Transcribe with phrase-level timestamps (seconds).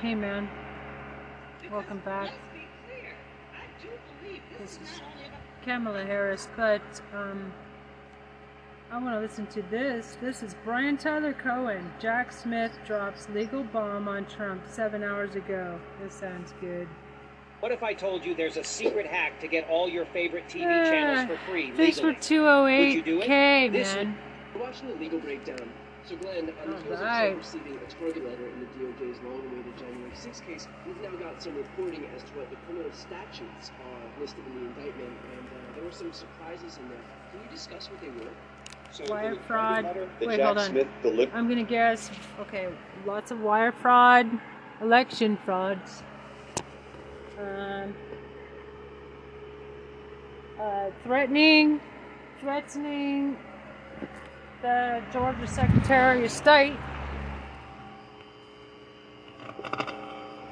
[0.00, 0.48] Hey, man.
[1.72, 2.30] Welcome back.
[2.30, 5.00] i don't believe This is
[5.64, 6.82] Kamala Harris, but
[7.12, 7.52] um,
[8.92, 10.16] I want to listen to this.
[10.20, 11.90] This is Brian Tyler Cohen.
[11.98, 15.80] Jack Smith drops legal bomb on Trump seven hours ago.
[16.00, 16.86] This sounds good.
[17.58, 20.60] What if I told you there's a secret hack to get all your favorite TV
[20.60, 22.14] Yeah, channels for free Thanks legally?
[22.14, 24.16] for 208k, This- man.
[24.54, 25.68] We're watching the legal breakdown.
[26.08, 27.26] So, Glenn, on the heels of right.
[27.28, 31.42] Trump receiving a target letter in the DOJ's long-awaited January 6 case, we've now got
[31.42, 35.74] some reporting as to what the criminal statutes are listed in the indictment, and uh,
[35.74, 36.98] there were some surprises in there.
[37.30, 38.32] Can you discuss what they were?
[38.90, 39.84] So Wire the fraud.
[39.84, 40.70] letter Wait, Jack hold on.
[40.70, 41.34] Smith delivered.
[41.34, 42.10] I'm gonna guess.
[42.40, 42.68] Okay,
[43.04, 44.30] lots of wire fraud,
[44.80, 46.02] election frauds,
[47.38, 47.94] um,
[50.58, 51.82] uh, threatening,
[52.40, 53.36] threatening
[54.62, 56.76] the Georgia Secretary of State.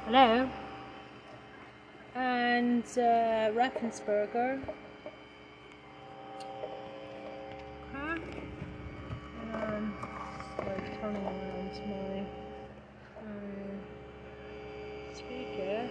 [0.04, 0.48] Hello.
[2.14, 4.62] And uh, Raffensperger.
[7.92, 8.16] Huh?
[9.54, 9.94] Um,
[10.58, 12.20] like turning around my
[13.22, 13.80] um,
[15.14, 15.88] speaker.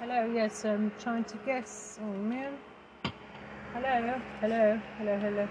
[0.00, 2.00] Hello, yes, I'm trying to guess.
[2.02, 2.52] Oh man.
[3.72, 3.88] Hello,
[4.40, 5.48] hello, hello, hello.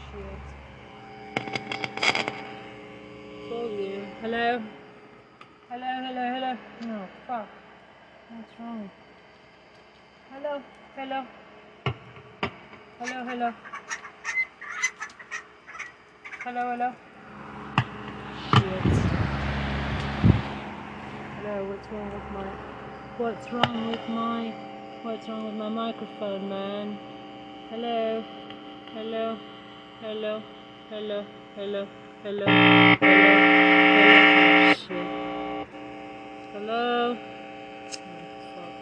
[0.00, 0.40] Shit.
[3.50, 4.06] Volume.
[4.22, 4.62] Hello.
[5.68, 6.52] Hello, hello, hello.
[6.80, 7.48] No, fuck.
[8.30, 8.90] What's wrong?
[10.30, 10.62] Hello,
[10.96, 11.26] hello.
[12.98, 13.52] Hello, hello.
[16.44, 16.92] Hello, hello.
[18.48, 18.88] Shit.
[21.36, 22.48] Hello, what's wrong with my
[23.18, 24.65] what's wrong with my
[25.02, 26.98] what's wrong with my microphone, man?
[27.70, 28.24] Hello.
[28.94, 29.36] Hello.
[30.00, 30.42] Hello.
[30.90, 31.24] Hello.
[31.54, 31.86] Hello.
[32.22, 32.46] Hello.
[32.46, 32.96] Hello.
[33.00, 34.74] Hello.
[34.74, 35.06] Shit.
[36.52, 37.16] Hello.
[37.16, 38.22] Oh,
[38.54, 38.74] fuck.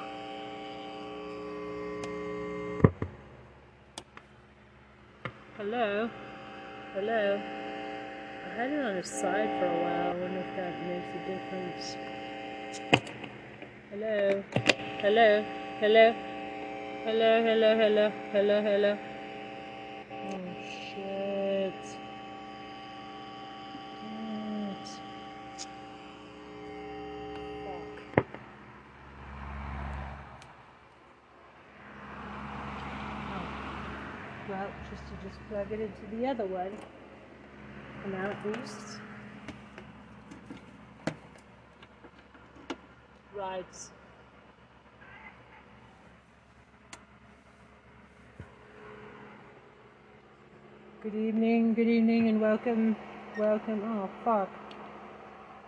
[5.56, 6.10] Hello?
[6.94, 7.40] Hello?
[8.44, 10.10] I had it on the side for a while.
[10.10, 11.86] I wonder if that makes a difference.
[13.90, 14.42] Hello?
[15.00, 15.63] Hello?
[15.84, 16.14] Hello?
[17.04, 18.96] Hello, hello, hello, hello, hello.
[20.32, 21.74] Oh shit.
[34.48, 36.72] Well, just to just plug it into the other one.
[38.04, 39.00] And now it boosts.
[43.36, 43.93] Right.
[51.04, 52.96] Good evening, good evening, and welcome,
[53.36, 53.82] welcome.
[53.84, 54.48] Oh, fuck.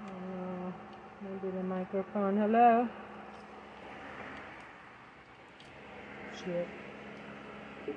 [0.01, 0.73] Oh,
[1.21, 2.39] maybe the microphone.
[2.39, 2.89] Hello?
[6.43, 6.67] Shit.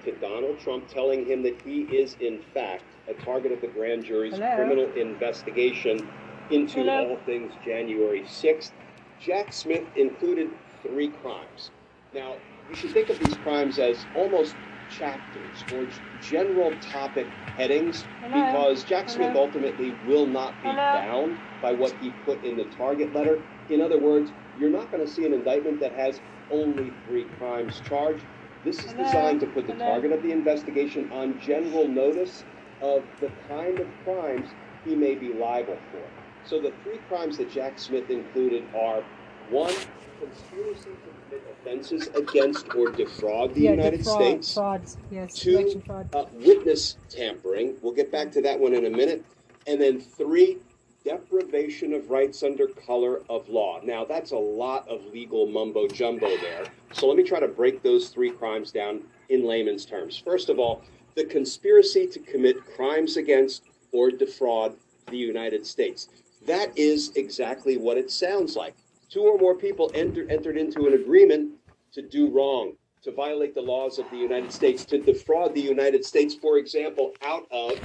[0.04, 4.04] to Donald Trump telling him that he is, in fact, a target of the grand
[4.04, 4.56] jury's Hello?
[4.58, 6.10] criminal investigation
[6.52, 7.12] into Hello?
[7.12, 8.72] all things January 6th.
[9.18, 10.50] Jack Smith included
[10.84, 11.72] three crimes.
[12.14, 12.36] Now,
[12.70, 14.58] you should think of these crimes as almost
[14.90, 18.34] chapters or general topic headings Hello?
[18.46, 20.78] because Jack Smith ultimately will not be Hello?
[20.94, 23.44] bound by what he put in the target letter.
[23.70, 27.80] In other words, you're not going to see an indictment that has only three crimes
[27.80, 28.26] charged.
[28.64, 32.46] This is designed to put the target of the investigation on general notice
[32.82, 36.12] of the kind of crimes he may be liable for.
[36.42, 39.06] So the three crimes that Jack Smith included are
[39.50, 39.74] one,
[40.20, 44.54] conspiracy to commit offenses against or defraud the yeah, United defraud, States.
[44.54, 45.34] Frauds, yes.
[45.34, 46.14] Two, fraud.
[46.14, 47.76] uh, witness tampering.
[47.82, 49.26] We'll get back to that one in a minute.
[49.68, 50.58] And then three,
[51.04, 53.80] deprivation of rights under color of law.
[53.84, 56.66] Now, that's a lot of legal mumbo jumbo there.
[56.94, 60.18] So let me try to break those three crimes down in layman's terms.
[60.18, 60.84] First of all,
[61.16, 64.76] the conspiracy to commit crimes against or defraud
[65.10, 66.10] the United States.
[66.46, 68.76] That is exactly what it sounds like.
[69.10, 71.54] Two or more people enter, entered into an agreement
[71.94, 76.06] to do wrong, to violate the laws of the United States, to defraud the United
[76.06, 77.80] States, for example, out of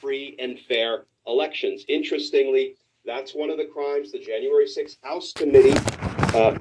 [0.00, 1.84] free and fair elections.
[1.86, 2.74] Interestingly,
[3.06, 5.78] that's one of the crimes the January 6th House Committee.
[6.36, 6.58] Uh,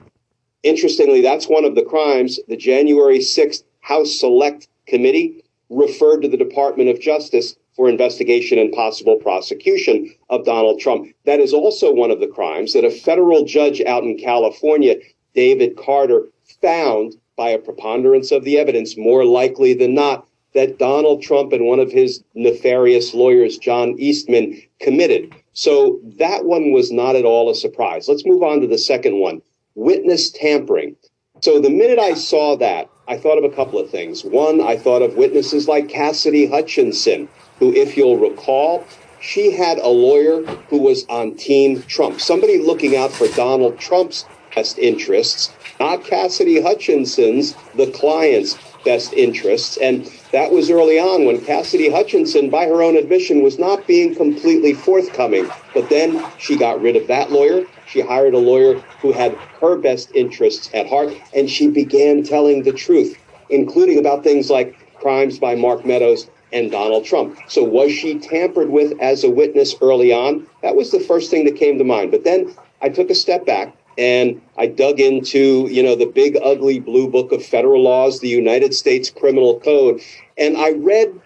[0.62, 6.38] interestingly, that's one of the crimes the January 6th House Select Committee referred to the
[6.38, 11.07] Department of Justice for investigation and possible prosecution of Donald Trump.
[11.25, 14.95] That is also one of the crimes that a federal judge out in California,
[15.33, 16.27] David Carter,
[16.61, 21.65] found by a preponderance of the evidence, more likely than not, that Donald Trump and
[21.65, 25.33] one of his nefarious lawyers, John Eastman, committed.
[25.53, 28.07] So that one was not at all a surprise.
[28.07, 29.41] Let's move on to the second one
[29.75, 30.95] witness tampering.
[31.41, 34.23] So the minute I saw that, I thought of a couple of things.
[34.23, 37.27] One, I thought of witnesses like Cassidy Hutchinson,
[37.63, 38.86] who, if you'll recall,
[39.21, 44.25] she had a lawyer who was on Team Trump, somebody looking out for Donald Trump's
[44.54, 45.50] best interests,
[45.80, 49.77] not Cassidy Hutchinson's, the client's best interests.
[49.77, 54.13] And that was early on when Cassidy Hutchinson, by her own admission, was not being
[54.13, 55.50] completely forthcoming.
[55.74, 57.65] But then she got rid of that lawyer.
[57.88, 62.63] She hired a lawyer who had her best interests at heart, and she began telling
[62.63, 63.18] the truth,
[63.50, 67.38] including about things like crimes by Mark Meadows and Donald Trump.
[67.47, 70.47] So was she tampered with as a witness early on?
[70.61, 72.11] That was the first thing that came to mind.
[72.11, 76.38] But then I took a step back and I dug into, you know, the big
[76.41, 80.01] ugly blue book of federal laws, the United States Criminal Code,
[80.38, 81.19] and I read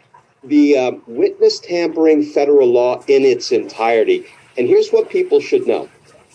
[0.44, 4.26] the uh, witness tampering federal law in its entirety.
[4.58, 5.90] And here's what people should know.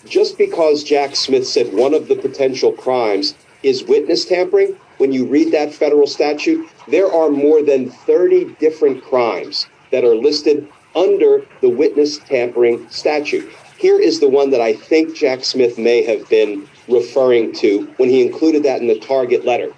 [0.07, 5.27] Just because Jack Smith said one of the potential crimes is witness tampering, when you
[5.27, 11.47] read that federal statute, there are more than 30 different crimes that are listed under
[11.61, 13.51] the witness tampering statute.
[13.79, 18.09] Here is the one that I think Jack Smith may have been referring to when
[18.09, 19.73] he included that in the target letter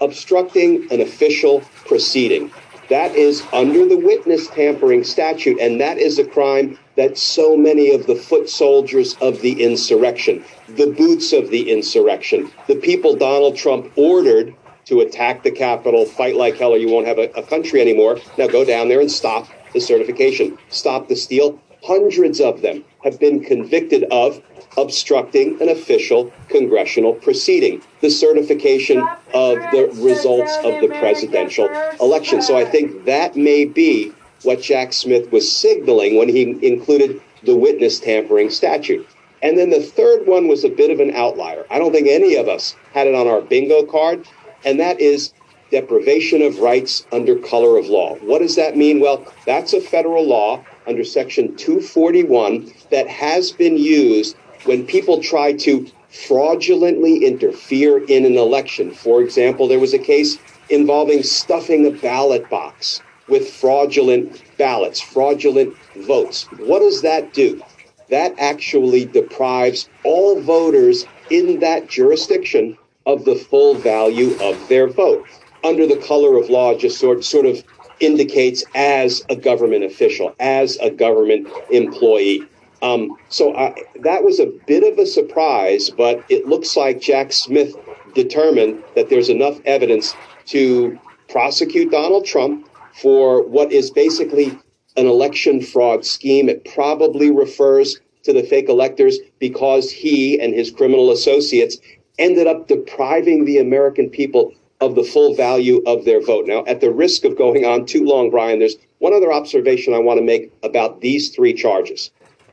[0.00, 2.50] obstructing an official proceeding.
[2.88, 7.92] That is under the witness tampering statute, and that is a crime that so many
[7.92, 13.56] of the foot soldiers of the insurrection, the boots of the insurrection, the people Donald
[13.56, 14.54] Trump ordered
[14.90, 18.18] to attack the Capitol, fight like hell or you won't have a, a country anymore.
[18.36, 21.60] Now go down there and stop the certification, stop the steal.
[21.84, 24.42] Hundreds of them have been convicted of
[24.76, 28.98] obstructing an official congressional proceeding, the certification
[29.32, 31.68] of the results of the presidential
[32.00, 32.42] election.
[32.42, 34.12] So I think that may be
[34.42, 39.08] what Jack Smith was signaling when he included the witness tampering statute.
[39.42, 41.64] And then the third one was a bit of an outlier.
[41.70, 44.26] I don't think any of us had it on our bingo card,
[44.64, 45.32] and that is
[45.70, 48.16] deprivation of rights under color of law.
[48.16, 49.00] What does that mean?
[49.00, 55.52] Well, that's a federal law under Section 241 that has been used when people try
[55.52, 58.92] to fraudulently interfere in an election.
[58.92, 65.74] For example, there was a case involving stuffing a ballot box with fraudulent ballots, fraudulent
[65.98, 66.44] votes.
[66.58, 67.62] What does that do?
[68.08, 75.26] That actually deprives all voters in that jurisdiction of the full value of their vote.
[75.64, 77.62] Under the color of law, just sort, sort of
[78.00, 82.42] indicates as a government official, as a government employee.
[82.82, 87.32] Um, so I, that was a bit of a surprise, but it looks like Jack
[87.32, 87.76] Smith
[88.14, 90.14] determined that there's enough evidence
[90.46, 90.98] to
[91.28, 94.58] prosecute Donald Trump for what is basically
[94.96, 96.48] an election fraud scheme.
[96.48, 101.78] It probably refers to the fake electors because he and his criminal associates
[102.20, 106.46] ended up depriving the American people of the full value of their vote.
[106.46, 109.98] Now, at the risk of going on too long, Brian, there's one other observation I
[109.98, 112.10] want to make about these three charges.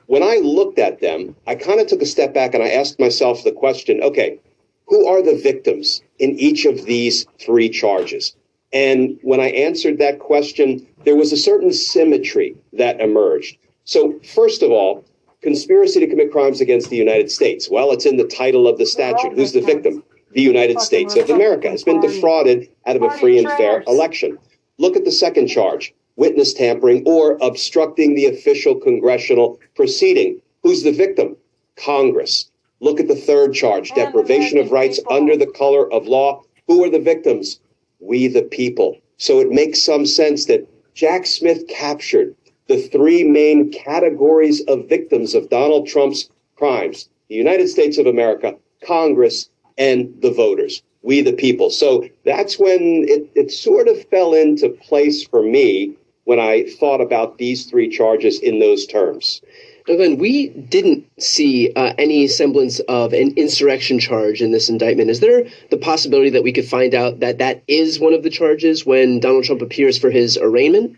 [0.08, 3.00] When I looked at them, I kind of took a step back and I asked
[3.00, 4.40] myself the question okay,
[4.88, 8.36] who are the victims in each of these three charges?
[8.74, 13.58] And when I answered that question, there was a certain symmetry that emerged.
[13.84, 15.06] So, first of all,
[15.48, 17.70] conspiracy to commit crimes against the United States.
[17.70, 19.32] Well, it's in the title of the statute.
[19.34, 20.04] Who's the victim?
[20.34, 24.38] the United States of America has been defrauded out of a free and fair election.
[24.78, 30.42] Look at the second charge witness tampering or obstructing the official congressional proceeding.
[30.64, 31.38] Who's the victim?
[31.78, 32.52] Congress.
[32.82, 36.44] Look at the third charge deprivation of rights under the color of law.
[36.68, 37.60] Who are the victims?
[38.00, 38.98] We, the people.
[39.18, 42.36] So it makes some sense that Jack Smith captured
[42.68, 48.56] the three main categories of victims of Donald Trump's crimes the United States of America,
[48.86, 51.70] Congress, and the voters, we the people.
[51.70, 55.94] So that's when it, it sort of fell into place for me
[56.24, 59.42] when I thought about these three charges in those terms.
[59.86, 65.10] Glenn, we didn't see uh, any semblance of an insurrection charge in this indictment.
[65.10, 68.30] Is there the possibility that we could find out that that is one of the
[68.30, 70.98] charges when Donald Trump appears for his arraignment?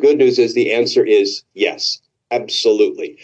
[0.00, 2.00] Good news is the answer is yes,
[2.30, 3.18] absolutely.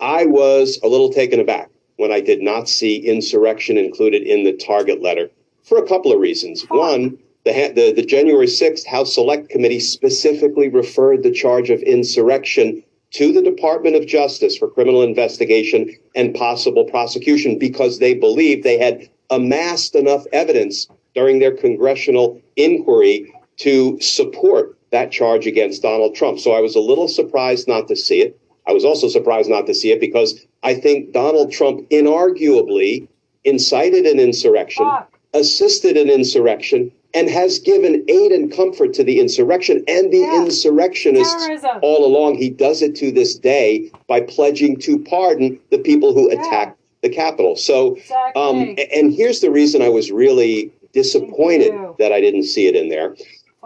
[0.00, 4.52] I was a little taken aback when I did not see insurrection included in the
[4.52, 5.30] target letter
[5.62, 6.62] for a couple of reasons.
[6.68, 12.82] One, the, the, the January 6th House Select Committee specifically referred the charge of insurrection
[13.12, 18.78] to the Department of Justice for criminal investigation and possible prosecution because they believed they
[18.78, 26.38] had amassed enough evidence during their congressional inquiry to support that charge against Donald Trump.
[26.38, 28.38] So I was a little surprised not to see it.
[28.66, 33.06] I was also surprised not to see it because I think Donald Trump inarguably
[33.44, 34.88] incited an insurrection,
[35.34, 40.42] assisted an insurrection, and has given aid and comfort to the insurrection and the Yeah.
[40.44, 41.78] insurrectionists Terrorism.
[41.82, 42.36] all along.
[42.36, 46.40] He does it to this day by pledging to pardon the people who Yeah.
[46.40, 47.56] attacked the Capitol.
[47.56, 48.42] So, Exactly.
[48.42, 52.88] um, and here's the reason I was really disappointed that I didn't see it in
[52.88, 53.14] there.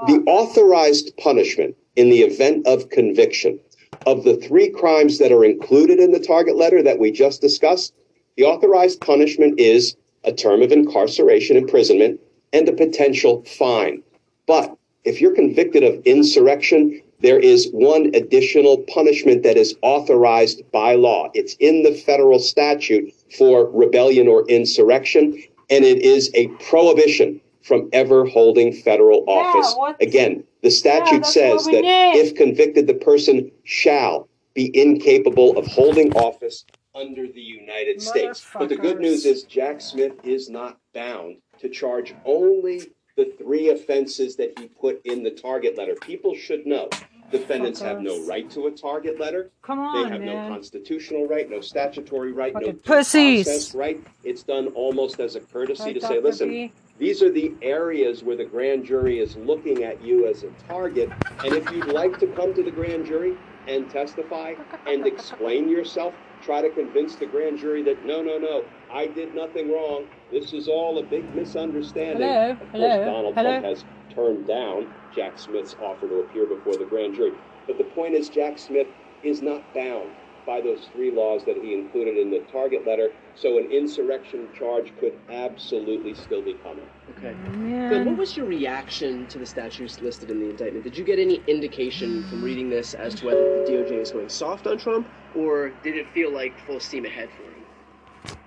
[0.06, 3.58] The authorized punishment in the event of conviction
[4.06, 7.92] of the three crimes that are included in the target letter that we just discussed,
[8.36, 12.20] the authorized punishment is a term of incarceration, imprisonment,
[12.52, 14.02] and a potential fine.
[14.46, 20.94] But if you're convicted of insurrection, there is one additional punishment that is authorized by
[20.94, 21.28] law.
[21.34, 27.88] It's in the federal statute for rebellion or insurrection, and it is a prohibition from
[27.92, 29.74] ever holding federal office.
[29.76, 32.16] what- Again, the statute that's says that need.
[32.16, 38.44] if convicted, the person shall be incapable of holding office under the United States.
[38.58, 42.80] But the good news is Jack Smith is not bound to charge only
[43.16, 45.94] the three offenses that he put in the target letter.
[45.96, 46.88] People should know
[47.30, 49.50] defendants have no right to a target letter.
[49.62, 53.44] Come on, They have no constitutional right, no statutory right, no Fucking due pussies.
[53.44, 54.00] process right.
[54.24, 56.72] It's done almost as a courtesy Right, to say, listen, B?
[56.98, 61.08] These are the areas where the grand jury is looking at you as a target.
[61.44, 63.34] And if you'd like to come to the grand jury
[63.68, 64.54] and testify
[64.86, 69.34] and explain yourself, try to convince the grand jury that no, no, no, I did
[69.34, 70.06] nothing wrong.
[70.32, 72.26] This is all a big misunderstanding.
[72.26, 72.50] Hello?
[72.52, 73.04] Of course, Hello?
[73.04, 73.50] Donald Hello?
[73.60, 77.32] Trump has turned down Jack Smith's offer to appear before the grand jury.
[77.66, 78.88] But the point is, Jack Smith
[79.22, 80.14] is not bound
[80.48, 84.90] by those three laws that he included in the target letter, so an insurrection charge
[84.98, 86.86] could absolutely still be coming.
[87.18, 87.34] Okay.
[87.58, 87.90] Man.
[87.90, 90.84] Glenn, what was your reaction to the statutes listed in the indictment?
[90.84, 94.30] Did you get any indication from reading this as to whether the DOJ is going
[94.30, 98.38] soft on Trump, or did it feel like full steam ahead for him?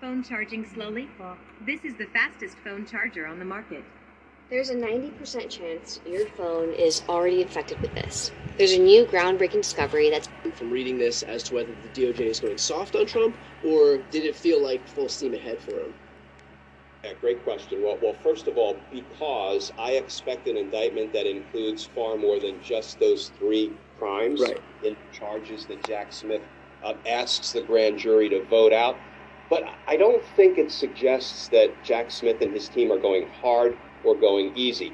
[0.00, 1.08] Phone charging slowly?
[1.66, 3.82] This is the fastest phone charger on the market.
[4.50, 8.32] There's a 90% chance your phone is already infected with this.
[8.56, 12.40] There's a new groundbreaking discovery that's From reading this as to whether the DOJ is
[12.40, 15.94] going soft on Trump, or did it feel like full steam ahead for him?
[17.04, 17.82] Yeah, great question.
[17.82, 22.60] Well, well, first of all, because I expect an indictment that includes far more than
[22.62, 24.58] just those three crimes Right.
[24.82, 26.42] in charges that Jack Smith
[26.82, 28.96] uh, asks the grand jury to vote out.
[29.50, 33.76] But I don't think it suggests that Jack Smith and his team are going hard
[34.02, 34.92] or going easy.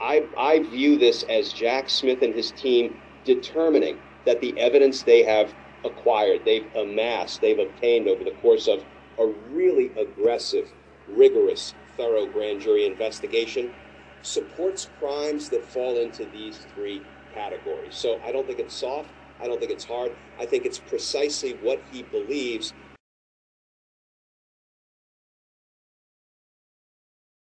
[0.00, 2.94] I, I view this as Jack Smith and his team
[3.24, 8.84] determining that the evidence they have acquired, they've amassed, they've obtained over the course of
[9.18, 10.72] a really aggressive,
[11.06, 13.72] rigorous, thorough grand jury investigation
[14.22, 17.96] supports crimes that fall into these three categories.
[17.96, 19.12] So I don't think it's soft.
[19.40, 20.12] I don't think it's hard.
[20.38, 22.74] I think it's precisely what he believes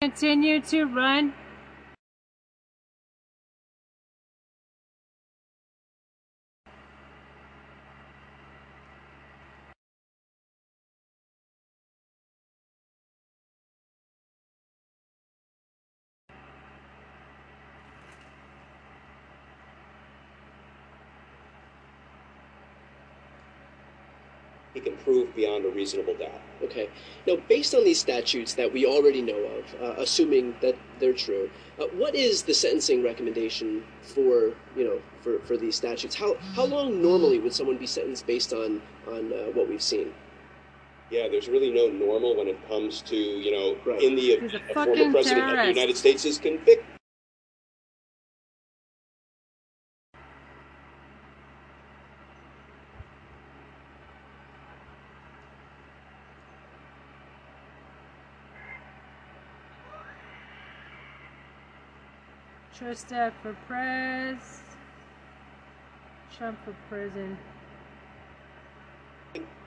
[0.06, 1.34] Continue to run.
[25.06, 26.42] Prove beyond a reasonable doubt.
[26.64, 26.90] Okay.
[27.28, 31.50] Now, based on these statutes that we already know of, uh, assuming that they're true,
[31.80, 36.16] uh, what is the sentencing recommendation for you know for, for these statutes?
[36.16, 40.14] How how long normally would someone be sentenced based on on uh, what we've seen?
[41.12, 44.02] Yeah, there's really no normal when it comes to, you know, Right.
[44.02, 45.68] in the He's a a former fucking president of the.
[45.68, 46.84] United States is convicted.
[62.78, 64.60] Trista for prez.
[66.36, 67.38] Trump for prison.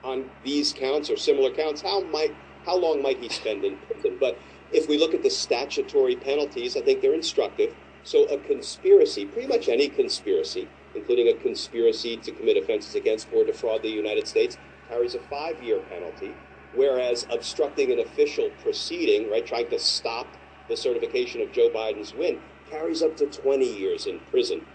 [0.03, 2.35] on these counts or similar counts, how might
[2.65, 4.17] how long might he spend in prison?
[4.19, 4.37] But
[4.71, 7.73] if we look at the statutory penalties, I think they're instructive.
[8.03, 13.43] So a conspiracy, pretty much any conspiracy, including a conspiracy to commit offenses against or
[13.43, 16.33] defraud the United States, carries a five-year penalty,
[16.75, 20.27] whereas obstructing an official proceeding, right, trying to stop
[20.67, 22.39] the certification of Joe Biden's win,
[22.69, 24.65] carries up to 20 years in prison.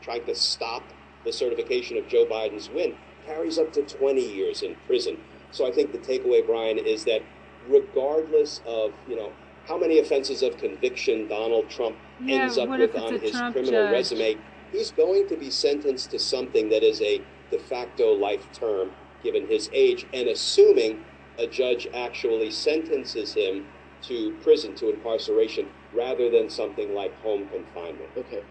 [0.00, 0.82] trying to stop
[1.24, 5.16] the certification of Joe Biden's win carries up to 20 years in prison.
[5.52, 7.22] So I think the takeaway, Brian, is that
[7.68, 9.32] regardless of you know
[9.68, 13.84] how many offenses of conviction Donald Trump Yeah, ends up with on his Trump criminal
[13.84, 13.92] judge?
[13.92, 14.38] resume,
[14.72, 18.90] he's going to be sentenced to something that is a de facto life term
[19.22, 21.04] given his age, and assuming
[21.38, 23.66] a judge actually sentences him
[24.02, 28.10] to prison, to incarceration, rather than something like home confinement.
[28.16, 28.42] Okay.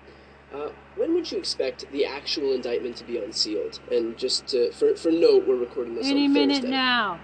[0.54, 3.80] Uh, when would you expect the actual indictment to be unsealed?
[3.92, 7.20] And just to, for, for note, we're recording this Any on minute now.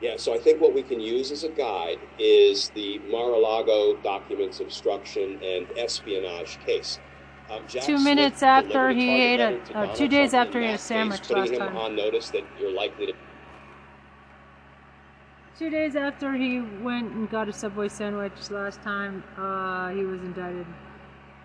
[0.00, 4.60] Yeah, so I think what we can use as a guide is the Mar-a-Lago documents
[4.60, 6.98] obstruction and espionage case.
[7.50, 10.60] Um, Jack Two Smith minutes after he ate a- to uh, Donald two days after
[10.60, 11.76] he ate a that case, sandwich putting last him time.
[11.76, 13.12] on notice that you're likely to
[15.60, 20.18] Two days after he went and got a Subway sandwich last time, uh, he was
[20.22, 20.64] indicted.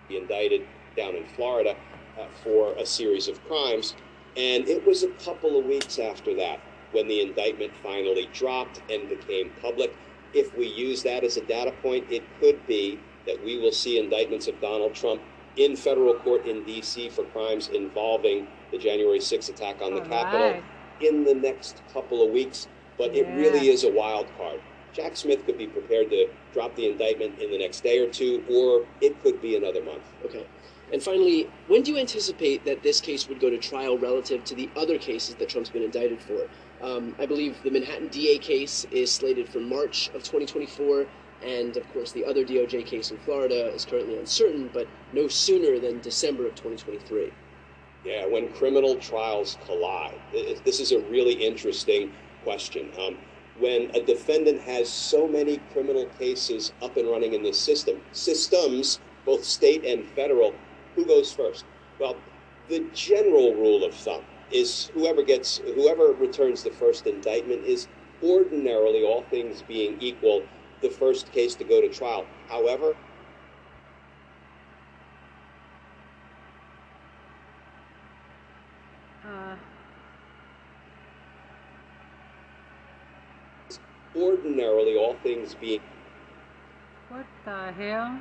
[0.08, 1.76] He indicted down in Florida
[2.18, 3.94] uh, for a series of crimes.
[4.34, 6.60] And it was a couple of weeks after that
[6.92, 9.94] when the indictment finally dropped and became public.
[10.32, 13.98] If we use that as a data point, it could be that we will see
[13.98, 15.20] indictments of Donald Trump
[15.56, 17.10] in federal court in D.C.
[17.10, 20.64] for crimes involving the January 6th attack on the All Capitol right.
[21.02, 22.66] in the next couple of weeks.
[22.98, 24.60] But it really is a wild card.
[24.92, 28.42] Jack Smith could be prepared to drop the indictment in the next day or two,
[28.48, 30.04] or it could be another month.
[30.24, 30.46] Okay.
[30.92, 34.54] And finally, when do you anticipate that this case would go to trial relative to
[34.54, 36.48] the other cases that Trump's been indicted for?
[36.80, 41.06] Um, I believe the Manhattan DA case is slated for March of 2024,
[41.42, 45.78] and of course, the other DOJ case in Florida is currently uncertain, but no sooner
[45.78, 47.32] than December of 2023.
[48.04, 50.18] Yeah, when criminal trials collide,
[50.64, 52.12] this is a really interesting
[52.46, 52.88] question.
[53.04, 53.18] Um,
[53.58, 59.00] when a defendant has so many criminal cases up and running in the system, systems,
[59.24, 60.54] both state and federal,
[60.94, 61.64] who goes first?
[61.98, 62.16] Well,
[62.68, 64.22] the general rule of thumb
[64.52, 67.88] is whoever gets, whoever returns the first indictment is
[68.22, 70.46] ordinarily, all things being equal,
[70.82, 72.26] the first case to go to trial.
[72.48, 72.94] However,
[79.24, 79.56] Uh,
[84.16, 85.80] ordinarily, all things being
[87.08, 88.20] what the hell?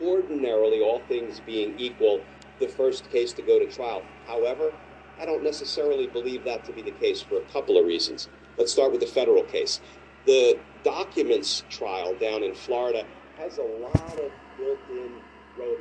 [0.00, 2.20] ordinarily, all things being equal,
[2.60, 4.02] the first case to go to trial.
[4.26, 4.72] However,
[5.20, 8.28] I don't necessarily believe that to be the case for a couple of reasons.
[8.56, 9.80] Let's start with the federal case.
[10.26, 13.04] The documents trial down in Florida
[13.38, 15.20] has a lot of built in
[15.58, 15.78] road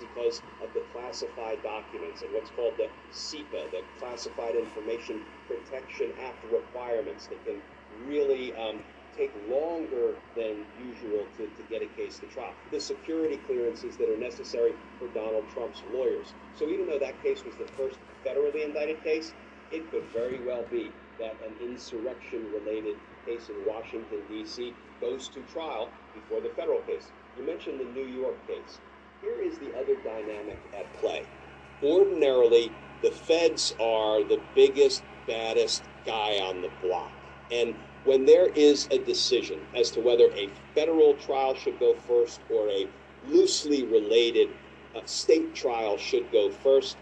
[0.00, 6.42] because of the classified documents and what's called the CIPA, the Classified Information Protection Act
[6.50, 7.60] requirements that can
[8.06, 8.80] really um,
[9.16, 12.52] take longer than usual to, to get a case to trial.
[12.70, 16.34] The security clearances that are necessary for Donald Trump's lawyers.
[16.54, 19.32] So even though that case was the first federally indicted case,
[19.70, 22.96] it could very well be that an insurrection related
[23.26, 24.74] case in Washington, D.C.
[25.00, 27.10] goes to trial before the federal case.
[27.38, 28.80] You mentioned the New York case.
[29.22, 31.24] Here is the other dynamic at play.
[31.80, 37.12] Ordinarily, the feds are the biggest, baddest guy on the block.
[37.52, 42.40] And when there is a decision as to whether a federal trial should go first
[42.50, 42.88] or a
[43.28, 44.48] loosely related
[44.96, 46.96] uh, state trial should go first,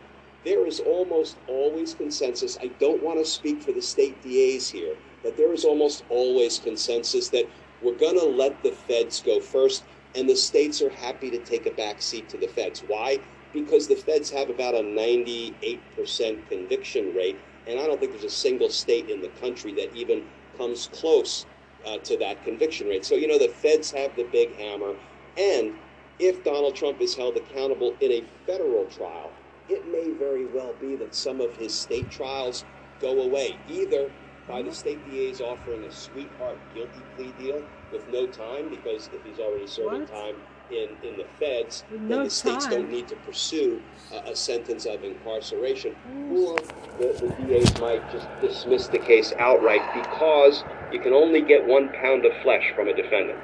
[0.45, 2.59] there is almost always consensus.
[2.61, 6.59] I don't want to speak for the state DAs here, but there is almost always
[6.59, 7.49] consensus that
[7.83, 11.67] we're going to let the feds go first, and the states are happy to take
[11.67, 12.83] a back seat to the feds.
[12.87, 13.21] Why?
[13.53, 18.31] Because the feds have about a 98% conviction rate, and I don't think there's a
[18.31, 21.47] single state in the country that even comes close
[21.87, 23.05] uh, to that conviction rate.
[23.05, 24.95] So, you know, the feds have the big hammer,
[25.37, 25.75] and
[26.19, 29.33] if Donald Trump is held accountable in a federal trial,
[29.69, 32.65] it may very well be that some of his state trials
[33.01, 34.11] go away, either
[34.51, 39.25] by the state DAs offering a sweetheart guilty plea deal with no time, because if
[39.25, 40.11] he's already serving What?
[40.11, 40.35] time
[40.71, 42.75] in, in the feds, With then no the states time?
[42.75, 43.81] don't need to pursue
[44.13, 45.95] a, a sentence of incarceration.
[46.33, 46.57] Or
[46.99, 51.89] the, the DAs might just dismiss the case outright because you can only get one
[51.91, 53.39] pound of flesh from a defendant.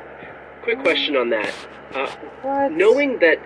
[0.62, 1.54] Quick question on that.
[1.94, 3.38] Uh, knowing that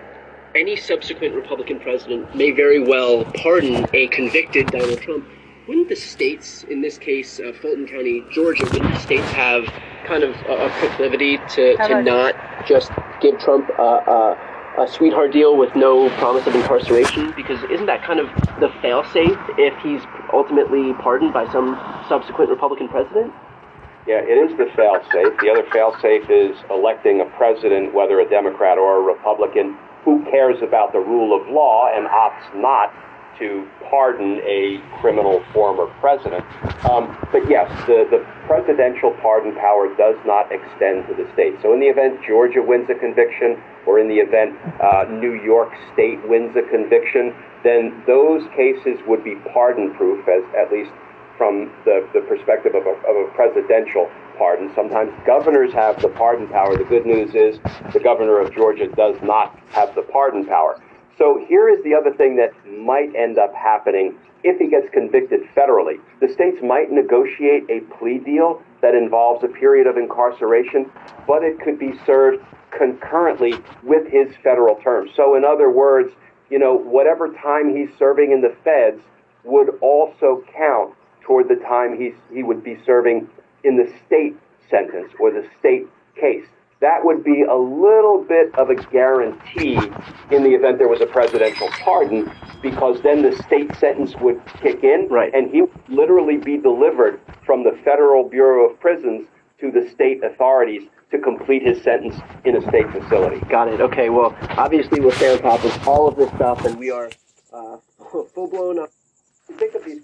[0.55, 5.25] any subsequent Republican president may very well pardon a convicted Donald Trump,
[5.71, 9.63] wouldn't the states, in this case, uh, Fulton County, Georgia, wouldn't the states have
[10.05, 14.83] kind of a, a proclivity to, How to about- not just give Trump a, a,
[14.83, 17.31] a sweetheart deal with no promise of incarceration?
[17.37, 18.27] Because isn't that kind of
[18.59, 20.01] the failsafe if he's
[20.33, 21.79] ultimately pardoned by some
[22.09, 23.31] subsequent Republican president?
[24.05, 25.39] Yeah, it is the fail-safe.
[25.39, 30.61] The other fail-safe is electing a president, whether a Democrat or a Republican, who cares
[30.61, 32.91] about the rule of law and opts not
[33.41, 36.45] to pardon a criminal former president.
[36.85, 41.57] Um, but yes, the, the presidential pardon power does not extend to the state.
[41.61, 45.73] So in the event Georgia wins a conviction, or in the event uh, New York
[45.93, 50.91] State wins a conviction, then those cases would be pardon proof, as at least
[51.37, 54.71] from the, the perspective of a, of a presidential pardon.
[54.75, 56.77] Sometimes governors have the pardon power.
[56.77, 57.59] The good news is
[57.93, 60.79] the governor of Georgia does not have the pardon power.
[61.21, 65.41] So here is the other thing that might end up happening if he gets convicted
[65.55, 65.99] federally.
[66.19, 70.89] The states might negotiate a plea deal that involves a period of incarceration,
[71.27, 72.43] but it could be served
[72.75, 73.53] concurrently
[73.83, 75.09] with his federal term.
[75.15, 76.11] So, in other words,
[76.49, 79.03] you know, whatever time he's serving in the feds
[79.43, 83.29] would also count toward the time he's, he would be serving
[83.63, 84.35] in the state
[84.71, 85.87] sentence or the state
[86.19, 86.47] case.
[86.81, 89.75] That would be a little bit of a guarantee
[90.31, 94.83] in the event there was a presidential pardon, because then the state sentence would kick
[94.83, 95.31] in, Right.
[95.33, 99.27] and he would literally be delivered from the Federal Bureau of Prisons
[99.59, 102.15] to the state authorities to complete his sentence
[102.45, 103.39] in a state facility.
[103.47, 103.79] Got it.
[103.81, 104.09] Okay.
[104.09, 107.11] Well, obviously we'll stay on top of all of this stuff, and we are
[107.53, 107.77] uh,
[108.33, 108.79] full blown.
[108.79, 108.89] Up.
[109.47, 110.01] We think of these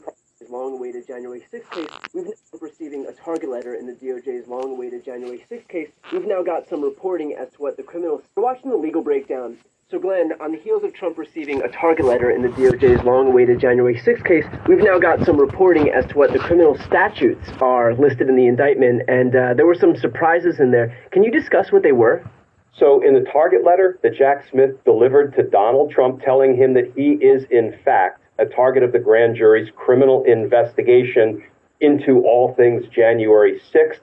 [0.49, 1.89] long-awaited January 6th case.
[2.13, 5.89] We've now been receiving a target letter in the DOJ's long-awaited January 6th case.
[6.11, 8.23] We've now got some reporting as to what the criminals.
[8.35, 9.57] We're watching the legal breakdown.
[9.89, 13.59] So, Glenn, on the heels of Trump receiving a target letter in the DOJ's long-awaited
[13.59, 17.93] January 6th case, we've now got some reporting as to what the criminal statutes are
[17.93, 20.93] listed in the indictment, and uh, there were some surprises in there.
[21.11, 22.29] Can you discuss what they were?
[22.77, 26.91] So, in the target letter that Jack Smith delivered to Donald Trump, telling him that
[26.95, 31.43] he is, in fact, a target of the grand jury's criminal investigation
[31.79, 33.99] into all things January 6th,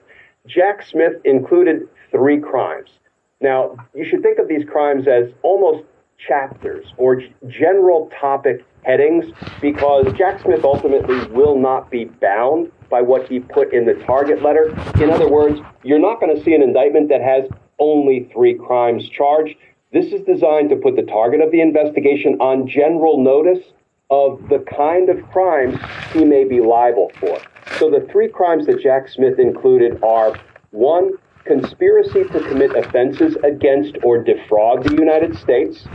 [0.47, 2.89] Jack Smith included three crimes.
[3.41, 5.83] Now, you should think of these crimes as almost
[6.17, 9.25] chapters or general topic headings
[9.61, 14.41] because Jack Smith ultimately will not be bound by what he put in the target
[14.41, 14.69] letter.
[15.01, 19.09] In other words, you're not going to see an indictment that has only three crimes
[19.09, 19.55] charged.
[19.91, 23.65] This is designed to put the target of the investigation on general notice
[24.09, 25.79] of the kind of crimes
[26.13, 27.39] he may be liable for.
[27.79, 30.39] So the three crimes that Jack Smith included are
[30.71, 31.13] one,
[31.45, 35.85] conspiracy to commit offenses against or defraud the United States.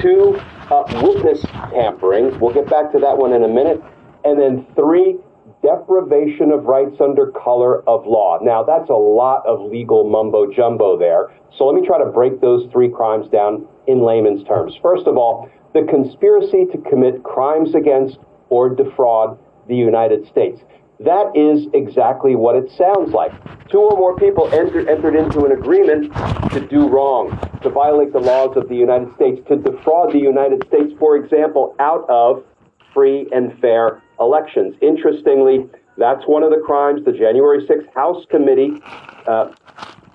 [0.00, 2.38] Two, uh, witness tampering.
[2.40, 3.82] We'll get back to that one in a minute.
[4.24, 5.16] And then three,
[5.62, 8.38] deprivation of rights under color of law.
[8.42, 11.32] Now, that's a lot of legal mumbo jumbo there.
[11.56, 14.74] So let me try to break those three crimes down in layman's terms.
[14.82, 20.62] First of all, the conspiracy to commit crimes against or defraud the United States.
[21.00, 23.32] That is exactly what it sounds like.
[23.68, 26.14] Two or more people enter, entered into an agreement
[26.52, 30.64] to do wrong, to violate the laws of the United States, to defraud the United
[30.68, 32.44] States, for example, out of
[32.92, 34.76] free and fair elections.
[34.80, 38.80] Interestingly, that's one of the crimes the January 6th House Committee,
[39.26, 39.52] uh,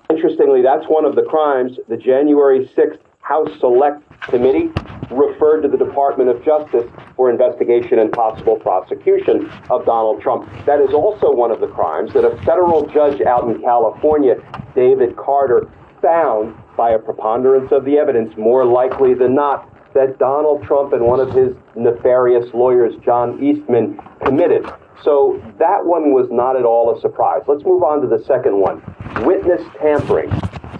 [0.08, 4.70] interestingly, that's one of the crimes the January 6th House Select Committee
[5.10, 10.48] referred to the Department of Justice for investigation and possible prosecution of Donald Trump.
[10.66, 14.36] That is also one of the crimes that a federal judge out in California,
[14.74, 15.68] David Carter,
[16.00, 21.04] found by a preponderance of the evidence, more likely than not, that Donald Trump and
[21.04, 24.64] one of his nefarious lawyers, John Eastman, committed.
[25.02, 27.42] So that one was not at all a surprise.
[27.48, 28.82] Let's move on to the second one
[29.26, 30.30] witness tampering.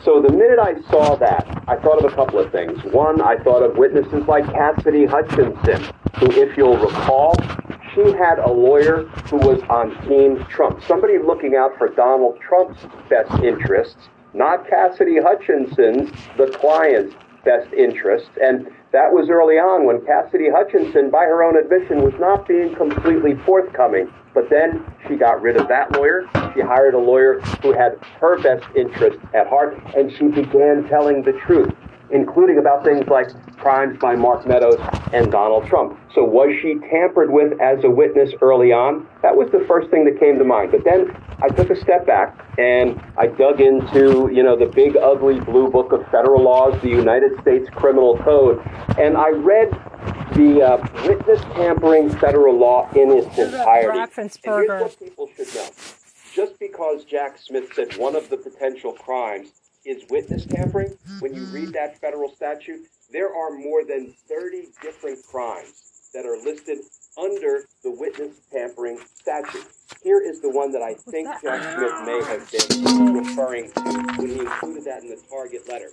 [0.03, 2.83] So the minute I saw that, I thought of a couple of things.
[2.85, 7.35] One, I thought of witnesses like Cassidy Hutchinson, who, if you'll recall,
[7.95, 12.81] she had a lawyer who was on Team Trump, somebody looking out for Donald Trump's
[13.11, 18.31] best interests, not Cassidy Hutchinson's, the client's best interests.
[18.43, 22.75] And that was early on when Cassidy Hutchinson, by her own admission, was not being
[22.75, 24.11] completely forthcoming.
[24.35, 26.27] But then she got rid of that lawyer.
[26.55, 31.23] She hired a lawyer who had her best interest at heart, and she began telling
[31.23, 31.75] the truth,
[32.13, 34.79] including about things like crimes by Mark Meadows
[35.13, 35.99] and Donald Trump.
[36.15, 39.07] So was she tampered with as a witness early on?
[39.23, 40.73] That was the first thing that came to mind.
[40.73, 44.97] But then I took a step back and I dug into, you know, the big
[44.97, 48.61] ugly blue book of federal laws, the United States Criminal Code,
[48.99, 49.71] and I read
[50.35, 53.99] the uh, witness tampering federal law in its entirety.
[54.17, 55.69] And here's what people should know.
[56.35, 59.51] Just because Jack Smith said one of the potential crimes
[59.85, 61.73] is witness tampering, when you read mm-hmm.
[61.73, 66.79] that federal statute, there are more than 30 different crimes that are listed
[67.19, 69.67] under the witness tampering statute.
[70.03, 71.43] Here is the one that I think that?
[71.43, 72.25] Jack Smith may ah.
[72.25, 73.81] have been referring to
[74.17, 75.93] when he included that in the target letter.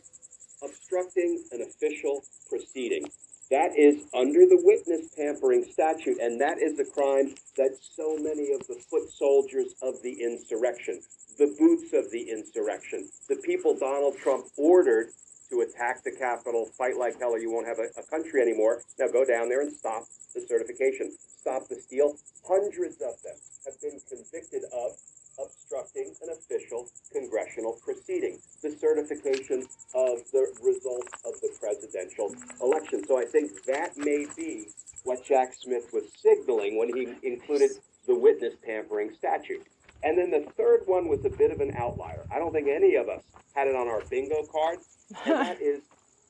[0.64, 3.06] Obstructing an official proceeding.
[3.50, 8.52] That is under the witness tampering statute, and that is the crime that so many
[8.52, 11.00] of the foot soldiers of the insurrection,
[11.38, 15.12] the boots of the insurrection, the people Donald Trump ordered
[15.50, 18.82] to attack the Capitol, fight like hell or you won't have a, a country anymore.
[19.00, 20.04] Now go down there and stop
[20.36, 22.18] the certification, stop the steal.
[22.46, 24.92] Hundreds of them have been convicted of
[25.40, 33.04] obstructing an official congressional proceeding, the certification of the results of the presidential election.
[33.08, 34.68] So I think that may be
[35.04, 37.72] what Jack Smith was signaling when he included
[38.08, 39.66] the witness tampering statute.
[40.04, 42.26] And then the third one was a bit of an outlier.
[42.32, 43.24] I don't think any of us
[43.56, 44.80] had it on our bingo card,
[45.26, 45.82] and that is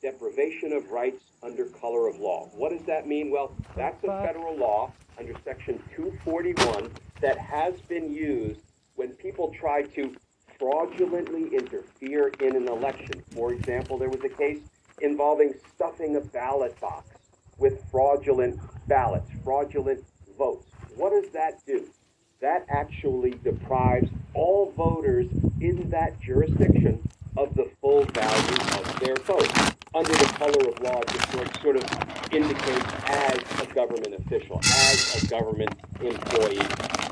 [0.01, 2.49] deprivation of rights under color of law.
[2.53, 3.31] What does that mean?
[3.31, 6.91] Well, that's a federal law under section 241
[7.21, 8.61] that has been used
[8.97, 10.13] when people try to
[10.59, 13.23] fraudulently interfere in an election.
[13.31, 14.59] For example, there was a case
[15.01, 17.07] involving stuffing a ballot box
[17.59, 20.03] with fraudulent ballots, fraudulent
[20.37, 20.67] votes.
[20.95, 21.87] What does that do?
[22.41, 25.27] That actually deprives all voters
[25.61, 29.76] in that jurisdiction of the full value of their vote.
[29.97, 31.31] Under the color of law, just
[31.63, 31.83] sort, of
[32.31, 36.59] indicates as a government official, as a government employee.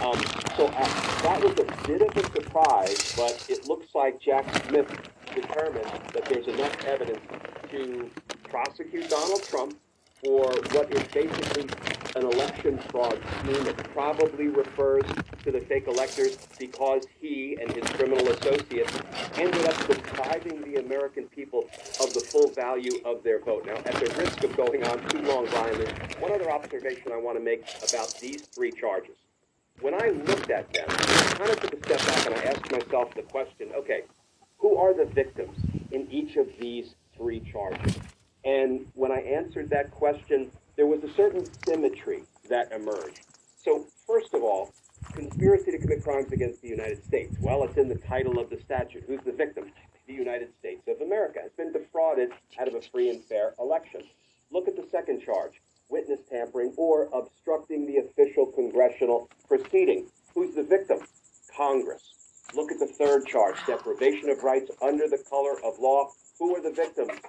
[0.04, 0.22] Um,
[0.56, 4.86] so uh, that was a bit of a surprise, but it looks like Jack Smith
[5.34, 7.22] determined that there's enough evidence
[7.72, 8.08] to
[8.44, 9.80] prosecute Donald Trump
[10.24, 11.64] for what is basically
[12.16, 15.04] an election fraud scheme that probably refers
[15.44, 18.98] to the fake electors because he and his criminal associates
[19.38, 23.66] ended up depriving the American people of the full value of their vote.
[23.66, 27.18] Now, at the risk of going on too long, Brian, there's one other observation I
[27.18, 29.18] want to make about these three charges.
[29.82, 32.72] When I looked at them, I kind of took a step back and I asked
[32.72, 34.04] myself the question, okay,
[34.58, 35.58] who are the victims
[35.92, 38.00] in each of these three charges?
[38.46, 43.26] And when I answered that question, there was a certain symmetry that emerged.
[43.64, 44.74] So, first of all,
[45.14, 47.36] conspiracy to commit crimes against the United States.
[47.40, 49.04] Well, it's in the title of the statute.
[49.08, 49.72] Who's the victim?
[50.08, 54.02] The United States of America has been defrauded out of a free and fair election.
[54.52, 55.54] Look at the second charge
[55.90, 60.08] witness tampering or obstructing the official congressional proceeding.
[60.34, 61.00] Who's the victim?
[61.56, 62.02] Congress.
[62.54, 66.10] Look at the third charge deprivation of rights under the color of law.
[66.40, 67.20] Who are the victims?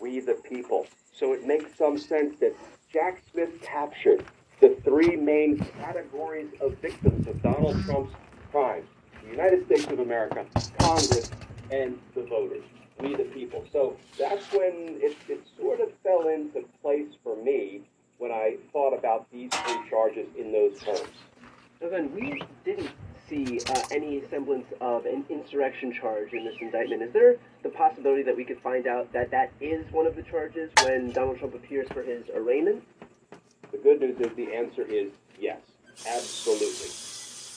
[0.00, 0.86] We the people.
[1.12, 2.54] So it makes some sense that
[2.96, 4.24] Jack Smith captured
[4.62, 8.14] the three main categories of victims of Donald Trump's
[8.50, 8.86] crimes
[9.22, 10.46] the United States of America,
[10.78, 11.30] Congress,
[11.70, 12.64] and the voters,
[13.02, 13.66] we the people.
[13.70, 17.82] So that's when it, it sort of fell into place for me
[18.16, 21.18] when I thought about these three charges in those terms.
[21.80, 22.92] So then we didn't
[23.28, 27.02] see uh, any semblance of an insurrection charge in this indictment.
[27.02, 30.22] Is there the possibility that we could find out that that is one of the
[30.22, 32.82] charges when Donald Trump appears for his arraignment?
[33.72, 35.58] The good news is the answer is yes,
[36.08, 36.90] absolutely.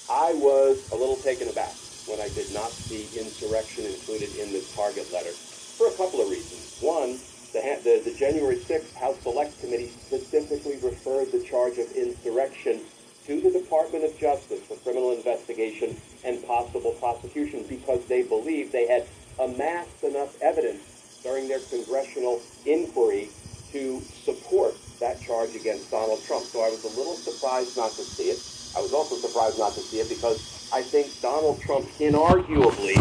[0.09, 1.73] I was a little taken aback
[2.07, 6.29] when I did not see insurrection included in the target letter for a couple of
[6.29, 6.77] reasons.
[6.81, 7.19] One,
[7.53, 12.81] the, the, the January 6th House Select Committee specifically referred the charge of insurrection
[13.29, 18.87] to the Department of Justice for criminal investigation and possible prosecution because they believed they
[18.87, 19.05] had
[19.37, 20.81] amassed enough evidence
[21.21, 23.29] during their congressional inquiry
[23.71, 26.43] to support that charge against Donald Trump.
[26.47, 28.39] So I was a little surprised not to see it.
[28.75, 30.41] I was also surprised not to see it because
[30.73, 32.97] I think Donald Trump inarguably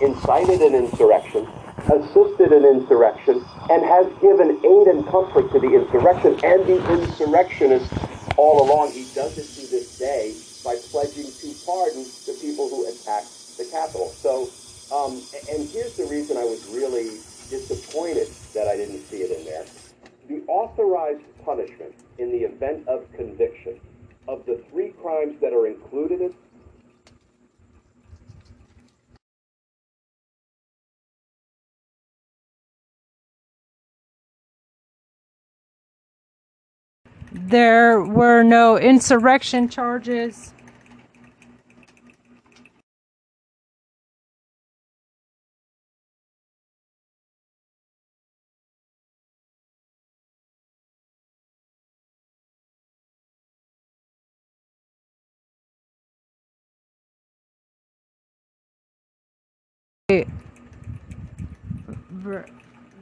[0.00, 1.46] incited an insurrection,
[1.92, 7.92] assisted an insurrection, and has given aid and comfort to the insurrection and the insurrectionists
[8.36, 8.92] all along.
[8.92, 13.64] He does it to this day by pledging to pardon the people who attacked the
[13.64, 14.14] Capitol.
[14.22, 14.50] So,
[14.92, 17.20] um, and here's the reason I was really
[17.50, 19.66] disappointed that I didn't see it in there.
[20.28, 23.78] The authorized punishment in the event of conviction
[24.28, 26.34] of the three crimes that are included
[37.38, 40.54] There were no insurrection charges.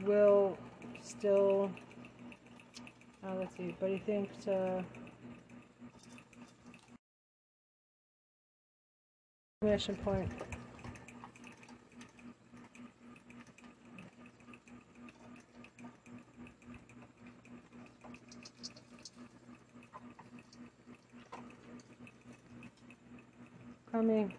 [0.03, 0.57] Will
[1.01, 1.71] still
[3.25, 4.83] uh, let's see, but he thinks uh,
[9.63, 10.29] mission point.
[23.91, 24.31] Coming.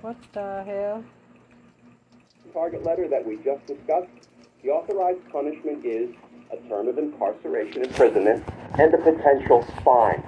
[0.00, 1.04] What the hell?
[2.46, 4.06] The target letter that we just discussed,
[4.62, 6.14] the authorized punishment is
[6.52, 8.44] a term of incarceration, imprisonment,
[8.78, 10.22] and a potential fine.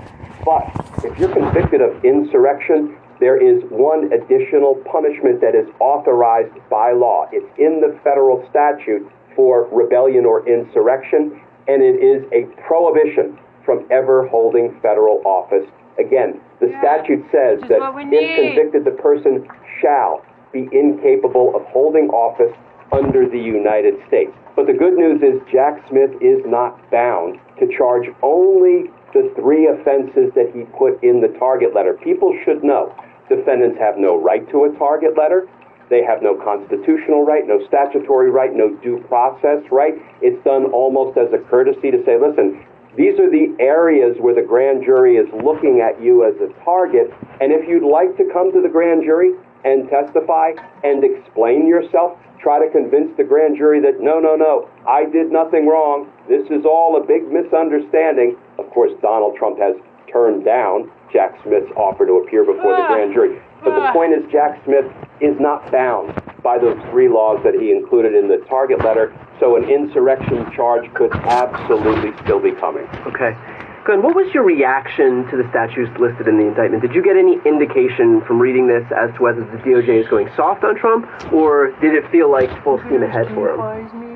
[0.44, 0.68] But
[1.04, 7.28] if you're convicted of insurrection, there is one additional punishment that is authorized by law.
[7.30, 13.87] It's in the federal statute for rebellion or insurrection, and it is a prohibition from
[13.92, 16.40] ever holding federal office again.
[16.61, 19.49] The Yeah, statute says that if convicted, the person
[19.81, 22.55] shall be incapable of holding office
[22.92, 24.33] under the United States.
[24.57, 29.66] But the good news is Jack Smith is not bound to charge only the three
[29.66, 31.94] offenses that he put in the target letter.
[31.94, 32.94] People should know
[33.29, 35.49] defendants have no right to a target letter.
[35.88, 39.94] They have no constitutional right, no statutory right, no due process right.
[40.23, 42.62] It's done almost as a courtesy to say, listen,
[42.96, 47.12] these are the areas where the grand jury is looking at you as a target.
[47.40, 49.33] And if you'd like to come to the grand jury
[49.64, 54.68] and testify and explain yourself, try to convince the grand jury that no, no, no,
[54.88, 56.11] I did nothing wrong.
[56.29, 58.37] This is all a big misunderstanding.
[58.59, 59.76] Of course, Donald Trump has
[60.12, 62.94] turned down Jack Smith's offer to appear before the Ah.
[62.94, 63.38] grand jury.
[63.62, 64.87] But the point is, Jack Smith
[65.20, 69.57] is not bound by those three laws that he included in the target letter, so
[69.57, 72.88] an insurrection charge could absolutely still be coming.
[73.07, 73.37] Okay.
[73.85, 76.83] Glenn, what was your reaction to the statutes listed in the indictment?
[76.83, 80.29] Did you get any indication from reading this as to whether the DOJ is going
[80.37, 84.10] soft on Trump, or did it feel like full steam ahead for him?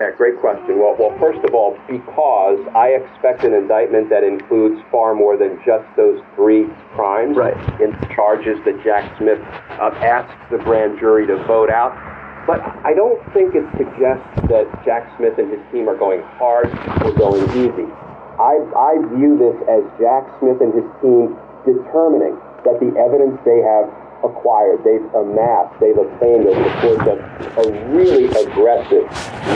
[0.00, 0.78] Yeah, great question.
[0.78, 5.58] Well, well, first of all, because I expect an indictment that includes far more than
[5.66, 7.58] just those three crimes Right.
[7.82, 9.40] in charges that Jack Smith
[9.74, 11.98] uh, asked the grand jury to vote out.
[12.46, 16.70] But I don't think it suggests that Jack Smith and his team are going hard
[17.02, 17.90] or going easy.
[18.38, 21.34] I, I view this as Jack Smith and his team
[21.66, 23.90] determining that the evidence they have
[24.24, 27.18] acquired, they've amassed, they've obtained over the course of
[27.66, 29.06] a really aggressive,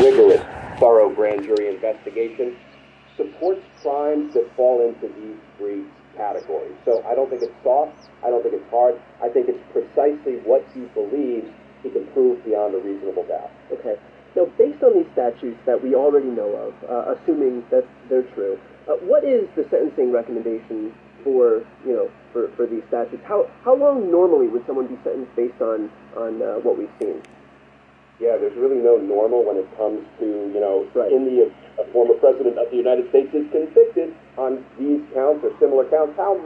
[0.02, 0.42] rigorous,
[0.78, 2.56] thorough grand jury investigation
[3.16, 5.84] supports crimes that fall into these three
[6.16, 6.74] categories.
[6.84, 7.96] So I don't think it's soft.
[8.24, 9.00] I don't think it's hard.
[9.22, 11.48] I think it's precisely what he believes
[11.82, 13.50] he can prove beyond a reasonable doubt.
[13.72, 13.96] Okay.
[14.34, 18.58] Now, based on these statutes that we already know of, uh, assuming that they're true,
[18.88, 23.22] uh, what is the sentencing recommendation for you know for, for these statutes?
[23.26, 27.22] How how long normally would someone be sentenced based on on uh, what we've seen?
[28.20, 31.10] Yeah, there's really no normal when it comes to, you know, Right.
[31.10, 31.50] in the
[31.82, 36.14] a former president of the United States is convicted on these counts or similar counts.
[36.16, 36.38] How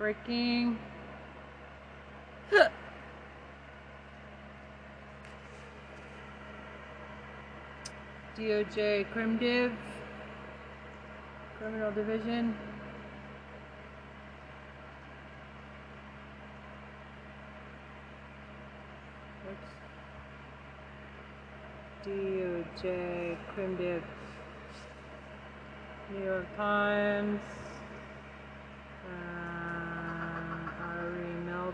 [0.00, 0.78] Breaking.
[8.34, 9.72] DOJ Crim Div.
[11.58, 12.56] Criminal Division.
[19.44, 19.68] Whoops.
[22.06, 24.02] DOJ Crim Div.
[26.14, 27.42] New York Times.
[29.06, 29.50] Uh,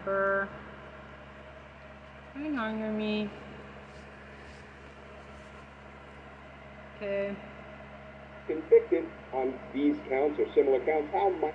[0.06, 0.48] Melber.
[2.34, 3.30] Hang on, me.
[6.96, 7.34] Okay.
[8.46, 11.08] Convicted on these counts or similar counts.
[11.12, 11.54] How much?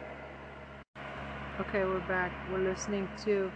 [1.59, 2.31] Okay, we're back.
[2.51, 3.51] We're listening to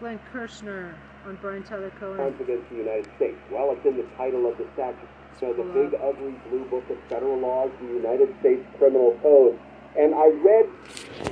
[0.00, 0.94] Glenn Kirschner
[1.26, 2.16] on Brian Tyler Cohen.
[2.16, 3.38] crimes against the United States?
[3.50, 5.08] Well, it's in the title of the statute.
[5.40, 9.58] So the big ugly blue book of federal laws, the United States Criminal Code.
[9.96, 10.68] And I read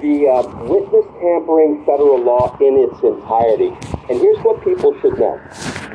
[0.00, 3.70] the uh, witness tampering federal law in its entirety.
[4.09, 5.40] And here's what people should know.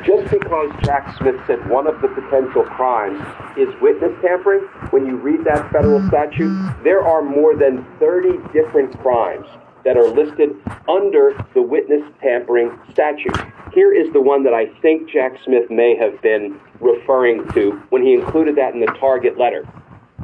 [0.04, 3.20] Just because Jack Smith said one of the potential crimes
[3.56, 6.52] is witness tampering, when you read that federal statute,
[6.82, 9.46] there are more than 30 different crimes
[9.84, 10.50] that are listed
[10.88, 13.36] under the witness tampering statute.
[13.74, 18.02] here is the one that I think Jack Smith may have been referring to when
[18.02, 19.66] he included that in the target letter.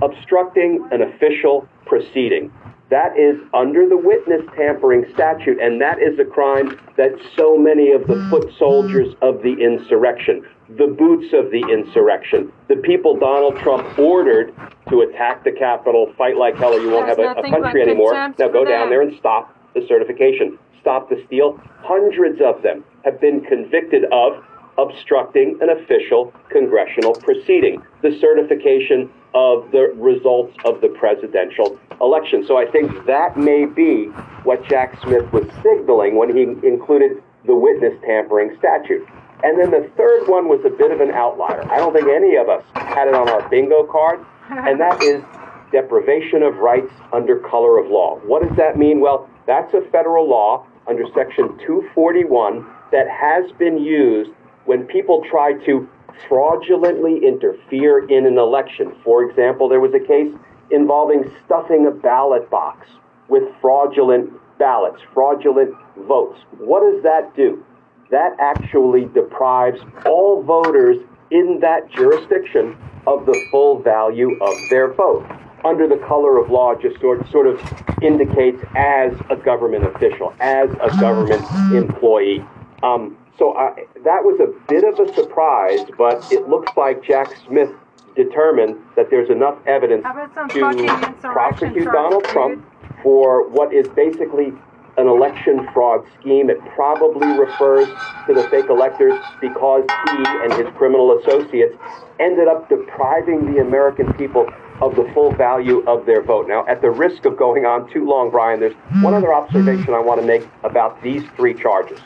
[0.02, 2.52] Obstructing an official proceeding.
[2.90, 7.92] That is under the witness tampering statute, and that is a crime that so many
[7.92, 13.58] of the foot soldiers of the insurrection, the boots of the insurrection, the people Donald
[13.58, 14.54] Trump ordered
[14.88, 18.14] to attack the Capitol, fight like hell or you won't have a, a country anymore.
[18.14, 21.60] Now go down there and stop the certification, stop the steal.
[21.82, 24.42] Hundreds of them have been convicted of
[24.78, 32.44] obstructing an official congressional proceeding, the certification of the results of the presidential election.
[32.46, 34.06] So I think that may be
[34.44, 39.06] what Jack Smith was signaling when he included the witness tampering statute.
[39.44, 41.62] And then the third one was a bit of an outlier.
[41.70, 45.22] I don't think any of us had it on our bingo card, and that is
[45.70, 48.18] deprivation of rights under color of law.
[48.24, 49.00] What does that mean?
[49.00, 54.30] Well, that's a federal law under Section 241 that has been used
[54.64, 55.88] when people try to
[56.28, 58.94] fraudulently interfere in an election.
[59.04, 60.32] For example, there was a case
[60.70, 62.86] involving stuffing a ballot box
[63.28, 65.74] with fraudulent ballots, fraudulent
[66.06, 66.38] votes.
[66.58, 67.64] What does that do?
[68.10, 70.96] That actually deprives all voters
[71.30, 75.26] in that jurisdiction of the full value of their vote.
[75.64, 77.60] Under the color of law, just sort, sort of
[78.02, 82.44] indicates as a government official, as a government employee.
[82.82, 87.28] Um, so I, that was a bit of a surprise, but it looks like Jack
[87.46, 87.70] Smith
[88.16, 92.24] determined that there's enough evidence How about some fucking to prosecute Donald?
[92.24, 92.64] Trump
[93.02, 94.52] for what is basically
[94.96, 96.50] an election fraud scheme.
[96.50, 97.86] It probably refers
[98.26, 101.76] to the fake electors because he and his criminal associates
[102.18, 106.48] ended up depriving the American people of the full value of their vote.
[106.48, 110.00] Now, at the risk of going on too long, Brian, there's one other observation I
[110.00, 112.00] want to make about these three charges.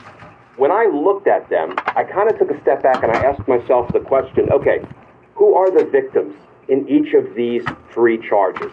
[0.55, 3.47] When I looked at them, I kind of took a step back and I asked
[3.47, 4.85] myself the question okay,
[5.33, 6.35] who are the victims
[6.67, 8.71] in each of these three charges?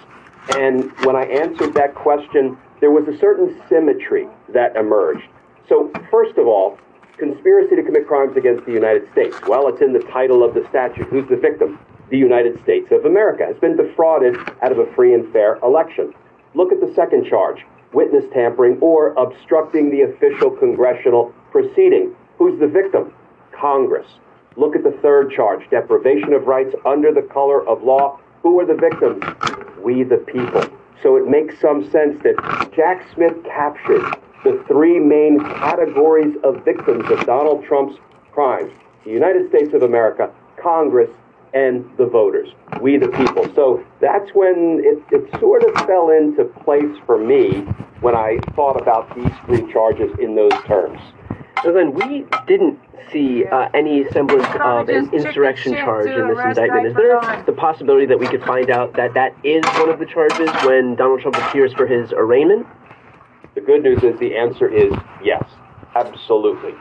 [0.58, 5.26] And when I answered that question, there was a certain symmetry that emerged.
[5.68, 6.78] So, first of all,
[7.16, 9.36] conspiracy to commit crimes against the United States.
[9.46, 11.06] Well, it's in the title of the statute.
[11.08, 11.78] Who's the victim?
[12.10, 16.12] The United States of America has been defrauded out of a free and fair election.
[16.54, 22.14] Look at the second charge witness tampering or obstructing the official congressional proceeding.
[22.38, 23.12] Who's the victim?
[23.52, 24.06] Congress.
[24.56, 28.18] Look at the third charge deprivation of rights under the color of law.
[28.42, 29.22] Who are the victims?
[29.82, 30.64] We, the people.
[31.02, 34.04] So it makes some sense that Jack Smith captured
[34.44, 37.98] the three main categories of victims of Donald Trump's
[38.32, 38.72] crimes
[39.04, 40.30] the United States of America,
[40.62, 41.10] Congress,
[41.54, 42.48] and the voters.
[42.80, 43.50] We, the people.
[43.54, 47.60] So that's when it, it sort of fell into place for me
[48.00, 51.00] when I thought about these three charges in those terms.
[51.62, 52.78] So then we didn't
[53.12, 56.86] see uh, any semblance of an insurrection charge in this indictment.
[56.86, 60.06] Is there the possibility that we could find out that that is one of the
[60.06, 62.66] charges when Donald Trump appears for his arraignment?
[63.54, 64.92] The good news is the answer is
[65.22, 65.44] yes,
[65.96, 66.72] absolutely.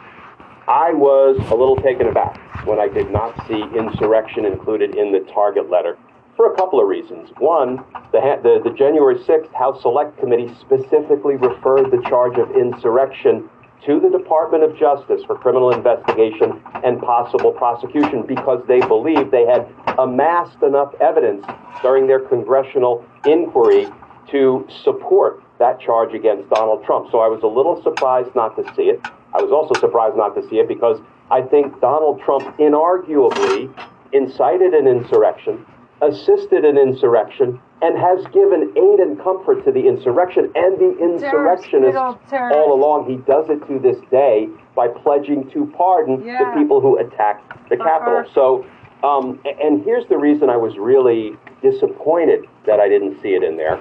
[0.67, 5.21] I was a little taken aback when I did not see insurrection included in the
[5.31, 5.97] target letter
[6.37, 7.31] for a couple of reasons.
[7.39, 13.49] One, the, the, the January 6th House Select Committee specifically referred the charge of insurrection
[13.85, 19.45] to the Department of Justice for criminal investigation and possible prosecution because they believed they
[19.45, 19.67] had
[19.97, 21.45] amassed enough evidence
[21.81, 23.87] during their congressional inquiry
[24.29, 27.09] to support that charge against Donald Trump.
[27.11, 29.01] So I was a little surprised not to see it.
[29.33, 30.99] I was also surprised not to see it because
[31.31, 33.71] I think Donald Trump inarguably
[34.13, 35.65] incited an insurrection,
[36.01, 41.99] assisted an insurrection, and has given aid and comfort to the insurrection and the insurrectionists
[42.29, 42.57] terrorist.
[42.57, 43.09] all along.
[43.09, 46.39] He does it to this day by pledging to pardon Yeah.
[46.53, 48.17] the people who attacked the Capitol.
[48.19, 48.33] Uh-uh.
[48.33, 48.65] So,
[49.03, 53.55] um, and here's the reason I was really disappointed that I didn't see it in
[53.57, 53.79] there.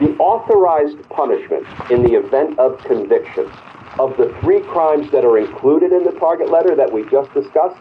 [0.00, 3.50] The authorized punishment in the event of conviction
[3.98, 7.76] of the three crimes that are included in the target letter that we just discussed,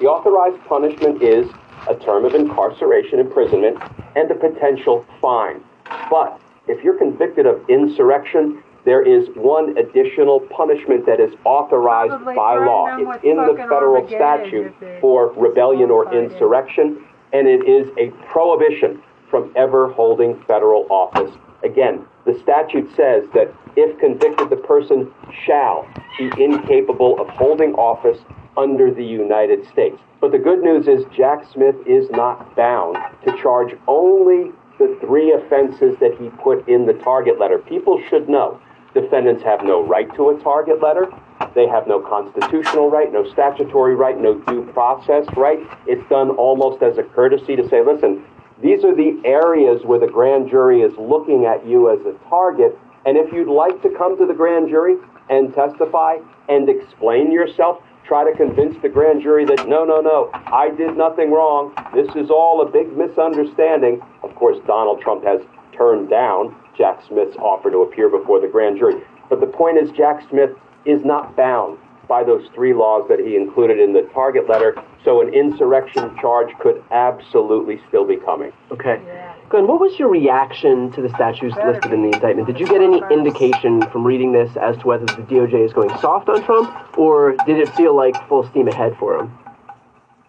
[0.00, 1.46] the authorized punishment is
[1.88, 3.78] a term of incarceration, imprisonment,
[4.16, 5.62] and a potential fine.
[6.10, 12.34] But if you're convicted of insurrection, there is one additional punishment that is authorized Probably
[12.34, 12.96] by law.
[12.96, 19.52] It's in the federal statute for rebellion or insurrection, and it is a prohibition from
[19.56, 21.30] ever holding federal office.
[21.64, 25.12] Again, the statute says that if convicted, the person
[25.44, 25.86] shall
[26.18, 28.18] be incapable of holding office
[28.56, 30.00] under the United States.
[30.20, 35.32] But the good news is Jack Smith is not bound to charge only the three
[35.32, 37.58] offenses that he put in the target letter.
[37.58, 38.60] People should know
[38.94, 41.06] Defendants have no right to a target letter.
[41.54, 45.58] They have no constitutional right, no statutory right, no due process right.
[45.86, 48.24] It's done almost as a courtesy to say, listen,
[48.62, 52.76] these are the areas where the grand jury is looking at you as a target.
[53.06, 54.96] And if you'd like to come to the grand jury
[55.30, 56.16] and testify
[56.48, 60.96] and explain yourself, try to convince the grand jury that no, no, no, I did
[60.96, 61.74] nothing wrong.
[61.94, 64.00] This is all a big misunderstanding.
[64.22, 65.42] Of course, Donald Trump has
[65.76, 69.02] turned down Jack Smith's offer to appear before the grand jury.
[69.28, 70.50] But the point is, Jack Smith
[70.86, 71.78] is not bound
[72.08, 76.48] by those three laws that he included in the target letter, so an insurrection charge
[76.60, 78.50] could absolutely still be coming.
[78.72, 79.02] Okay.
[79.48, 82.46] Glenn, what was your reaction to the statutes listed in the indictment?
[82.46, 85.88] Did you get any indication from reading this as to whether the DOJ is going
[86.00, 89.32] soft on Trump, or did it feel like full steam ahead for him?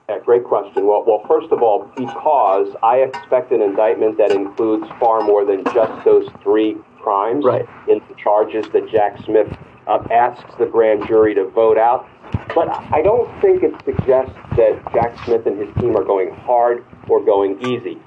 [0.07, 0.88] Yeah, great question.
[0.88, 5.65] Well, well, first of all, because I expect an indictment that includes far more than
[5.65, 7.65] just those three crimes Right.
[7.89, 9.47] in the charges that Jack Smith
[9.88, 12.07] uh, asks the grand jury to vote out.
[12.55, 16.86] But I don't think it suggests that Jack Smith and his team are going hard
[17.09, 17.99] or going easy.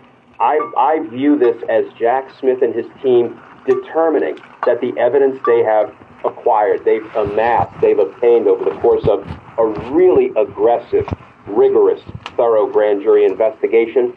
[0.43, 5.63] I, I view this as Jack Smith and his team determining that the evidence they
[5.63, 9.25] have acquired, they've amassed, they've obtained over the course of
[9.57, 11.09] a really aggressive,
[11.47, 12.01] rigorous,
[12.37, 14.17] thorough grand jury investigation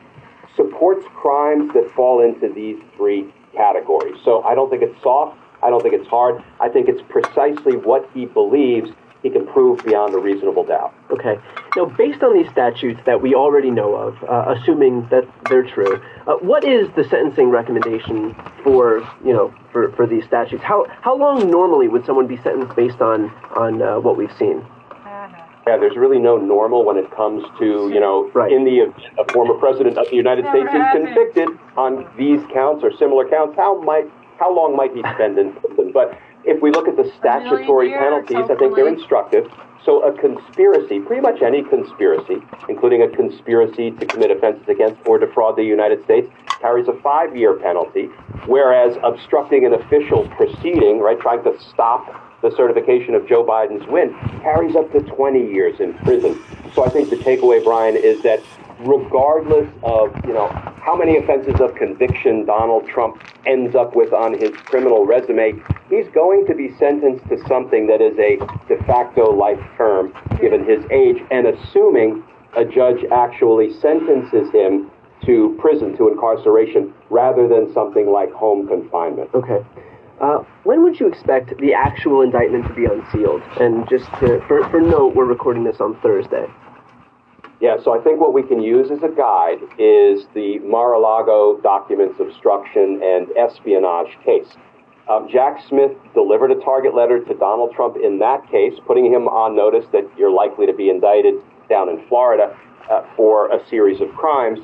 [0.55, 4.15] supports crimes that fall into these three categories.
[4.23, 5.37] So I don't think it's soft.
[5.61, 6.43] I don't think it's hard.
[6.59, 8.89] I think it's precisely what he believes
[9.25, 10.93] he can prove beyond a reasonable doubt.
[11.09, 11.39] Okay.
[11.75, 15.99] Now, based on these statutes that we already know of, uh, assuming that they're true,
[16.27, 20.61] uh, what is the sentencing recommendation for you know for, for these statutes?
[20.63, 24.63] How how long normally would someone be sentenced based on on uh, what we've seen?
[25.67, 28.51] Yeah, there's really no normal when it comes to, you know, Right.
[28.51, 32.95] in the a former president of the United States is convicted on these counts or
[32.95, 34.05] similar counts, how might
[34.37, 35.91] how long might he spend in prison?
[35.91, 36.15] But
[36.45, 39.51] if we look at the statutory penalties, I think they're instructive.
[39.83, 42.37] So a conspiracy, pretty much any conspiracy,
[42.69, 46.27] including a conspiracy to commit offenses against or defraud the United States,
[46.59, 48.05] carries a five-year penalty,
[48.47, 54.13] whereas obstructing an official proceeding, right, trying to stop the certification of Joe Biden's win,
[54.41, 56.39] carries up to 20 years in prison.
[56.73, 58.41] So I think the takeaway, Brian, is that
[58.79, 60.47] regardless of you know
[60.81, 65.53] how many offenses of conviction Donald Trump ends up with on his criminal resume,
[65.89, 70.65] he's going to be sentenced to something that is a de facto life term given
[70.65, 72.23] his age, and assuming
[72.57, 74.89] a judge actually sentences him
[75.25, 79.29] to prison, to incarceration, rather than something like home confinement.
[79.33, 79.65] Okay.
[80.21, 83.41] Uh, when would you expect the actual indictment to be unsealed?
[83.59, 86.45] And just to, for, for note, we're recording this on Thursday.
[87.61, 92.19] Yeah, so I think what we can use as a guide is the Mar-a-Lago documents
[92.19, 94.57] obstruction and espionage case.
[95.07, 99.27] Um, Jack Smith delivered a target letter to Donald Trump in that case, putting him
[99.27, 101.35] on notice that you're likely to be indicted
[101.69, 102.57] down in Florida
[102.89, 104.59] uh, for a series of crimes.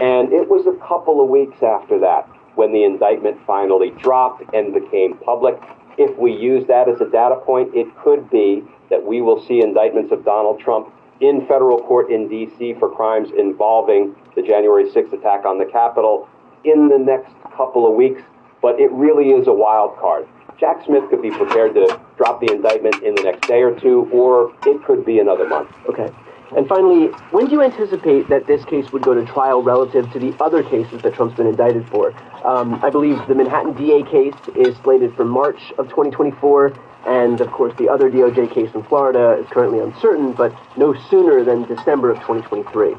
[0.00, 4.72] And it was a couple of weeks after that when the indictment finally dropped and
[4.72, 5.58] became public.
[5.98, 9.62] If we use that as a data point, it could be that we will see
[9.62, 12.74] indictments of Donald Trump in federal court in D.C.
[12.78, 16.28] for crimes involving the January 6th attack on the Capitol
[16.64, 18.22] in the next couple of weeks,
[18.60, 20.26] but it really is a wild card.
[20.58, 24.08] Jack Smith could be prepared to drop the indictment in the next day or two,
[24.12, 25.70] or it could be another month.
[25.88, 26.10] Okay.
[26.54, 30.18] And finally, when do you anticipate that this case would go to trial relative to
[30.18, 32.12] the other cases that Trump's been indicted for?
[32.46, 36.72] Um, I believe the Manhattan DA case is slated for March of 2024,
[37.06, 41.42] and of course the other DOJ case in Florida is currently uncertain, but no sooner
[41.42, 42.94] than December of 2023.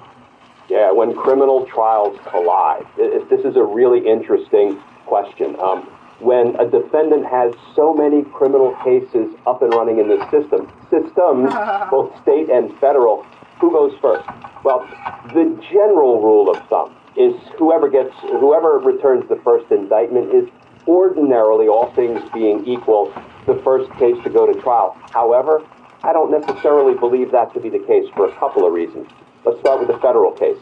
[0.70, 5.56] Yeah, when criminal trials collide, i- i- this is a really interesting question.
[5.62, 5.88] Um,
[6.20, 11.54] when a defendant has so many criminal cases up and running in the system, systems,
[11.92, 13.24] both state and federal,
[13.60, 14.28] who goes first?
[14.64, 14.88] Well,
[15.34, 20.48] the general rule of thumb is whoever gets, whoever returns the first indictment is
[20.88, 23.14] ordinarily, all things being equal,
[23.46, 24.98] the first case to go to trial.
[25.12, 25.66] However,
[26.04, 29.10] I don't necessarily believe that to be the case for a couple of reasons.
[29.44, 30.58] Let's start with the federal case.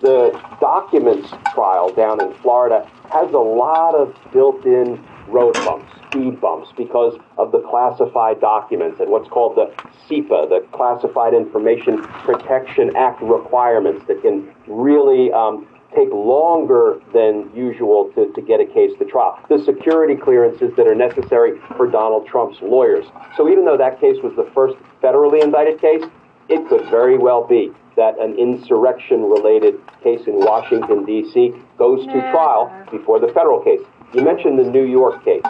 [0.00, 0.30] The
[0.60, 7.18] documents trial down in Florida has a lot of built-in road bumps, speed bumps, because
[7.38, 9.72] of the classified documents and what's called the
[10.08, 18.12] CIPA, the Classified Information Protection Act requirements that can really um, take longer than usual
[18.14, 19.38] to, to get a case to trial.
[19.48, 23.06] The security clearances that are necessary for Donald Trump's lawyers.
[23.36, 26.04] So even though that case was the first federally indicted case,
[26.48, 31.52] it could very well be that an insurrection related case in Washington, D.C.
[31.78, 33.80] goes to trial before the federal case.
[34.14, 35.42] You mentioned the New York case.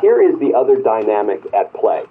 [0.00, 2.04] Here is the other dynamic at play.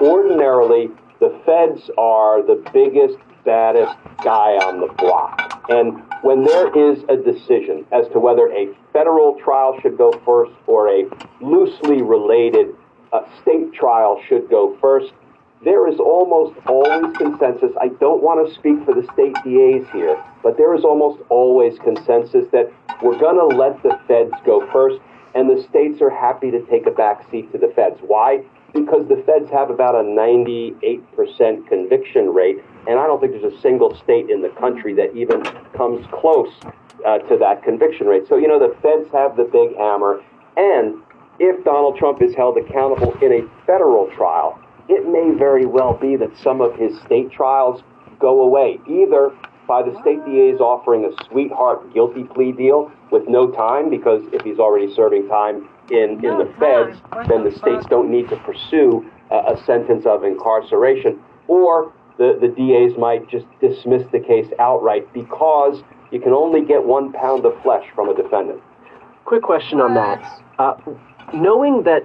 [0.00, 0.90] Ordinarily,
[1.20, 5.64] the feds are the biggest, baddest guy on the block.
[5.68, 10.52] And when there is a decision as to whether a federal trial should go first
[10.66, 11.04] or a
[11.40, 12.74] loosely related
[13.12, 15.12] uh, state trial should go first,
[15.64, 17.72] there is almost always consensus.
[17.80, 21.78] I don't want to speak for the state DAs here, but there is almost always
[21.78, 22.70] consensus that
[23.02, 25.00] we're going to let the feds go first,
[25.36, 28.00] and the states are happy to take a back seat to the feds.
[28.00, 28.42] Why?
[28.72, 32.56] Because the feds have about a 98% conviction rate,
[32.88, 35.42] and I don't think there's a single state in the country that even
[35.76, 36.52] comes close
[37.06, 38.26] uh, to that conviction rate.
[38.26, 40.22] So, you know, the feds have the big hammer,
[40.56, 41.02] and
[41.38, 44.58] if Donald Trump is held accountable in a federal trial,
[44.88, 47.82] it may very well be that some of his state trials
[48.18, 53.50] go away, either by the state DAs offering a sweetheart guilty plea deal with no
[53.50, 56.98] time, because if he's already serving time in, in the feds,
[57.28, 62.38] then the the states don't need to pursue a, a sentence of incarceration, or the,
[62.40, 67.44] the DAs might just dismiss the case outright because you can only get one pound
[67.44, 68.60] of flesh from a defendant.
[69.24, 70.42] Quick question on that.
[70.58, 70.74] Uh,
[71.34, 72.02] knowing that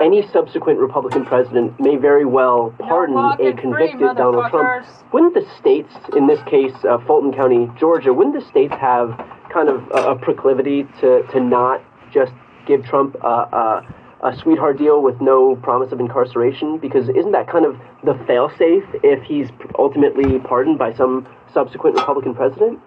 [0.00, 5.34] any subsequent Republican president may very well pardon walking a free, convicted Donald Trump, wouldn't
[5.34, 9.10] the states, in this case, uh, Fulton County, Georgia, wouldn't the states have
[9.52, 11.82] kind of a, a proclivity to, to not
[12.12, 12.32] just
[12.66, 16.78] give Trump a, a, a sweetheart deal with no promise of incarceration?
[16.78, 22.34] Because isn't that kind of the failsafe if he's ultimately pardoned by some subsequent Republican
[22.34, 22.78] president?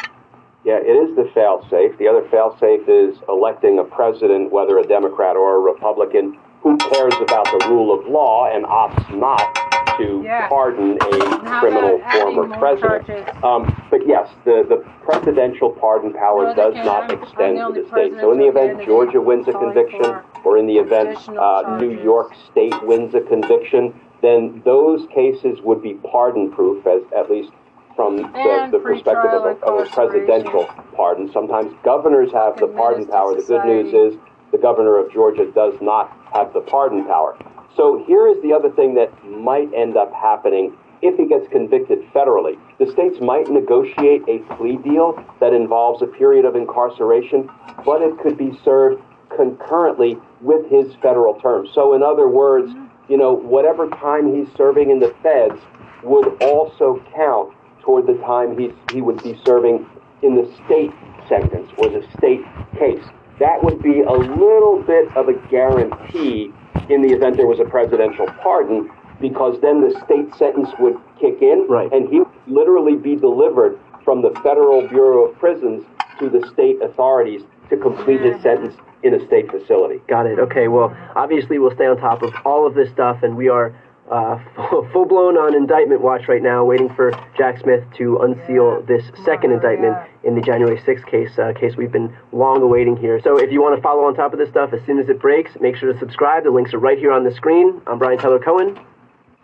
[0.63, 1.95] Yeah, it is the fail-safe.
[1.99, 7.13] The other fail-safe is electing a president, whether a Democrat or a Republican, who cares
[7.21, 9.53] about the rule of law and opts not
[9.99, 10.49] to Yeah.
[10.49, 13.07] pardon a criminal former president.
[13.43, 17.87] Um, but yes, the, the presidential pardon power No, does I'm extend the to the
[17.87, 18.13] state.
[18.19, 22.01] So in the event Georgia wins a conviction, or in the event uh, New.
[22.01, 23.93] York State wins a conviction,
[24.23, 27.51] then those cases would be pardon-proof, as at least
[27.95, 31.31] from the, the perspective of a, of a presidential pardon.
[31.31, 33.35] Sometimes governors have the pardon power.
[33.35, 34.19] The good news is
[34.55, 37.37] the governor of Georgia does not have the pardon power.
[37.75, 41.99] So here is the other thing that might end up happening if he gets convicted
[42.13, 42.57] federally.
[42.79, 47.49] The states might negotiate a plea deal that involves a period of incarceration,
[47.85, 49.03] but it could be served
[49.35, 51.67] concurrently with his federal term.
[51.73, 52.71] So in other words,
[53.09, 55.59] you know, whatever time he's serving in the feds
[56.01, 59.85] would also count toward the time he's, he would be serving
[60.21, 60.93] in the state
[61.27, 62.41] sentence or the state
[62.79, 63.03] case.
[63.39, 66.51] That would be a little bit of a guarantee
[66.89, 71.41] in the event there was a presidential pardon, because then the state sentence would kick
[71.41, 71.91] in, Right.
[71.91, 75.83] and he would literally be delivered from the Federal Bureau of Prisons
[76.19, 79.99] to the state authorities to complete his sentence in a state facility.
[80.07, 80.39] Got it.
[80.39, 80.67] Okay.
[80.67, 83.73] Well, obviously, we'll stay on top of all of this stuff, and we are
[84.11, 84.37] uh,
[84.93, 89.51] full blown on indictment watch right now, waiting for Jack Smith to unseal this second
[89.51, 90.07] Oh, indictment yeah.
[90.29, 93.19] in the January 6th case, uh, case we've been long awaiting here.
[93.23, 95.19] So, if you want to follow on top of this stuff as soon as it
[95.19, 96.43] breaks, make sure to subscribe.
[96.43, 97.81] The links are right here on the screen.
[97.87, 98.79] I'm Brian Tyler Cohen.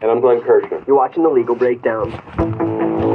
[0.02, 0.84] And I'm Glenn Kirschner.
[0.88, 3.11] You're watching the Legal Breakdown.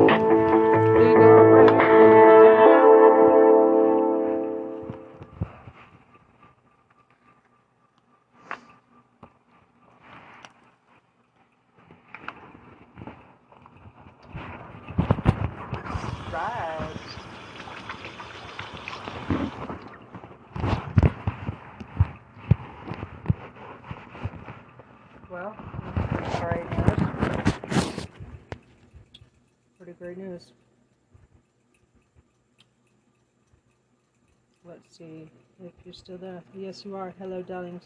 [34.96, 35.28] See
[35.62, 36.42] if you're still there.
[36.54, 37.12] Yes, you are.
[37.18, 37.84] Hello, darlings.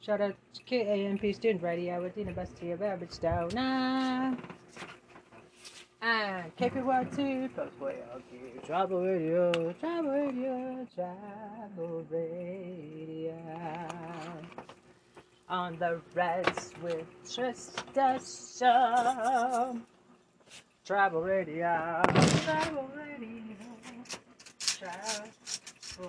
[0.00, 3.56] Shout out to KAMP Student Radio with Dina Bestia Babbage Down.
[6.02, 8.62] And KPY2 plus way out here.
[8.64, 13.36] Travel radio, travel radio, travel radio.
[15.48, 18.20] On the reds with Trista
[18.58, 19.80] Show.
[20.86, 22.02] Travel radio,
[22.44, 23.56] travel radio,
[24.60, 25.39] travel
[26.02, 26.06] Oh,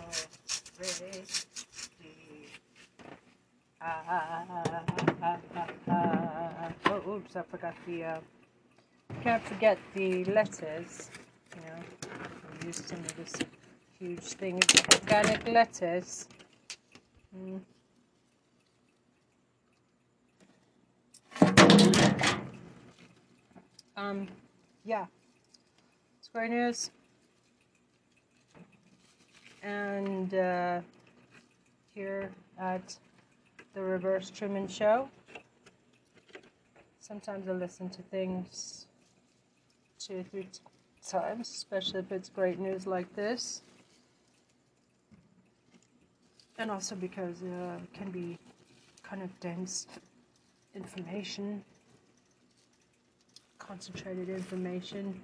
[7.07, 8.03] oops, I forgot the.
[8.05, 8.19] Uh,
[9.21, 11.09] can't forget the letters.
[11.55, 13.33] You know, I used of this
[13.99, 16.27] huge thing of organic letters.
[17.35, 17.59] Mm.
[23.97, 24.27] Um,
[24.85, 25.05] yeah,
[26.21, 26.91] square news.
[29.62, 30.82] And uh,
[31.93, 32.95] here at
[33.74, 35.07] the Reverse Truman Show.
[36.99, 38.86] Sometimes I listen to things
[39.99, 40.47] two or three
[41.07, 43.62] times, especially if it's great news like this.
[46.57, 48.38] And also because uh, it can be
[49.03, 49.88] kind of dense
[50.76, 51.64] information,
[53.59, 55.20] concentrated information,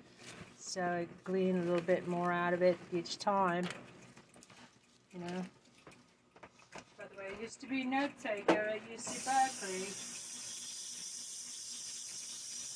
[0.57, 3.65] so I glean a little bit more out of it each time.
[5.17, 5.43] You know.
[6.97, 9.87] By the way, I used to be note taker at UC Berkeley.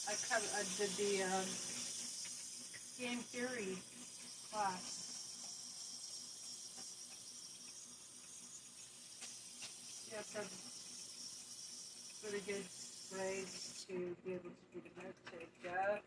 [0.07, 0.13] I
[0.57, 1.45] I did the um,
[2.97, 3.77] game theory
[4.51, 4.97] class.
[10.09, 10.51] You have to have
[12.25, 12.65] really good
[13.13, 13.93] grades to
[14.25, 16.01] be able to be the note taker.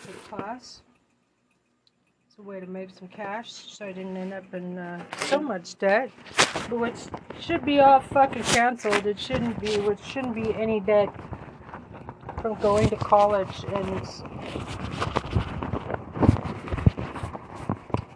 [0.00, 0.82] For class.
[2.32, 5.38] It's a way to make some cash so I didn't end up in uh, so
[5.38, 6.08] much debt.
[6.70, 6.96] Which
[7.38, 9.04] should be all fucking canceled.
[9.04, 11.10] It shouldn't be, which shouldn't be any debt
[12.40, 14.00] from going to college and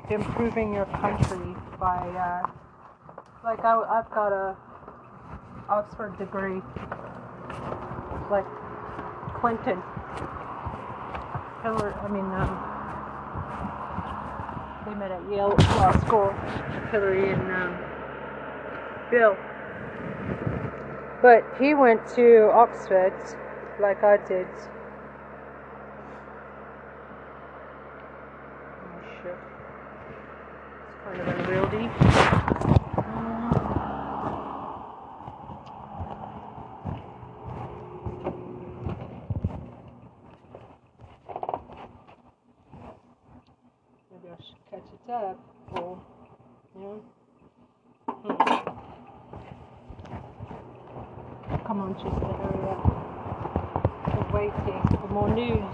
[0.08, 2.48] improving your country by, uh,
[3.44, 4.56] like I, I've got a
[5.68, 6.62] Oxford degree,
[8.30, 8.46] like
[9.38, 9.82] Clinton.
[11.62, 12.75] Hillary, I mean, um,
[14.86, 16.32] they met at Yale Law School,
[16.92, 17.76] Hillary and um,
[19.10, 19.36] Bill.
[21.20, 23.14] But he went to Oxford,
[23.80, 24.46] like I did.
[28.84, 29.38] Oh shit.
[30.88, 31.90] It's kind of unwieldy.
[44.12, 45.38] Maybe I should catch it up.
[45.72, 45.98] Or,
[46.74, 46.98] you know.
[48.06, 48.36] Hmm.
[51.66, 52.80] Come on, Chester, hurry up.
[54.32, 55.66] We're waiting for more news.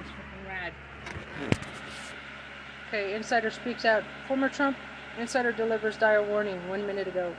[0.00, 0.72] It's fucking rad.
[2.88, 4.02] Okay, insider speaks out.
[4.26, 4.76] Former Trump
[5.16, 7.32] insider delivers dire warning one minute ago.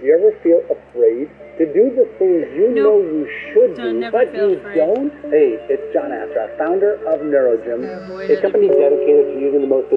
[0.00, 1.28] Do you ever feel afraid
[1.58, 2.76] to do the things you Nope.
[2.76, 4.76] know you should Don't do, never but you afraid.
[4.76, 5.12] don't?
[5.30, 8.42] Hey, it's John Assaraf, founder of NeuroGym, oh, Avoid a it.
[8.42, 9.94] company dedicated to using the most.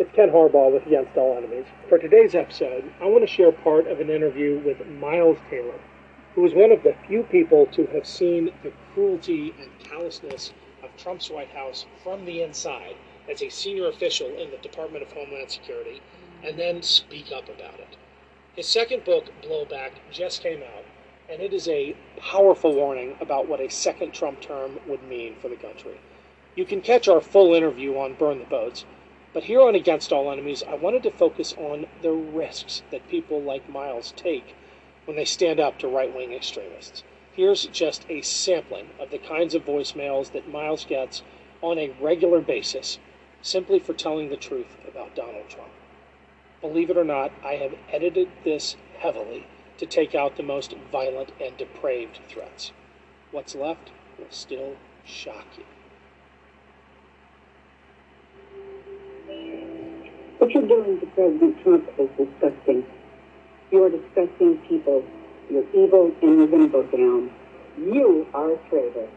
[0.00, 1.66] It's Ken Harbaugh with Against All Enemies.
[1.88, 5.78] For today's episode, I want to share part of an interview with Miles Taylor,
[6.34, 10.90] who is one of the few people to have seen the cruelty and callousness of
[10.96, 12.96] Trump's White House from the inside
[13.30, 16.02] as a senior official in the Department of Homeland Security,
[16.42, 17.96] and then speak up about it.
[18.56, 20.84] His second book, Blowback, just came out,
[21.30, 25.48] and it is a powerful warning about what a second Trump term would mean for
[25.48, 26.00] the country.
[26.56, 28.84] You can catch our full interview on Burn the Boats,
[29.32, 33.40] but here on Against All Enemies, I wanted to focus on the risks that people
[33.40, 34.54] like Miles take
[35.04, 37.02] when they stand up to right wing extremists.
[37.32, 41.22] Here's just a sampling of the kinds of voicemails that Miles gets
[41.62, 42.98] on a regular basis
[43.42, 45.70] simply for telling the truth about Donald Trump.
[46.60, 49.46] Believe it or not, I have edited this heavily
[49.78, 52.72] to take out the most violent and depraved threats.
[53.32, 55.64] What's left will still shock you.
[60.38, 62.86] What you're doing to President Trump is disgusting.
[63.74, 65.02] You are disgusting people.
[65.50, 67.28] You're evil and you're going to go down.
[67.76, 69.08] You are a traitor.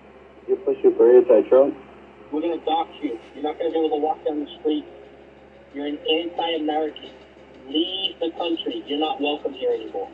[0.48, 1.78] You're pushing for anti-Trump.
[2.32, 3.20] We're going to dox you.
[3.36, 4.84] You're not going to be able to walk down the street.
[5.76, 7.12] You're an anti-American.
[7.70, 8.84] Leave the country.
[8.88, 10.10] You're not welcome here anymore.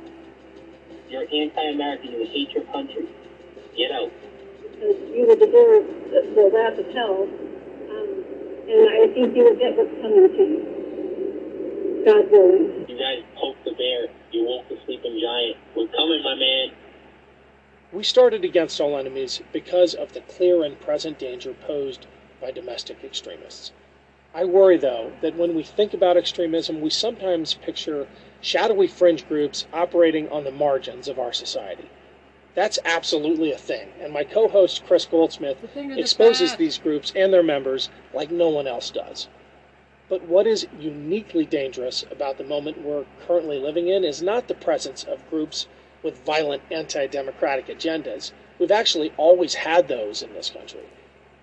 [1.08, 2.12] You're anti-American.
[2.12, 3.08] You hate your country.
[3.78, 4.12] Get out.
[4.76, 7.24] You would deserve the, the wrath of hell.
[7.32, 8.10] Um,
[8.68, 12.04] and I think you will get what's coming to you.
[12.04, 12.86] God willing.
[12.90, 14.12] You guys poked the bear.
[14.34, 15.58] You woke the sleeping giant.
[15.76, 16.72] We're coming, my man.
[17.92, 22.08] We started Against All Enemies because of the clear and present danger posed
[22.42, 23.72] by domestic extremists.
[24.34, 28.08] I worry, though, that when we think about extremism, we sometimes picture
[28.42, 31.88] shadowy fringe groups operating on the margins of our society.
[32.56, 36.80] That's absolutely a thing, and my co host Chris Goldsmith The thing the exposes these
[36.80, 39.28] groups and their members like no one else does.
[40.14, 44.54] But what is uniquely dangerous about the moment we're currently living in is not the
[44.54, 45.66] presence of groups
[46.04, 48.32] with violent anti democratic agendas.
[48.60, 50.84] We've actually always had those in this country.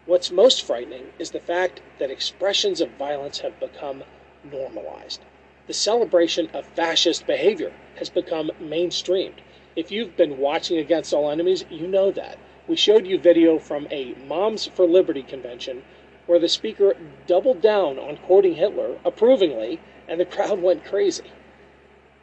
[0.07, 4.05] What's most frightening is the fact that expressions of violence have become
[4.45, 5.25] normalized.
[5.67, 9.41] The celebration of fascist behavior has become mainstreamed.
[9.75, 12.39] If you've been watching Against All Enemies, you know that.
[12.69, 15.83] We showed you video from a Moms for Liberty convention
[16.31, 16.95] where the speaker
[17.27, 21.25] doubled down on quoting Hitler approvingly, and the crowd went crazy.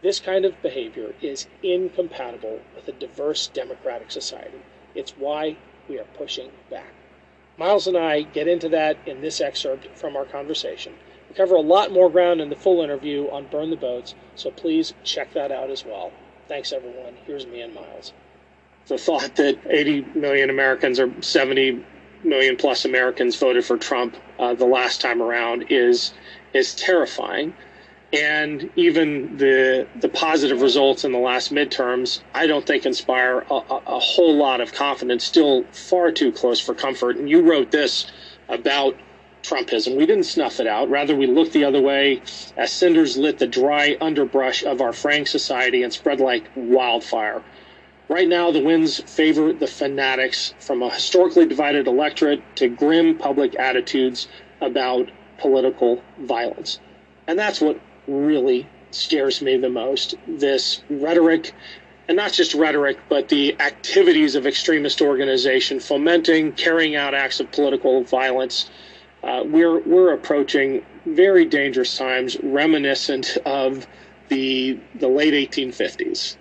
[0.01, 4.61] This kind of behavior is incompatible with a diverse democratic society.
[4.95, 5.57] It's why
[5.89, 6.93] we are pushing back.
[7.57, 10.93] Miles and I get into that in this excerpt from our conversation.
[11.27, 14.51] We cover a lot more ground in the full interview on Burn the Boats, so
[14.51, 16.13] please check that out as well.
[16.47, 17.15] Thanks, everyone.
[17.25, 18.13] Here's me and Miles.
[18.87, 21.83] The thought that 80 million Americans or 70
[22.23, 26.13] million plus Americans voted for Trump uh, the last time around is
[26.53, 27.53] is terrifying
[28.13, 33.53] and even the the positive results in the last midterms, I don't think inspire a,
[33.53, 35.25] a, a, whole lot of confidence.
[35.25, 37.17] Still far too close for comfort.
[37.17, 38.09] And you wrote this
[38.47, 38.95] about
[39.43, 39.97] Trumpism.
[39.97, 40.89] We didn't snuff it out.
[40.89, 42.21] Rather, we looked the other way
[42.55, 47.43] as cinders lit the dry underbrush of our frank society and spread like wildfire.
[48.09, 53.59] Right now, the winds favor the fanatics from a historically divided electorate to grim public
[53.59, 54.29] attitudes
[54.61, 56.79] about political violence.
[57.27, 60.15] And that's what really scares me the most.
[60.25, 61.53] This rhetoric,
[62.07, 67.51] and not just rhetoric, but the activities of extremist organization fomenting, carrying out acts of
[67.51, 68.69] political violence.
[69.21, 73.85] Uh, we're we're approaching very dangerous times, reminiscent of
[74.29, 76.37] the the late 1850s.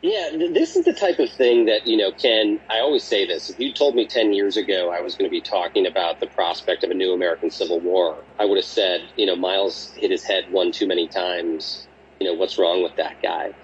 [0.00, 3.50] Yeah, this is the type of thing that, you know, Ken, I always say this.
[3.50, 6.28] If you told me 10 years ago I was going to be talking about the
[6.28, 10.12] prospect of a new American Civil War, I would have said, you know, Miles hit
[10.12, 11.88] his head one too many times.
[12.20, 13.54] You know, what's wrong with that guy?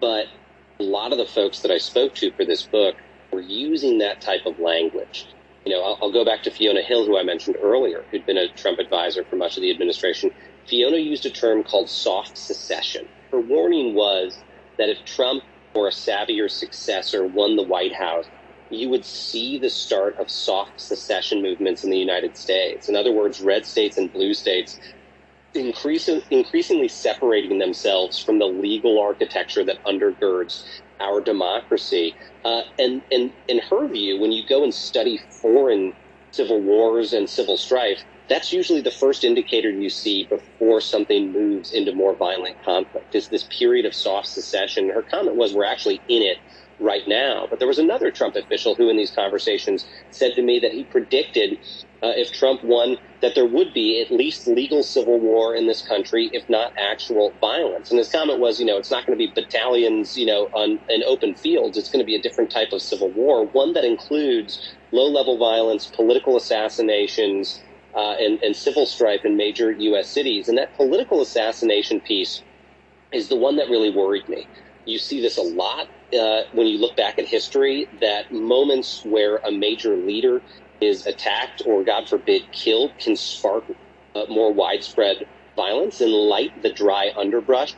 [0.00, 0.26] But
[0.78, 2.94] a lot of the folks that I spoke to for this book
[3.32, 5.26] were using that type of language.
[5.66, 8.38] You know, I'll, I'll go back to Fiona Hill, who I mentioned earlier, who'd been
[8.38, 10.30] a Trump advisor for much of the administration.
[10.68, 13.08] Fiona used a term called soft secession.
[13.32, 14.38] Her warning was
[14.78, 15.42] that if Trump
[15.74, 18.26] or a savvier successor won the White House,
[18.70, 22.88] you would see the start of soft secession movements in the United States.
[22.88, 24.78] In other words, red states and blue states
[25.54, 30.62] increasing, increasingly separating themselves from the legal architecture that undergirds
[31.00, 32.16] our democracy.
[32.44, 35.94] Uh, and, and in her view, when you go and study foreign
[36.32, 41.72] civil wars and civil strife, that's usually the first indicator you see before something moves
[41.72, 44.90] into more violent conflict is this period of soft secession.
[44.90, 46.38] Her comment was, we're actually in it
[46.80, 47.48] right now.
[47.50, 50.86] But there was another Trump official who in these conversations said to me that he
[50.86, 51.58] predicted
[52.02, 55.82] uh, if Trump won that there would be at least legal civil war in this
[55.82, 57.90] country, if not actual violence.
[57.90, 60.80] And his comment was, you know, it's not going to be battalions, you know, on
[60.90, 61.78] in open fields.
[61.78, 64.60] It's going to be a different type of civil war, one that includes
[64.92, 67.62] low level violence, political assassinations,
[67.94, 70.08] uh, and, and civil strife in major U.S.
[70.08, 70.48] cities.
[70.48, 72.42] And that political assassination piece
[73.12, 74.46] is the one that really worried me.
[74.86, 75.88] You see this a lot
[76.18, 80.42] uh, when you look back at history that moments where a major leader
[80.80, 83.64] is attacked or, God forbid, killed can spark
[84.14, 85.26] uh, more widespread
[85.56, 87.74] violence and light the dry underbrush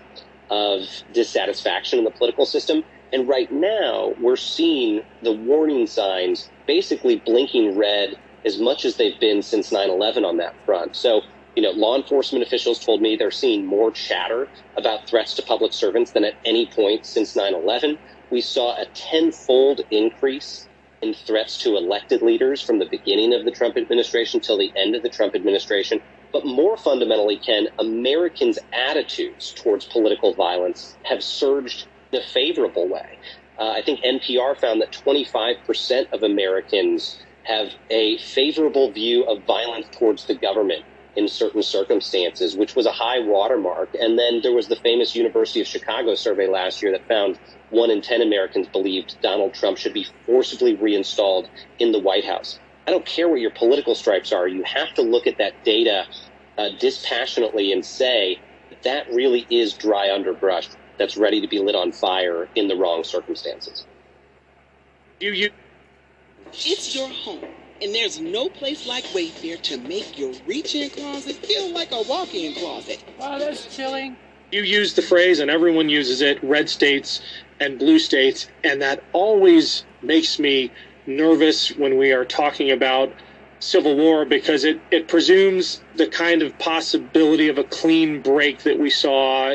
[0.51, 0.83] of
[1.13, 2.85] dissatisfaction in the political system.
[3.13, 9.19] And right now, we're seeing the warning signs basically blinking red as much as they've
[9.21, 10.97] been since 9-11 on that front.
[10.97, 11.23] So,
[11.57, 15.73] you know, law enforcement officials told me they're seeing more chatter about threats to public
[15.73, 17.99] servants than at any point since 9-11.
[18.31, 20.69] We saw a tenfold increase
[21.03, 24.95] in threats to elected leaders from the beginning of the Trump administration till the end
[24.95, 26.01] of the Trump administration.
[26.33, 33.19] But more fundamentally, Ken, Americans' attitudes towards political violence have surged in a favorable way.
[33.59, 39.89] Uh, I think NPR found that 25% of Americans have a favorable view of violence
[39.91, 40.85] towards the government
[41.17, 43.91] in certain circumstances, which was a high watermark.
[44.01, 47.39] And then there was the famous University of Chicago survey last year that found
[47.69, 52.61] one in 10 Americans believed Donald Trump should be forcibly reinstalled in the White House.
[52.87, 54.49] I don't care what your political stripes are.
[54.49, 56.05] You have to look at that data
[56.59, 58.41] uh, dispassionately and say
[58.71, 60.69] that, that really is dry underbrush
[60.99, 63.87] that's ready to be lit on fire in the wrong circumstances.
[65.21, 65.51] You, you,
[66.65, 67.51] it's your home,
[67.81, 72.55] and there's no place like Wayfair to make your reach-in closet feel like a walk-in
[72.55, 73.05] closet.
[73.19, 74.19] Wow, that's chilling.
[74.51, 77.21] You use the phrase, and everyone uses it, red states
[77.61, 80.73] and blue states, and that always makes me
[81.07, 83.15] nervous when we are talking about
[83.61, 88.79] civil war because it, it presumes the kind of possibility of a clean break that
[88.79, 89.55] we saw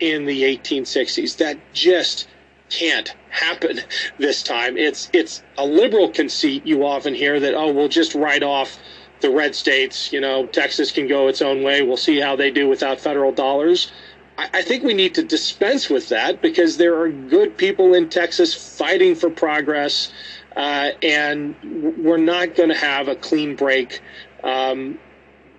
[0.00, 1.36] in the 1860s.
[1.38, 2.28] That just
[2.70, 3.80] can't happen
[4.18, 4.76] this time.
[4.76, 8.78] It's it's a liberal conceit you often hear that oh we'll just write off
[9.20, 10.12] the red states.
[10.12, 11.82] You know Texas can go its own way.
[11.82, 13.92] We'll see how they do without federal dollars.
[14.38, 18.08] I, I think we need to dispense with that because there are good people in
[18.08, 20.12] Texas fighting for progress,
[20.56, 21.54] uh, and
[21.98, 24.00] we're not going to have a clean break.
[24.42, 24.98] Um,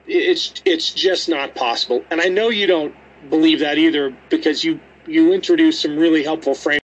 [0.08, 2.96] it's it's just not possible, and I know you don't
[3.30, 6.81] believe that either because you you introduced some really helpful frame.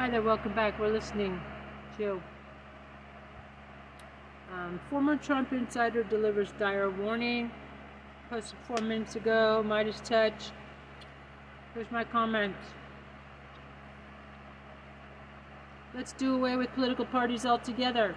[0.00, 0.80] Hi there, welcome back.
[0.80, 1.38] We're listening
[1.98, 2.22] to
[4.50, 7.50] um, former Trump insider delivers dire warning.
[8.30, 9.62] Posted four minutes ago.
[9.62, 10.52] Midas touch.
[11.74, 12.56] Here's my comment.
[15.94, 18.16] Let's do away with political parties altogether.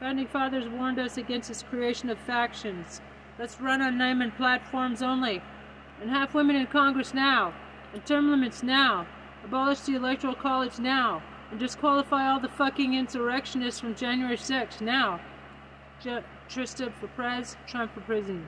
[0.00, 3.00] Founding fathers warned us against this creation of factions.
[3.38, 5.42] Let's run on name and platforms only.
[6.00, 7.54] And have women in Congress now.
[7.94, 9.06] And term limits now.
[9.48, 11.22] Abolish the Electoral College now.
[11.50, 15.20] And disqualify all the fucking insurrectionists from January 6th now.
[16.00, 18.46] J- Trista for Prez, Trump for prison.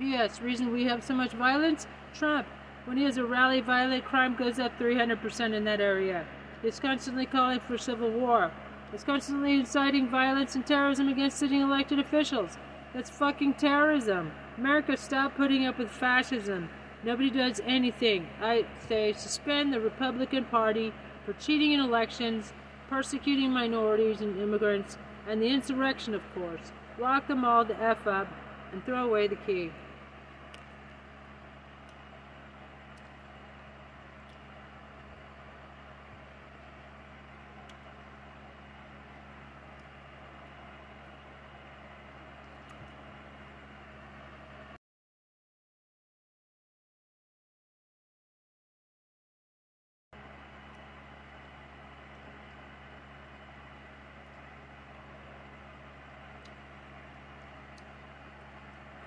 [0.00, 0.40] P.S.
[0.40, 1.86] Reason we have so much violence?
[2.14, 2.48] Trump.
[2.84, 6.26] When he has a rally, violent crime goes up 300% in that area.
[6.62, 8.50] He's constantly calling for civil war.
[8.90, 12.58] He's constantly inciting violence and terrorism against sitting elected officials.
[12.92, 14.32] That's fucking terrorism.
[14.58, 16.68] America, stop putting up with fascism.
[17.04, 18.28] Nobody does anything.
[18.40, 20.92] I say suspend the Republican Party
[21.24, 22.52] for cheating in elections,
[22.88, 24.96] persecuting minorities and immigrants,
[25.26, 26.72] and the insurrection, of course.
[26.98, 28.28] Lock them all the F up
[28.72, 29.72] and throw away the key.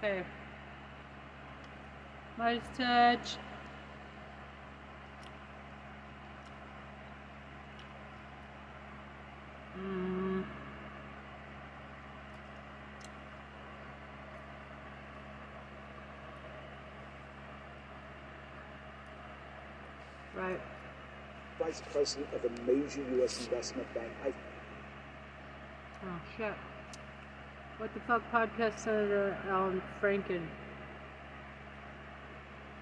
[0.05, 0.23] Okay.
[2.37, 3.37] Midas touch.
[9.79, 10.43] Mm.
[20.35, 20.61] Right.
[21.57, 23.45] Vice president of a major U.S.
[23.45, 24.11] investment bank.
[24.23, 24.33] I
[26.03, 26.53] Oh shit.
[27.77, 30.41] What the fuck podcast Senator Alan Franken?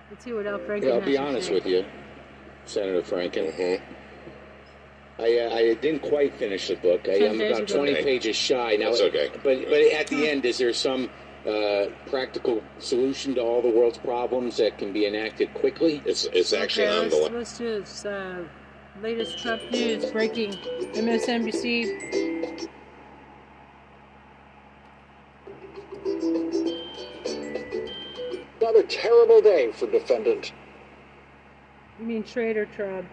[0.09, 1.53] Let's see what Al Franken Yeah, I'll has be to honest say.
[1.55, 1.85] with you,
[2.65, 3.81] Senator Franken.
[5.19, 7.01] I, uh, I didn't quite finish the book.
[7.07, 8.03] I, Ten am about 20 Okay.
[8.03, 8.89] pages shy now.
[8.89, 9.29] That's okay.
[9.43, 11.09] But but at the end, is there some
[11.47, 16.01] uh, practical solution to all the world's problems that can be enacted quickly?
[16.05, 18.05] It's it's actually Okay, on the li- let's do this.
[18.05, 18.43] Uh,
[19.01, 20.51] latest Trump news breaking
[20.93, 22.52] MSNBC.
[28.93, 30.53] Terrible day for defendant
[31.99, 33.07] You mean traitor Trump?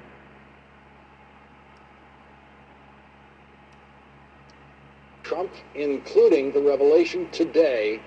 [5.22, 8.00] Trump, including the revelation today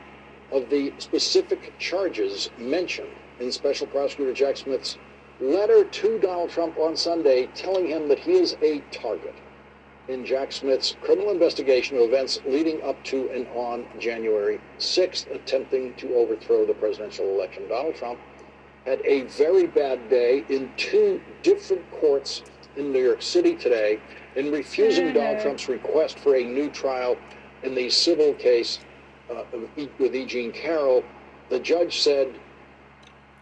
[0.51, 3.07] of the specific charges mentioned
[3.39, 4.97] in Special Prosecutor Jack Smith's
[5.39, 9.34] letter to Donald Trump on Sunday, telling him that he is a target
[10.08, 15.93] in Jack Smith's criminal investigation of events leading up to and on January 6th, attempting
[15.95, 17.68] to overthrow the presidential election.
[17.70, 18.20] Donald Trump
[18.86, 22.43] had a very bad day in two different courts
[22.76, 23.99] in New York City today
[24.36, 27.16] in refusing Donald Trump's request for a new trial
[27.64, 28.80] in the civil case
[29.30, 29.43] uh,
[29.99, 30.26] with E.
[30.26, 31.04] Jean Carroll.
[31.49, 32.39] The judge said,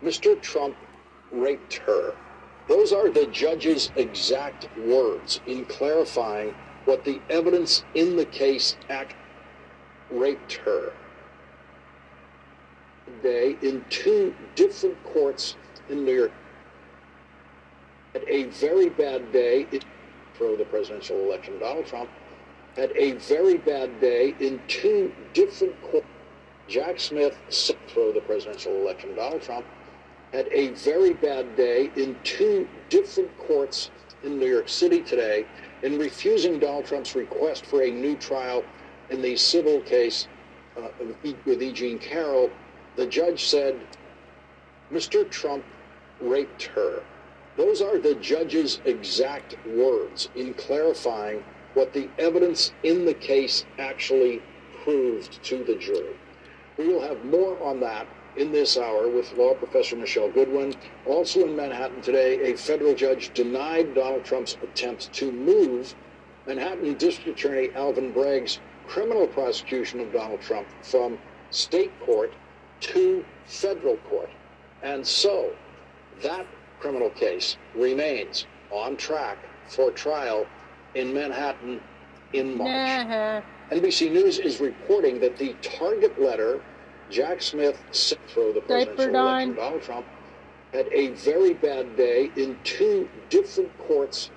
[0.03, 0.39] Mr.
[0.41, 0.76] Trump
[1.32, 2.14] raped her.
[2.68, 6.55] Those are the judge's exact words in clarifying
[6.86, 9.16] what the evidence in the case act
[10.12, 10.93] raped her.
[13.24, 15.57] Day in two different courts
[15.89, 16.32] in New York.
[18.14, 19.68] Had a very bad day
[20.34, 21.59] for the presidential election.
[21.59, 22.09] Donald Trump
[22.78, 26.07] had a very bad day in two different courts.
[26.70, 27.39] Jack Smith
[27.93, 29.16] for the presidential election.
[29.16, 29.68] Donald Trump
[30.34, 33.91] had a very bad day in two different courts
[34.23, 35.45] in New York City today
[35.84, 38.63] in refusing Donald Trump's request for a new trial
[39.09, 40.27] in the civil case
[40.77, 40.89] uh,
[41.45, 41.71] with E.
[41.73, 42.49] Jean Carroll.
[42.95, 43.75] The judge said,
[44.91, 45.29] Mr.
[45.29, 45.63] Trump
[46.21, 47.03] raped her.
[47.57, 54.41] Those are the judge's exact words in clarifying what the evidence in the case actually
[54.84, 56.15] proved to the jury.
[56.77, 58.07] We will have more on that
[58.38, 60.73] in this hour with law professor Michelle Goodwin.
[61.05, 65.93] Also in Manhattan today, a federal judge denied Donald Trump's attempt to move
[66.47, 71.17] Manhattan District Attorney Alvin Bragg's criminal prosecution of Donald Trump from
[71.49, 72.34] state court
[72.79, 74.29] to federal court.
[74.82, 75.51] And so,
[76.23, 76.47] that
[76.79, 80.45] criminal case remains on track for trial
[80.95, 81.79] in Manhattan
[82.34, 82.69] in March.
[82.69, 83.09] Mm-hmm.
[83.09, 83.41] Nah.
[83.71, 86.61] NBC News is reporting that the target letter
[87.12, 87.78] Jack Smith
[88.34, 90.05] for the presidential election, Donald Trump,
[90.72, 94.30] had a very bad day in two different courts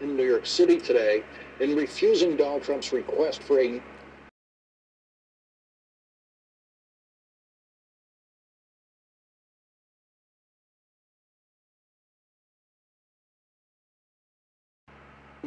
[0.00, 1.22] in New York City today
[1.60, 3.82] in refusing Donald Trump's request for a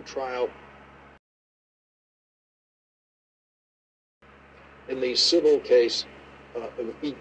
[0.05, 0.49] trial
[4.89, 6.05] in the civil case
[6.55, 6.67] uh,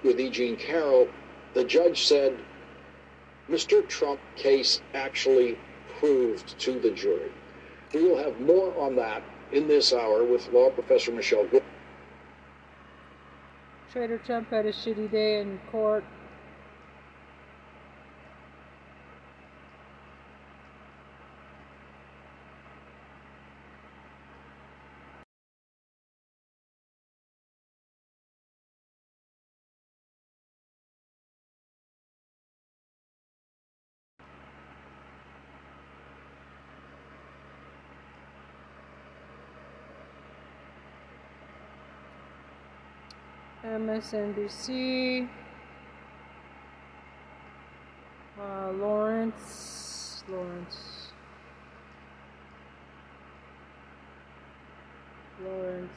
[0.02, 0.30] with E.
[0.30, 1.08] Jean Carroll,
[1.54, 2.36] the judge said
[3.50, 3.86] Mr.
[3.88, 5.58] Trump case actually
[5.98, 7.30] proved to the jury.
[7.92, 11.62] We will have more on that in this hour with law professor Michelle Good.
[13.92, 16.04] Trader Trump had a shitty day in court.
[43.74, 45.28] MSNBC.
[48.40, 50.22] Uh, Lawrence.
[50.28, 51.10] Lawrence.
[55.42, 55.90] Lawrence.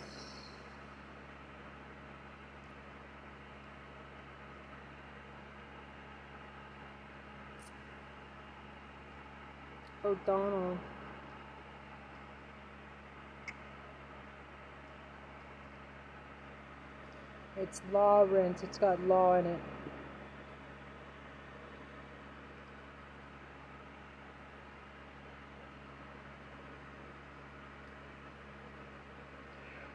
[10.04, 10.78] O'Donnell.
[17.60, 18.62] It's Lawrence.
[18.62, 19.60] It's got law in it.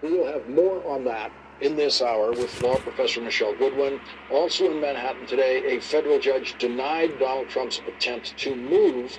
[0.03, 4.01] We will have more on that in this hour with law professor Michelle Goodwin.
[4.33, 9.17] Also in Manhattan today, a federal judge denied Donald Trump's attempt to move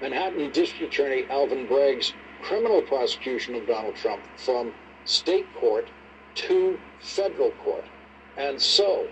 [0.00, 4.72] Manhattan District Attorney Alvin Bragg's criminal prosecution of Donald Trump from
[5.04, 5.86] state court
[6.34, 7.84] to federal court.
[8.36, 9.06] And so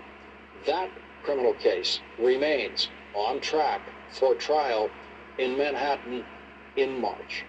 [0.65, 0.89] that
[1.23, 4.89] criminal case remains on track for trial
[5.37, 6.23] in Manhattan
[6.75, 7.45] in March.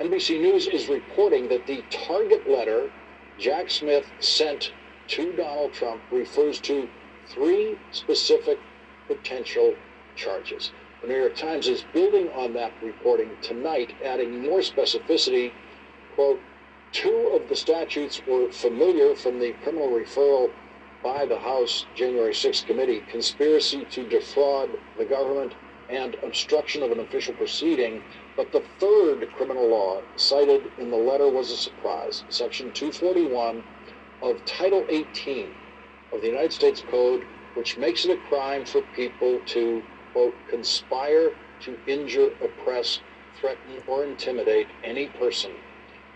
[0.00, 2.90] NBC News is reporting that the target letter
[3.38, 4.72] Jack Smith sent
[5.08, 6.88] to Donald Trump refers to
[7.28, 8.58] three specific
[9.06, 9.74] potential
[10.16, 10.72] charges.
[11.02, 15.52] The New York Times is building on that reporting tonight, adding more specificity.
[16.14, 16.40] Quote,
[16.92, 20.50] two of the statutes were familiar from the criminal referral
[21.02, 25.54] by the House January 6th committee conspiracy to defraud the government
[25.90, 28.02] and obstruction of an official proceeding.
[28.36, 32.24] But the third criminal law cited in the letter was a surprise.
[32.28, 33.62] Section 241
[34.22, 35.54] of Title 18
[36.12, 37.24] of the United States Code,
[37.54, 39.82] which makes it a crime for people to,
[40.12, 43.00] quote, conspire to injure, oppress,
[43.40, 45.52] threaten, or intimidate any person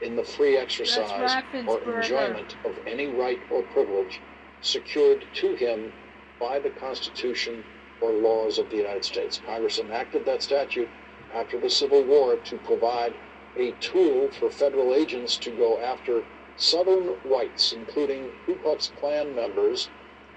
[0.03, 4.20] in the free exercise or enjoyment of any right or privilege
[4.61, 5.92] secured to him
[6.38, 7.62] by the Constitution
[8.01, 9.40] or laws of the United States.
[9.46, 10.88] Congress enacted that statute
[11.34, 13.14] after the Civil War to provide
[13.57, 16.22] a tool for federal agents to go after
[16.57, 19.88] Southern whites, including Ku Klux Klan members,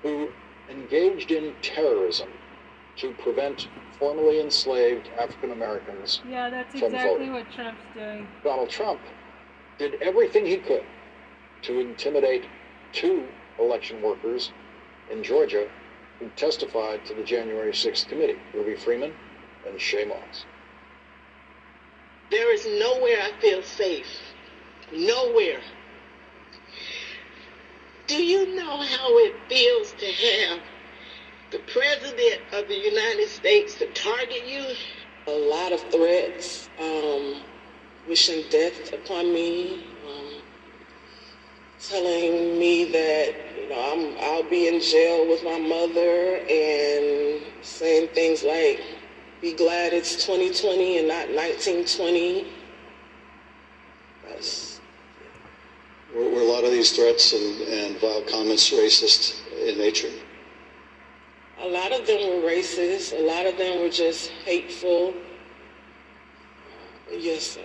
[0.01, 0.29] who
[0.69, 2.29] engaged in terrorism
[2.97, 3.67] to prevent
[3.99, 7.33] formerly enslaved African Americans Yeah, that's exactly voting.
[7.33, 8.27] what Trump's doing.
[8.43, 8.99] Donald Trump
[9.77, 10.83] did everything he could
[11.63, 12.45] to intimidate
[12.91, 13.25] two
[13.59, 14.51] election workers
[15.11, 15.67] in Georgia
[16.19, 19.13] who testified to the January 6th committee, Ruby Freeman
[19.67, 20.45] and Shay Moss.
[22.29, 24.07] There is nowhere I feel safe.
[24.91, 25.61] Nowhere.
[28.07, 30.59] Do you know how it feels to have
[31.51, 34.65] the President of the United States to target you?
[35.27, 37.41] A lot of threats, um,
[38.07, 40.41] wishing death upon me, um,
[41.79, 48.09] telling me that you know I'm, I'll be in jail with my mother, and saying
[48.09, 48.81] things like,
[49.41, 52.47] "Be glad it's 2020 and not 1920."
[54.27, 54.79] That's
[56.13, 60.11] Were, were a lot of these threats and, and vile comments racist in nature?
[61.59, 63.17] A lot of them were racist.
[63.17, 65.13] A lot of them were just hateful.
[67.11, 67.61] Yes, sir.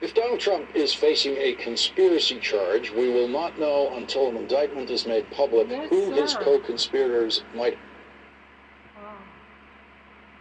[0.00, 4.90] If Donald Trump is facing a conspiracy charge, we will not know until an indictment
[4.90, 7.76] is made public Yes, who his co-conspirators might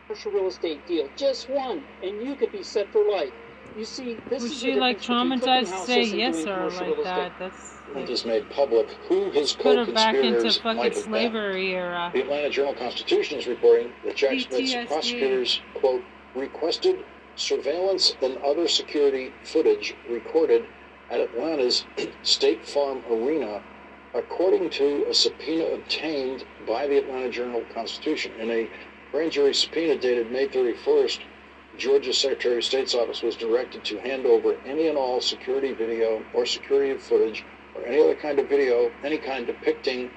[0.08, 3.32] commercial real estate deal, just one, and you could be set for life.
[3.78, 6.82] You see, this Was is she like difference between traumatized to say yes or like
[6.82, 7.04] real estate.
[7.04, 7.32] that?
[7.38, 11.04] That's indictment is made public who his put her back into fucking might have been.
[11.04, 12.12] slavery era.
[12.14, 16.04] The Atlanta Journal-Constitution is reporting that Jack Smith's prosecutors, quote,
[16.36, 17.04] requested
[17.40, 20.66] surveillance and other security footage recorded
[21.10, 21.86] at Atlanta's
[22.24, 23.62] State Farm Arena,
[24.14, 28.34] according to a subpoena obtained by the Atlanta Journal-Constitution.
[28.40, 28.70] In a
[29.12, 31.20] grand jury subpoena dated May 31st,
[31.78, 36.22] Georgia Secretary of State's office was directed to hand over any and all security video
[36.34, 40.12] or security footage or any other kind of video, any kind depicting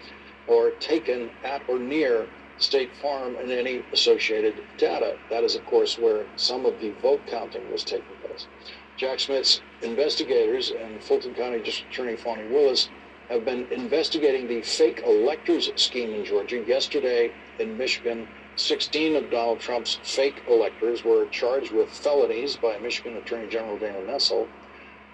[0.48, 2.26] or taken at or near
[2.58, 5.18] State Farm and any associated data.
[5.30, 8.48] That is, of course, where some of the vote counting was taking place.
[8.96, 12.90] Jack Smith's investigators and Fulton County District Attorney Fani Willis
[13.30, 16.62] have been investigating the fake electors scheme in Georgia.
[16.66, 23.16] Yesterday in Michigan, 16 of Donald Trump's fake electors were charged with felonies by Michigan
[23.16, 24.50] Attorney General Dana Nessel.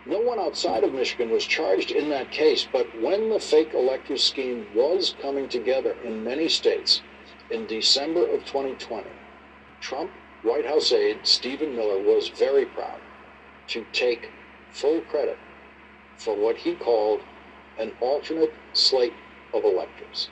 [0.07, 4.25] No one outside of Michigan was charged in that case, but when the fake electors
[4.25, 7.03] scheme was coming together in many states
[7.51, 9.09] in December of 2020,
[9.81, 10.11] Trump
[10.43, 13.01] White House aide Stephen Miller was very proud
[13.69, 14.31] to take
[14.71, 15.39] full credit
[16.17, 17.21] for what he called
[17.79, 19.15] an alternate slate
[19.55, 20.29] of electors.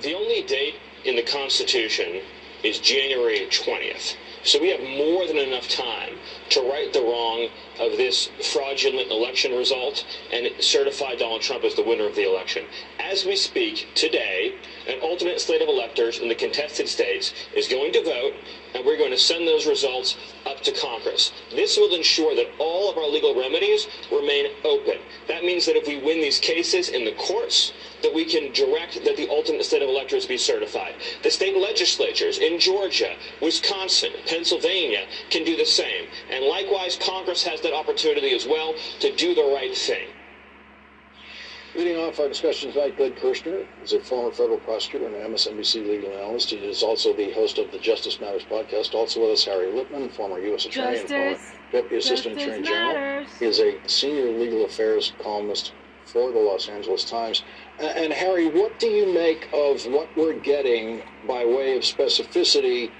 [0.00, 0.74] The only date
[1.04, 2.20] in the Constitution
[2.62, 4.16] is January 20th.
[4.44, 6.18] So we have more than enough time
[6.50, 7.48] to right the wrong
[7.78, 12.66] of this fraudulent election result and certify Donald Trump as the winner of the election.
[12.98, 14.52] As we speak today,
[14.86, 18.32] an ultimate slate of electors in the contested states is going to vote,
[18.76, 21.32] and we're going to send those results up to Congress.
[21.50, 24.98] This will ensure that all of our legal remedies remain open.
[25.28, 27.72] That means that if we win these cases in the courts,
[28.02, 30.94] that we can direct that the ultimate slate of electors be certified.
[31.22, 36.06] The state legislatures in Georgia, Wisconsin, Pennsylvania can do the same.
[36.28, 40.08] And likewise, Congress has that opportunity as well to do the right thing.
[41.76, 45.86] Leading off our discussion tonight, Glenn Kirschner is a former federal prosecutor and an MSNBC
[45.86, 46.48] legal analyst.
[46.48, 48.94] He is also the host of the Justice Matters podcast.
[48.94, 50.64] Also with us, Harry Litman, former U.S.
[50.64, 51.36] Attorney and former
[51.72, 53.26] Deputy Assistant Justice Attorney General.
[53.38, 55.74] He is a senior legal affairs columnist
[56.06, 57.42] for the Los Angeles Times.
[57.78, 62.90] And Harry, what do you make of what we're getting by way of specificity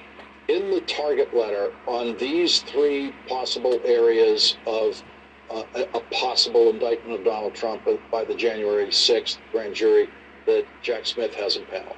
[0.48, 5.02] in the target letter on these three possible areas of
[5.50, 10.08] uh, a, a possible indictment of Donald Trump by the January 6th grand jury
[10.46, 11.96] that Jack Smith has impaneled?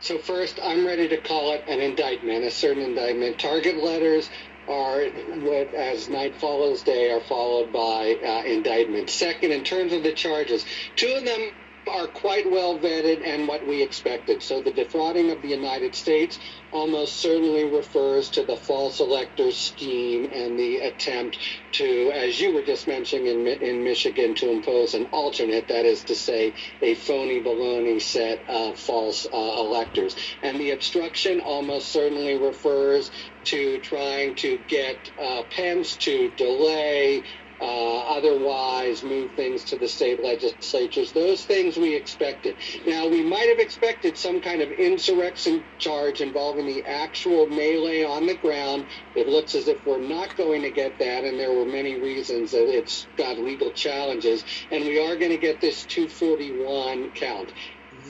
[0.00, 3.38] So first, I'm ready to call it an indictment, a certain indictment.
[3.38, 4.30] Target letters
[4.68, 9.14] are, what, as night follows day, are followed by uh, indictments.
[9.14, 10.64] Second, in terms of the charges,
[10.96, 11.50] two of them
[11.88, 14.42] are quite well vetted and what we expected.
[14.42, 16.38] So the defrauding of the United States
[16.72, 21.38] almost certainly refers to the false electors scheme and the attempt
[21.72, 26.04] to, as you were just mentioning in, in Michigan, to impose an alternate, that is
[26.04, 30.16] to say, a phony baloney set of false uh, electors.
[30.42, 33.10] And the obstruction almost certainly refers
[33.46, 37.24] to trying to get uh, Pence to delay
[37.60, 41.12] uh, otherwise move things to the state legislatures.
[41.12, 42.58] Those things we expected.
[42.86, 48.26] Now, we might have expected some kind of insurrection charge involving the actual melee on
[48.26, 48.90] the ground.
[49.14, 52.52] It looks as if we're not going to get that, and there were many reasons
[52.52, 54.44] that it's got legal challenges.
[54.70, 57.52] And we are going to get this 241 count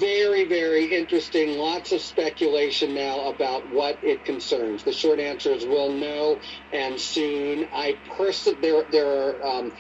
[0.01, 1.59] very, very interesting.
[1.59, 4.85] Lots of speculation now about what it concerns.
[4.85, 6.41] The short answer is we'll know,
[6.73, 7.69] and soon.
[7.73, 9.73] I person there there are um,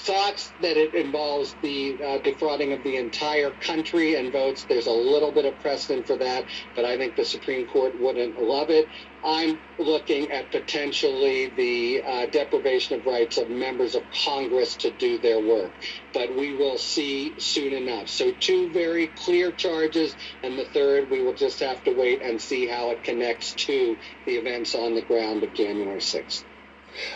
[0.00, 4.66] thoughts that it involves the uh, defrauding of the entire country and votes.
[4.68, 6.46] There's a little bit of precedent for that,
[6.76, 8.88] but I think the Supreme Court wouldn't love it.
[9.24, 15.18] I'm looking at potentially the uh, deprivation of rights of members of Congress to do
[15.18, 15.76] their work,
[16.14, 18.08] but we will see soon enough.
[18.08, 22.40] So, two very clear charges, and the third, we will just have to wait and
[22.40, 26.44] see how it connects to the events on the ground of January 6th.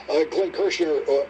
[0.08, 1.24] Uh, Glenn Kirschner, uh,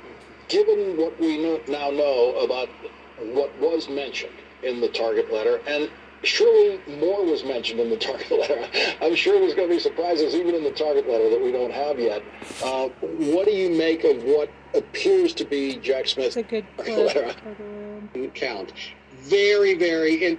[0.49, 1.39] given what we
[1.69, 2.71] now know about
[3.17, 5.91] what was mentioned in the target letter, and
[6.25, 8.69] surely more was mentioned in the target letter.
[9.01, 11.73] I'm sure there's going to be surprises even in the target letter that we don't
[11.73, 12.23] have yet.
[12.63, 17.35] Uh, what do you make of what appears to be Jack Smith's target letter?
[18.35, 18.73] count.
[19.13, 20.39] Very, very in-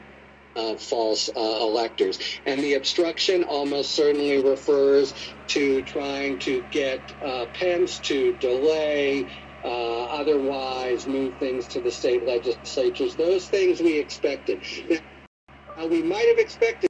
[0.55, 2.19] uh, false uh, electors.
[2.45, 5.13] And the obstruction almost certainly refers
[5.47, 9.31] to trying to get uh, Pence to delay,
[9.63, 13.15] uh, otherwise move things to the state legislatures.
[13.15, 14.63] Those things we expected.
[15.77, 16.89] We might have expected.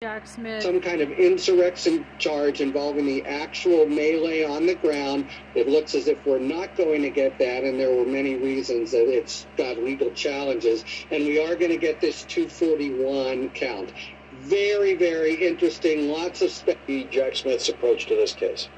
[0.00, 0.62] Jack Smith.
[0.62, 5.26] some kind of insurrection charge involving the actual melee on the ground.
[5.56, 8.92] It looks as if we're not going to get that, and there were many reasons
[8.92, 10.84] that it's got legal challenges.
[11.10, 13.92] And we are going to get this 241 count.
[14.40, 16.08] Very, very interesting.
[16.08, 18.68] Lots of spe- Jack Smith's approach to this case.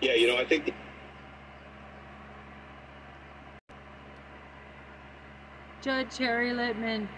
[0.00, 0.72] Yeah, you know, I think.
[5.82, 7.08] Judge Harry Litman.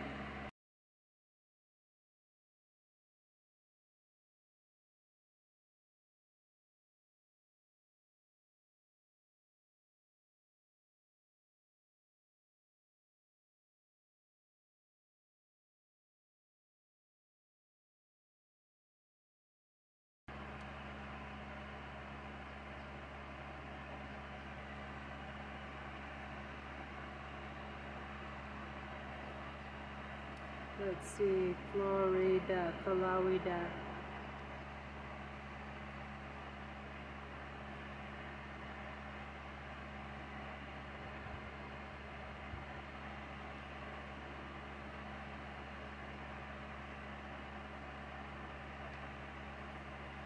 [30.80, 33.60] Let's see, Florida, Florida.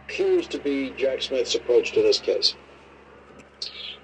[0.05, 2.55] Appears to be Jack Smith's approach to this case.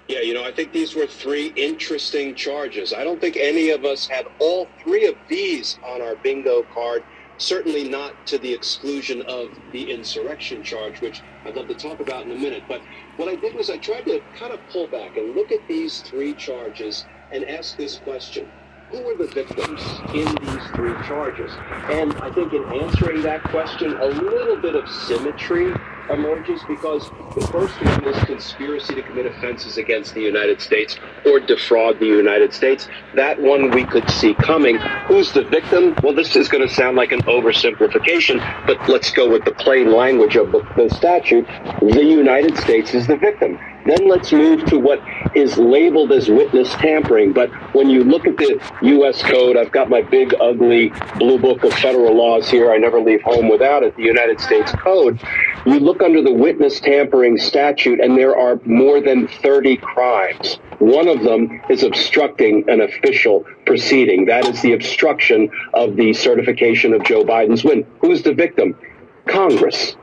[0.07, 2.93] Yeah, you know, I think these were three interesting charges.
[2.93, 7.03] I don't think any of us had all three of these on our bingo card.
[7.39, 12.23] Certainly not to the exclusion of the insurrection charge, which I'd love to talk about
[12.23, 12.63] in a minute.
[12.69, 12.81] But
[13.17, 15.99] what I did was I tried to kind of pull back and look at these
[16.01, 18.49] three charges and ask this question.
[18.91, 19.81] Who are the victims
[20.13, 21.51] in these three charges?
[21.89, 25.73] And I think in answering that question, a little bit of symmetry
[26.09, 31.39] emerges because the first one is conspiracy to commit offenses against the United States or
[31.39, 32.87] defraud the United States.
[33.15, 34.77] That one we could see coming.
[35.07, 35.95] Who's the victim?
[36.03, 39.91] Well, this is going to sound like an oversimplification, but let's go with the plain
[39.91, 41.45] language of the, the statute.
[41.81, 43.59] The United States is the victim.
[43.85, 45.01] Then let's move to what
[45.35, 47.31] is labeled as witness tampering.
[47.31, 49.21] But when you look at the U.S.
[49.23, 52.71] Code, I've got my big, ugly blue book of federal laws here.
[52.71, 55.21] I never leave home without it, the United States Code.
[55.65, 60.59] You look under the witness tampering statute, and there are more than 30 crimes.
[60.79, 64.25] One of them is obstructing an official proceeding.
[64.25, 67.85] That is the obstruction of the certification of Joe Biden's win.
[68.01, 68.77] Who's the victim?
[69.25, 69.95] Congress.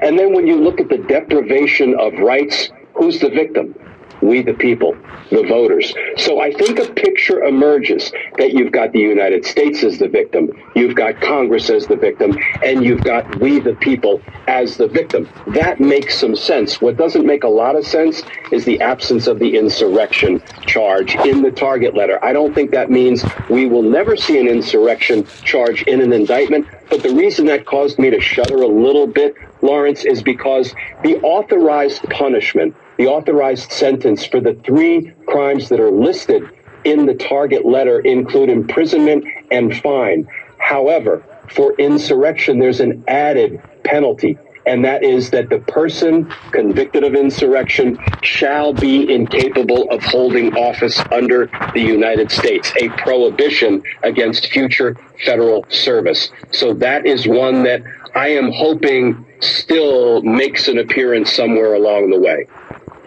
[0.00, 3.74] And then when you look at the deprivation of rights, who's the victim?
[4.20, 4.96] We the people,
[5.30, 5.94] the voters.
[6.16, 10.50] So I think a picture emerges that you've got the United States as the victim,
[10.74, 15.28] you've got Congress as the victim, and you've got we the people as the victim.
[15.46, 16.80] That makes some sense.
[16.80, 21.42] What doesn't make a lot of sense is the absence of the insurrection charge in
[21.42, 22.22] the target letter.
[22.24, 26.66] I don't think that means we will never see an insurrection charge in an indictment.
[26.90, 31.20] But the reason that caused me to shudder a little bit, Lawrence, is because the
[31.20, 36.50] authorized punishment, the authorized sentence for the three crimes that are listed
[36.84, 40.26] in the target letter include imprisonment and fine.
[40.58, 47.14] However, for insurrection, there's an added penalty, and that is that the person convicted of
[47.14, 54.96] insurrection shall be incapable of holding office under the United States, a prohibition against future
[55.24, 56.30] federal service.
[56.52, 57.82] So that is one that
[58.14, 62.48] I am hoping still makes an appearance somewhere along the way.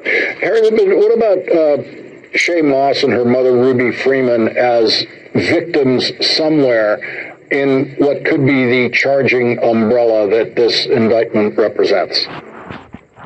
[0.04, 1.84] Harry, what about uh,
[2.34, 8.90] Shay Moss and her mother Ruby Freeman as victims somewhere in what could be the
[8.94, 12.26] charging umbrella that this indictment represents?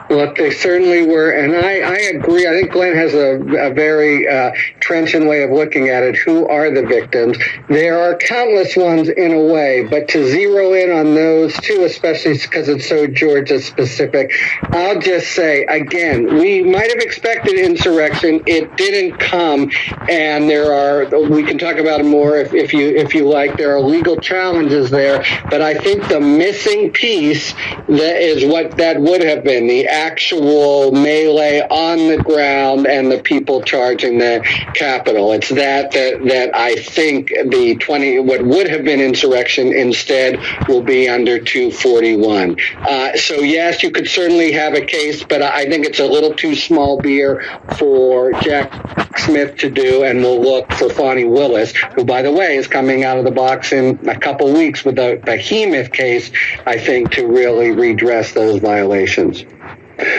[0.09, 2.47] Look, they certainly were, and I, I agree.
[2.47, 6.15] I think Glenn has a, a very uh, trenchant way of looking at it.
[6.17, 7.37] Who are the victims?
[7.69, 12.37] There are countless ones in a way, but to zero in on those two, especially
[12.37, 14.31] because it's so Georgia specific,
[14.69, 18.41] I'll just say again, we might have expected insurrection.
[18.45, 19.71] It didn't come,
[20.09, 21.05] and there are.
[21.29, 23.57] We can talk about it more if, if you if you like.
[23.57, 28.99] There are legal challenges there, but I think the missing piece that is what that
[29.01, 34.41] would have been the actual melee on the ground and the people charging the
[34.75, 35.31] Capitol.
[35.33, 40.83] It's that that, that I think the 20, what would have been insurrection instead will
[40.83, 42.57] be under 241.
[42.77, 46.33] Uh, so yes, you could certainly have a case, but I think it's a little
[46.33, 47.43] too small beer
[47.77, 52.57] for Jack Smith to do, and we'll look for Fani Willis, who, by the way,
[52.57, 56.31] is coming out of the box in a couple weeks with a behemoth case,
[56.65, 59.45] I think, to really redress those violations.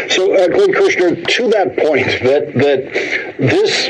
[0.09, 3.89] So, uh, Glenn Kirschner, to that point, that that this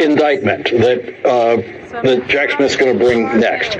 [0.00, 1.56] indictment that uh,
[2.02, 3.76] that Jack Smith's going to bring next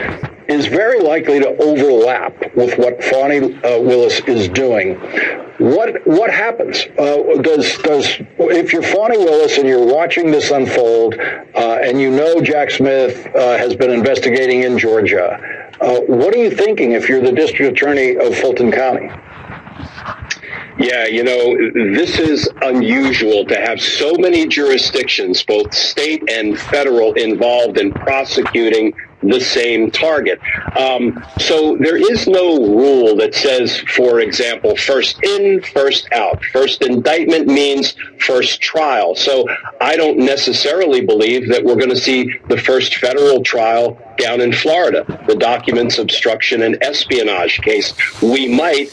[0.49, 4.95] is very likely to overlap with what Fani uh, Willis is doing.
[5.59, 6.85] What what happens?
[6.99, 12.11] Uh, does does if you're Fani Willis and you're watching this unfold, uh, and you
[12.11, 15.39] know Jack Smith uh, has been investigating in Georgia,
[15.81, 19.11] uh, what are you thinking if you're the district attorney of Fulton County?
[20.79, 27.13] Yeah, you know, this is unusual to have so many jurisdictions, both state and federal,
[27.13, 28.93] involved in prosecuting
[29.23, 30.41] the same target.
[30.77, 36.45] Um, so there is no rule that says, for example, first in, first out.
[36.47, 39.15] First indictment means first trial.
[39.15, 39.47] So
[39.81, 44.53] I don't necessarily believe that we're going to see the first federal trial down in
[44.53, 47.93] Florida, the documents obstruction and espionage case.
[48.23, 48.89] We might,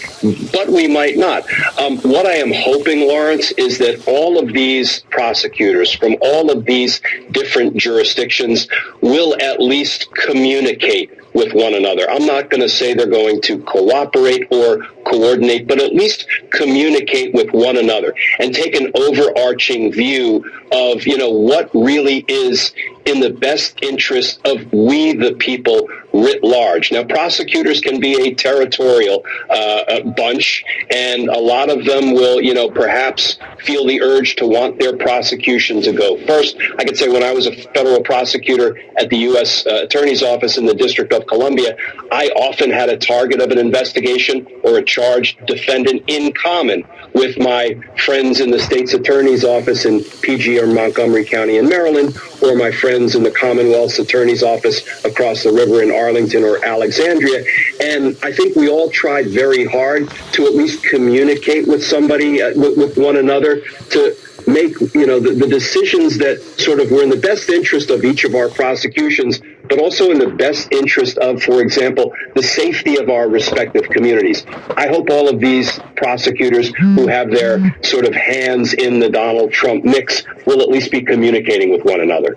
[0.52, 1.44] but we might not.
[1.80, 6.66] Um, what I am hoping, Lawrence, is that all of these prosecutors from all of
[6.66, 8.68] these different jurisdictions
[9.02, 12.10] will at least communicate with one another.
[12.10, 17.34] I'm not going to say they're going to cooperate or coordinate, but at least communicate
[17.34, 22.74] with one another and take an overarching view of, you know, what really is
[23.06, 26.92] in the best interest of we the people writ large.
[26.92, 30.64] Now, prosecutors can be a territorial uh, bunch,
[30.94, 34.96] and a lot of them will, you know, perhaps feel the urge to want their
[34.98, 36.58] prosecution to go first.
[36.78, 39.66] I could say when I was a federal prosecutor at the U.S.
[39.66, 41.76] Uh, Attorney's Office in the District of Columbia,
[42.12, 47.40] I often had a target of an investigation or a charged defendant in common with
[47.40, 52.56] my friends in the state's attorney's office in PG or Montgomery County in Maryland, or
[52.56, 57.44] my friends in the Commonwealth's attorney's office across the river in Arlington or Alexandria.
[57.82, 62.54] And I think we all tried very hard to at least communicate with somebody, uh,
[62.56, 63.62] with, with one another,
[63.92, 64.16] to
[64.48, 68.04] make you know the, the decisions that sort of were in the best interest of
[68.04, 69.40] each of our prosecutions
[69.72, 74.46] but also in the best interest of for example the safety of our respective communities.
[74.76, 79.52] I hope all of these prosecutors who have their sort of hands in the donald
[79.54, 82.36] trump mix will at least be communicating with one another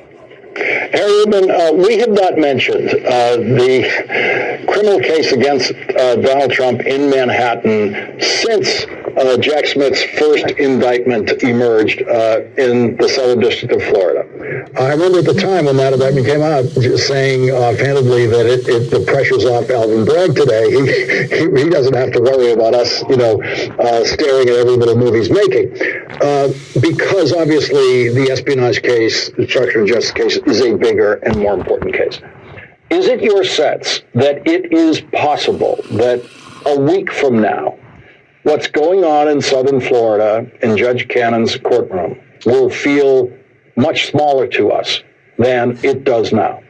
[0.57, 6.81] Harry Rubin, uh, we have not mentioned uh, the criminal case against uh, Donald Trump
[6.83, 8.87] in Manhattan since
[9.17, 14.25] uh, Jack Smith's first indictment emerged uh, in the Southern District of Florida.
[14.77, 16.65] I remember at the time when that indictment came out,
[16.99, 20.65] saying offhandedly that it, it, the pressure's off Alvin Bragg today.
[20.75, 20.81] He,
[21.29, 24.97] he, he, doesn't have to worry about us, you know, uh, staring at every little
[24.97, 25.73] move he's making.
[26.25, 26.49] Uh,
[26.81, 31.53] because obviously the espionage case, the obstruction of justice case, is a bigger and more
[31.53, 32.19] important case.
[32.89, 36.25] Is it your sense that it is possible that
[36.65, 37.79] a week from now,
[38.45, 43.31] what's going on in southern Florida in Judge Cannon's courtroom will feel
[43.77, 45.03] much smaller to us
[45.37, 46.64] than it does now?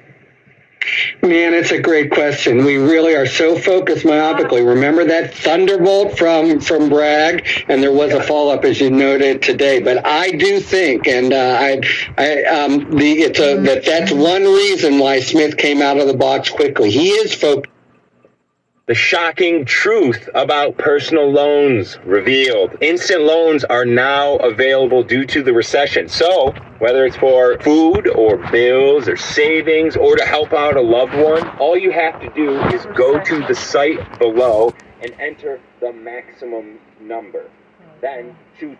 [1.23, 2.65] Man, it's a great question.
[2.65, 4.67] We really are so focused myopically.
[4.67, 9.43] Remember that thunderbolt from from Bragg, and there was a follow up, as you noted
[9.43, 9.81] today.
[9.81, 11.81] But I do think, and uh, I,
[12.19, 16.15] I, um, the it's a that that's one reason why Smith came out of the
[16.15, 16.91] box quickly.
[16.91, 17.74] He is focused
[18.87, 22.77] the shocking truth about personal loans revealed.
[22.83, 26.07] Instant loans are now available due to the recession.
[26.07, 31.15] So, whether it's for food or bills or savings or to help out a loved
[31.15, 35.93] one, all you have to do is go to the site below and enter the
[35.93, 37.49] maximum number.
[38.03, 38.77] Then choose.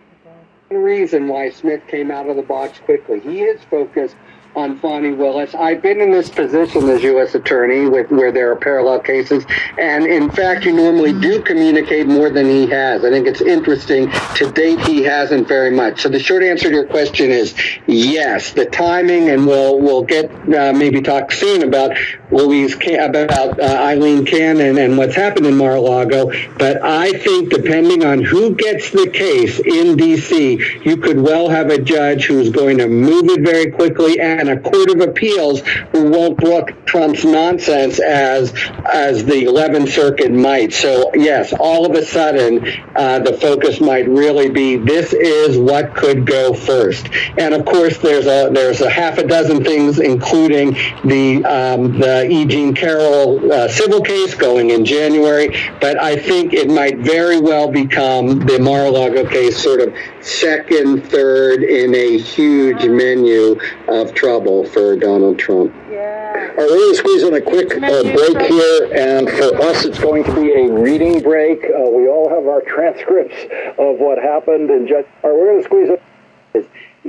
[0.69, 3.19] The reason why Smith came out of the box quickly.
[3.21, 4.15] He is focused
[4.55, 5.53] on Fani Willis.
[5.55, 7.35] I've been in this position as U.S.
[7.35, 9.45] Attorney with where there are parallel cases,
[9.77, 13.03] and in fact, you normally do communicate more than he has.
[13.03, 14.09] I think it's interesting.
[14.35, 16.01] To date, he hasn't very much.
[16.01, 17.55] So the short answer to your question is
[17.87, 18.53] yes.
[18.53, 21.97] The timing, and we'll we'll get uh, maybe talk soon about
[22.31, 26.31] Louise about uh, Aileen Cannon and what's happened in Mar-a-Lago.
[26.57, 31.69] But I think depending on who gets the case in D.C., you could well have
[31.69, 35.61] a judge who's going to move it very quickly and and a court of appeals
[35.91, 38.53] who won't brook Trump's nonsense as
[38.91, 40.73] as the 11th Circuit might.
[40.73, 42.65] So yes, all of a sudden,
[42.95, 47.09] uh, the focus might really be this is what could go first.
[47.37, 50.73] And of course, there's a there's a half a dozen things, including
[51.03, 52.45] the um, the E.
[52.45, 55.55] Jean Carroll uh, civil case going in January.
[55.79, 61.63] But I think it might very well become the Mar-a-Lago case, sort of second, third
[61.63, 65.73] in a huge menu of trouble for Donald Trump.
[65.73, 69.85] All right, we're going to squeeze in a quick uh, break here, and for us,
[69.85, 71.63] it's going to be a reading break.
[71.63, 73.35] Uh, we all have our transcripts
[73.77, 76.67] of what happened, and just, all right, we're going to squeeze in.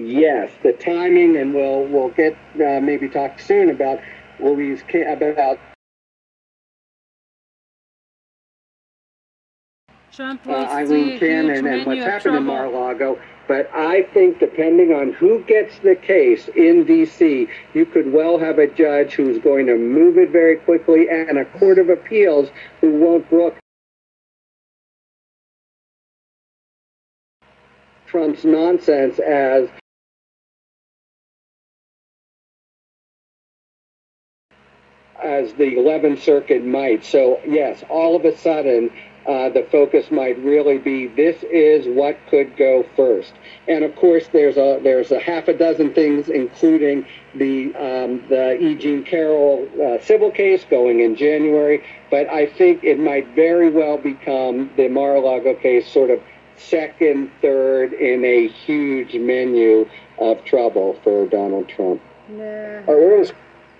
[0.08, 3.98] Yes, the timing, and we'll we'll get uh, maybe talk soon about
[4.38, 5.58] Louise Ca- about
[10.12, 12.42] Trump uh, wants to see Aileen a Cannon and what's of happened in.
[12.44, 13.18] Mar-a-Lago.
[13.48, 18.58] But I think depending on who gets the case in D.C., you could well have
[18.58, 22.48] a judge who's going to move it very quickly and a court of appeals
[22.80, 23.54] who won't brook
[28.06, 29.68] Trump's nonsense as
[35.22, 37.04] as the 11th Circuit might.
[37.04, 38.90] So yes, all of a sudden,
[39.26, 43.32] uh, the focus might really be this is what could go first.
[43.66, 48.56] And of course, there's a there's a half a dozen things, including the um, the
[48.60, 48.74] E.
[48.76, 51.82] Jean Carroll uh, civil case going in January.
[52.10, 56.20] But I think it might very well become the Mar-a-Lago case, sort of
[56.56, 59.88] second, third in a huge menu
[60.18, 62.00] of trouble for Donald Trump.
[62.88, 63.26] All right, we're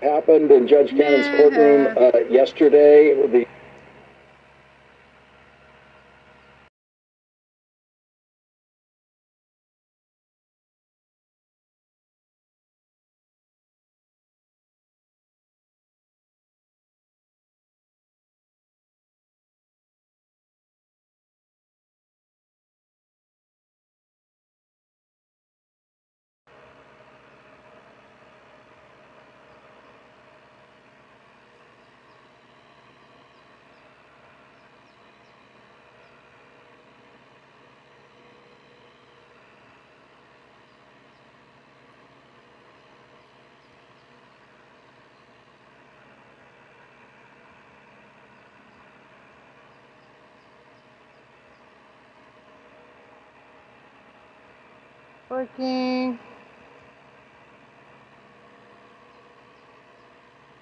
[0.01, 3.15] happened in Judge Cannon's courtroom uh, yesterday.
[3.27, 3.47] The
[55.29, 56.17] Working.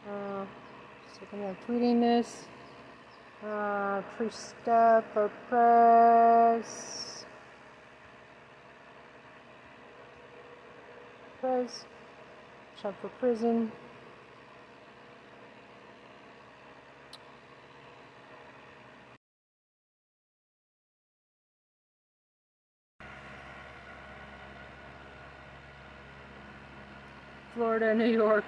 [0.09, 0.45] Uh,
[1.19, 2.45] second I'm tweeting this.
[3.45, 7.25] Uh, pre-step for press.
[11.39, 11.85] Press.
[12.81, 13.71] Trump for prison.
[27.85, 28.43] Florida, New York.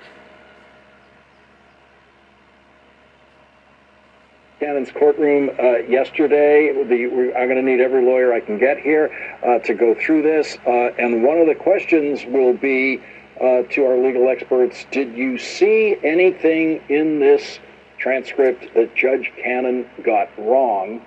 [4.59, 6.73] Cannon's courtroom uh, yesterday.
[6.73, 9.11] The, I'm going to need every lawyer I can get here
[9.45, 10.57] uh, to go through this.
[10.65, 12.99] Uh, and one of the questions will be
[13.39, 17.59] uh, to our legal experts Did you see anything in this
[17.99, 21.05] transcript that Judge Cannon got wrong?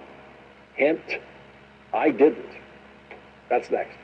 [0.75, 1.19] Hint,
[1.93, 2.47] I didn't.
[3.49, 3.97] That's next.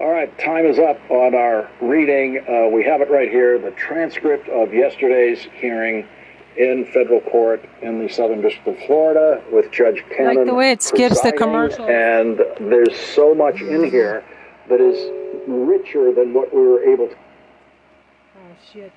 [0.00, 2.42] All right, time is up on our reading.
[2.48, 6.08] Uh, we have it right here the transcript of yesterday's hearing
[6.56, 10.36] in federal court in the Southern District of Florida with Judge Cannon.
[10.36, 11.86] Like the way it skips the presiding, commercial.
[11.86, 12.38] And
[12.72, 14.24] there's so much in here
[14.70, 15.10] that is
[15.46, 17.14] richer than what we were able to.
[17.14, 18.92] Oh shit.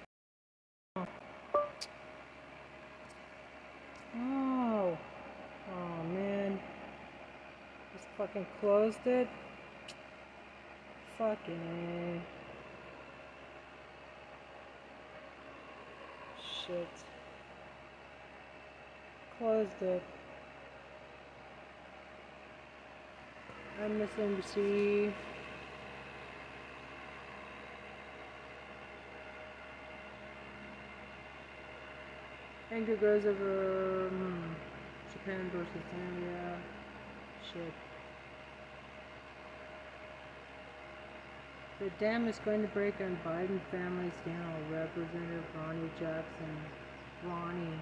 [0.95, 0.97] Oh.
[4.15, 6.57] Oh man.
[7.93, 9.27] Just fucking closed it.
[11.17, 12.21] Fucking A.
[16.41, 16.87] Shit.
[19.37, 20.03] Closed it.
[23.79, 25.13] MSNBC.
[32.71, 34.53] Anger grows over hmm,
[35.11, 36.57] Japan versus Zambia.
[37.53, 37.82] Shit.
[41.83, 44.55] The dam is going to break on Biden family scandal.
[44.71, 46.55] Representative Ronny Jackson.
[47.25, 47.79] Ronny.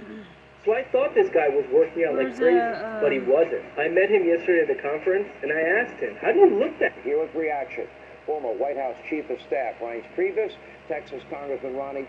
[0.64, 3.60] So I thought this guy was working out like Where's, crazy, uh, but he wasn't.
[3.76, 6.78] I met him yesterday at the conference, and I asked him, "How do you look
[6.78, 7.86] that?" Here with reaction,
[8.24, 10.56] former White House Chief of Staff Reince Priebus,
[10.88, 12.08] Texas Congressman Ronny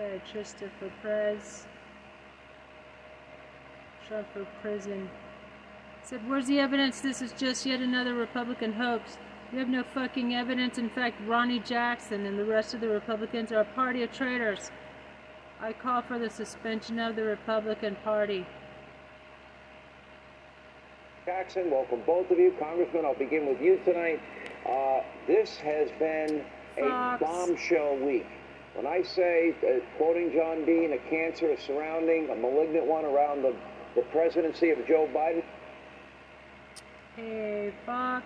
[0.00, 1.66] Okay, Trista for Prez.
[4.08, 5.10] Trump for prison.
[6.02, 9.18] Said, where's the evidence this is just yet another Republican hoax?
[9.52, 10.78] We have no fucking evidence.
[10.78, 14.70] In fact, Ronny Jackson and the rest of the Republicans are a party of traitors.
[15.60, 18.46] I call for the suspension of the Republican Party.
[21.26, 22.54] Jackson, welcome both of you.
[22.58, 24.20] Congressman, I'll begin with you tonight.
[24.66, 26.42] Uh, this has been
[26.78, 28.26] a bombshell week.
[28.80, 33.42] When I say, uh, quoting John Dean, a cancer is surrounding, a malignant one around
[33.42, 33.54] the,
[33.94, 35.44] the presidency of Joe Biden,
[37.14, 38.24] Hey, Fox.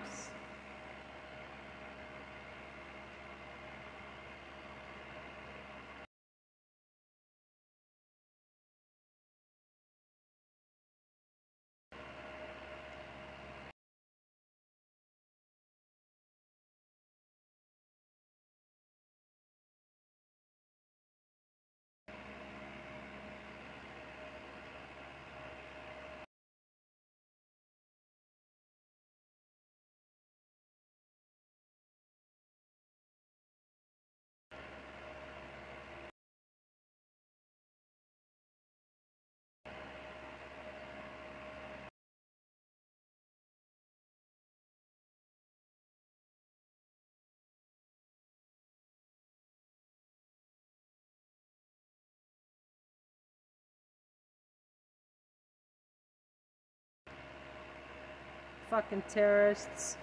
[58.70, 59.96] Fucking terrorists.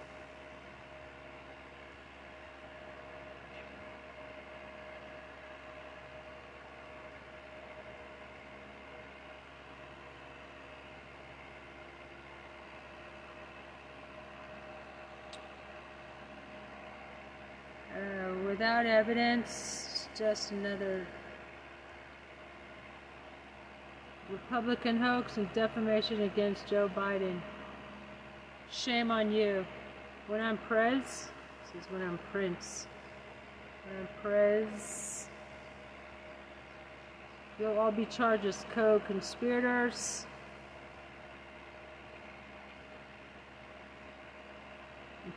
[17.94, 21.06] Uh, without evidence, just another
[24.30, 27.40] Republican hoax and defamation against Joe Biden.
[28.72, 29.66] Shame on you.
[30.28, 31.28] When I'm Prez,
[31.74, 32.86] this is when I'm Prince.
[33.84, 35.28] When I'm Prez,
[37.58, 40.26] you'll all be charged as co-conspirators.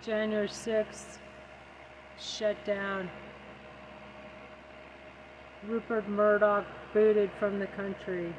[0.01, 1.17] January 6th,
[2.17, 3.11] shut down.
[5.67, 8.33] Rupert Murdoch booted from the country.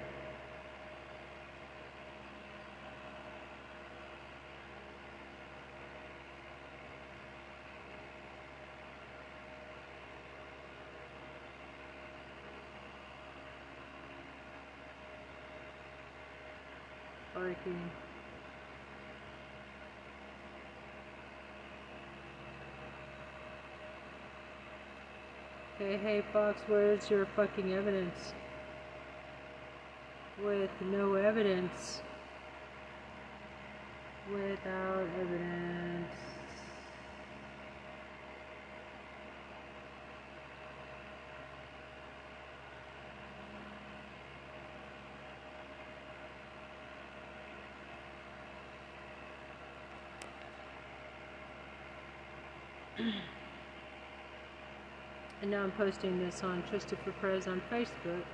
[26.02, 28.34] Hey, Fox, where's your fucking evidence?
[30.44, 32.02] With no evidence.
[34.30, 35.95] Without evidence.
[55.46, 58.24] And now I'm posting this on Trista for Prez on Facebook.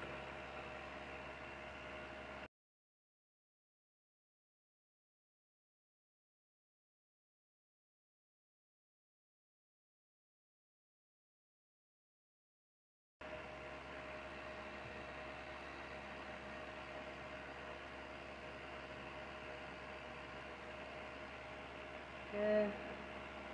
[22.32, 22.68] Yeah.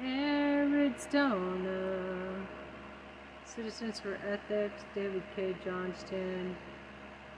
[0.01, 1.98] Arizona.
[3.59, 6.57] Citizens for Ethics, David Cay Johnston,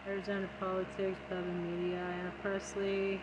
[0.06, 3.18] Arizona Politics, Public Media, Ayanna Pressley.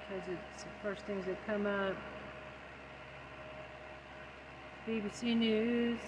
[0.00, 1.94] Because it's the first things that come up.
[4.88, 6.00] BBC News.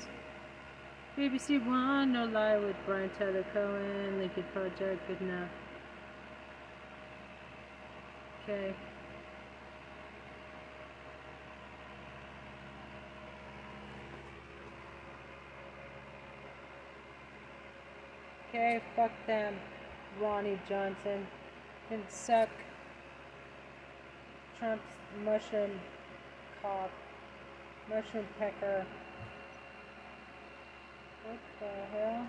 [1.17, 5.49] BBC One, No Lie with Brian Tyler Cohen, Lincoln Project, good enough.
[8.43, 8.75] Okay.
[18.55, 19.57] Okay, fuck them.
[20.21, 21.27] Ronnie Johnson.
[21.89, 22.49] Can suck.
[24.57, 24.85] Trump's
[25.25, 25.81] mushroom
[26.63, 26.91] cock.
[27.91, 28.87] Mushroom pecker.
[31.25, 31.67] What the
[31.99, 32.27] hell?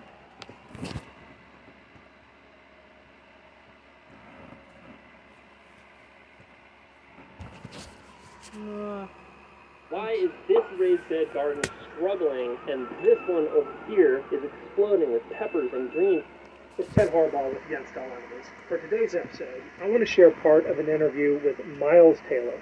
[8.58, 9.25] Ugh.
[9.88, 11.62] Why is this raised bed garden
[11.94, 16.24] struggling and this one over here is exploding with peppers and greens?
[16.76, 18.46] It's Ken Harbaugh with Against All Enemies.
[18.66, 22.60] For today's episode, I want to share part of an interview with Miles Taylor,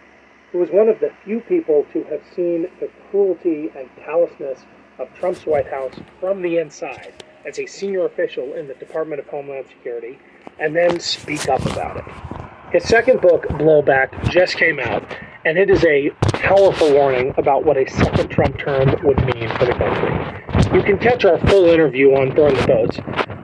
[0.52, 4.60] who is one of the few people to have seen the cruelty and callousness
[4.98, 9.26] of Trump's White House from the inside as a senior official in the Department of
[9.28, 10.18] Homeland Security,
[10.59, 12.05] and then speak up about it.
[12.70, 17.76] His second book, Blowback, just came out, and it is a powerful warning about what
[17.76, 20.76] a second Trump term would mean for the country.
[20.76, 22.98] You can catch our full interview on Burn the Boats,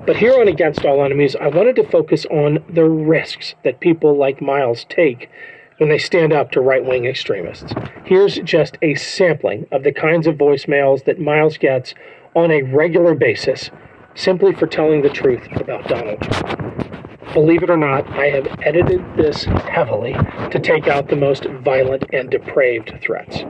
[0.07, 4.17] but here on Against All Enemies, I wanted to focus on the risks that people
[4.17, 5.31] like Miles take
[5.79, 7.73] when they stand up to right wing extremists.
[8.05, 11.95] Here's just a sampling of the kinds of voicemails that Miles gets
[12.35, 13.71] on a regular basis
[14.15, 17.10] simply for telling the truth about Donald Trump.
[17.33, 20.15] Believe it or not, I have edited this heavily
[20.51, 23.45] to take out the most violent and depraved threats.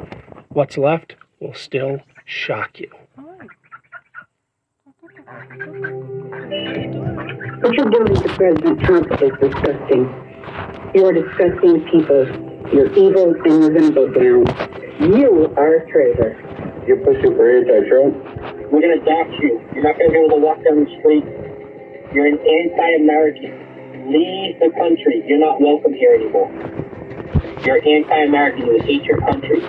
[0.48, 2.90] What's left will still shock you.
[7.60, 10.08] What you're doing to President Trump is disgusting.
[10.94, 12.26] You're disgusting people.
[12.72, 14.44] You're evil and you're going to go down.
[15.00, 16.36] You are a traitor.
[16.86, 18.14] You're pushing for anti-Trump?
[18.72, 19.60] We're gonna dox you.
[19.74, 21.24] You're not gonna be able to walk down the street.
[22.12, 23.59] You're an anti-American.
[24.10, 25.22] Leave the country.
[25.24, 26.50] You're not welcome here anymore.
[27.64, 28.66] You're anti-American.
[28.66, 29.60] You hate your country.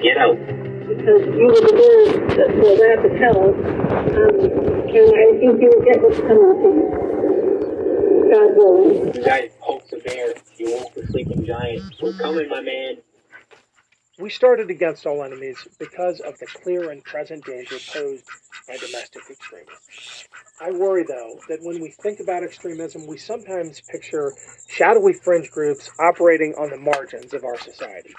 [0.00, 0.38] Get out.
[0.86, 3.58] Because you were the ones that were there to tell us.
[3.58, 4.38] Um,
[4.86, 7.02] and I think you will get what's coming to you.
[8.30, 9.14] God willing.
[9.14, 10.32] You guys pokes a bear.
[10.58, 11.82] You won't the sleeping giant.
[12.00, 12.98] We're coming, my man.
[14.18, 18.24] We started Against All Enemies because of the clear and present danger posed
[18.68, 19.74] by domestic extremism.
[20.60, 24.34] I worry, though, that when we think about extremism, we sometimes picture
[24.68, 28.14] shadowy fringe groups operating on the margins of our society.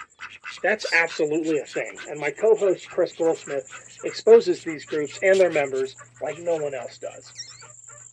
[0.63, 5.51] That's absolutely a thing, and my co host Chris Goldsmith exposes these groups and their
[5.51, 7.31] members like no one else does.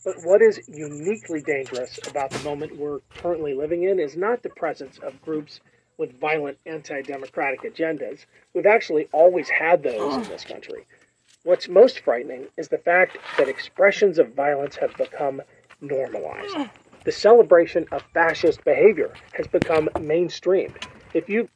[0.05, 4.49] But what is uniquely dangerous about the moment we're currently living in is not the
[4.49, 5.61] presence of groups
[6.01, 8.25] with violent anti democratic agendas.
[8.55, 10.87] We've actually always had those in this country.
[11.43, 15.43] What's most frightening is the fact that expressions of violence have become
[15.79, 16.69] normalized.
[17.05, 20.83] The celebration of fascist behavior has become mainstreamed.
[21.13, 21.47] If you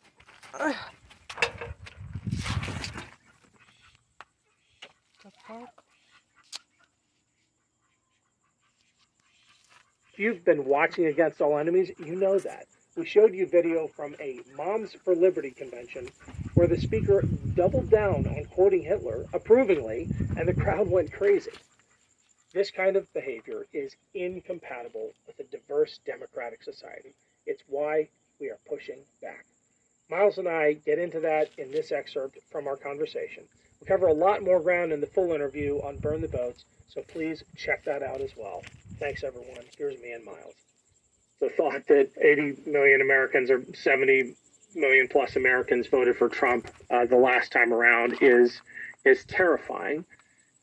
[10.14, 12.68] if you've been watching Against All Enemies, you know that.
[12.98, 16.08] We showed you video from a Moms for Liberty convention
[16.54, 17.24] where the speaker
[17.54, 21.52] doubled down on quoting Hitler approvingly, and the crowd went crazy.
[22.54, 27.14] This kind of behavior is incompatible with a diverse democratic society.
[27.46, 28.08] It's why
[28.40, 29.46] we are pushing back.
[30.10, 33.44] Miles and I get into that in this excerpt from our conversation.
[33.82, 37.02] We cover a lot more ground in the full interview on Burn the Boats, so
[37.02, 38.64] please check that out as well.
[39.00, 39.66] Thanks, everyone.
[39.78, 40.56] Here's me and Miles
[41.40, 44.36] the thought that 80 million Americans or 70
[44.76, 48.62] million plus Americans voted for Trump uh, the last time around is
[49.06, 50.06] is terrifying.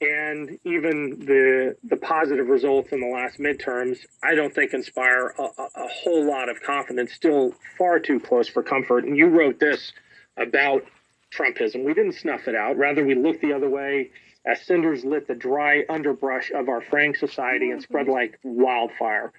[0.01, 5.43] And even the the positive results in the last midterms, I don't think inspire a,
[5.43, 7.13] a, whole lot of confidence.
[7.13, 9.05] Still far too close for comfort.
[9.05, 9.93] And you wrote this
[10.37, 10.85] about
[11.33, 11.85] Trumpism.
[11.85, 12.77] We didn't snuff it out.
[12.77, 14.11] Rather, we looked the other way
[14.45, 19.33] as cinders lit the dry underbrush of our fraying society and spread like wildfire.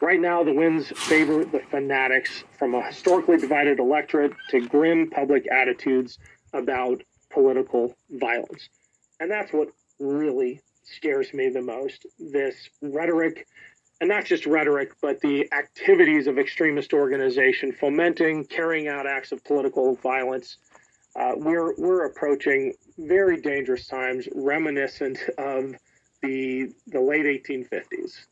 [0.00, 5.46] Right now, the winds favor the fanatics from a historically divided electorate to grim public
[5.50, 6.18] attitudes
[6.52, 8.68] about political violence.
[9.20, 9.68] And that's what
[9.98, 13.46] really scares me the most this rhetoric,
[14.00, 19.42] and not just rhetoric, but the activities of extremist organization fomenting, carrying out acts of
[19.44, 20.58] political violence
[21.18, 25.74] uh, we're we're approaching very dangerous times, reminiscent of
[26.22, 28.26] the the late 1850s.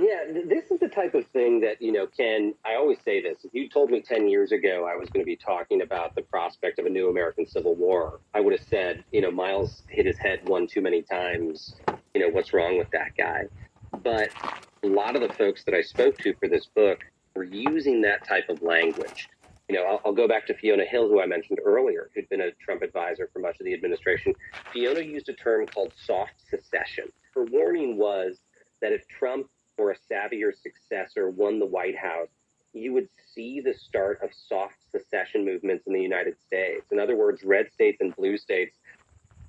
[0.00, 3.44] Yeah, this is the type of thing that, you know, Ken, I always say this.
[3.44, 6.22] If you told me 10 years ago I was going to be talking about the
[6.22, 10.06] prospect of a new American Civil War, I would have said, you know, Miles hit
[10.06, 11.74] his head one too many times.
[12.14, 13.42] You know, what's wrong with that guy?
[14.02, 14.30] But
[14.82, 17.00] a lot of the folks that I spoke to for this book
[17.34, 19.28] were using that type of language.
[19.68, 22.40] You know, I'll, I'll go back to Fiona Hill, who I mentioned earlier, who'd been
[22.40, 24.32] a Trump advisor for much of the administration.
[24.72, 27.12] Fiona used a term called soft secession.
[27.34, 28.38] Her warning was
[28.80, 29.46] that if Trump
[29.80, 32.28] or a savvier successor won the White House,
[32.74, 36.84] you would see the start of soft secession movements in the United States.
[36.92, 38.76] In other words, red states and blue states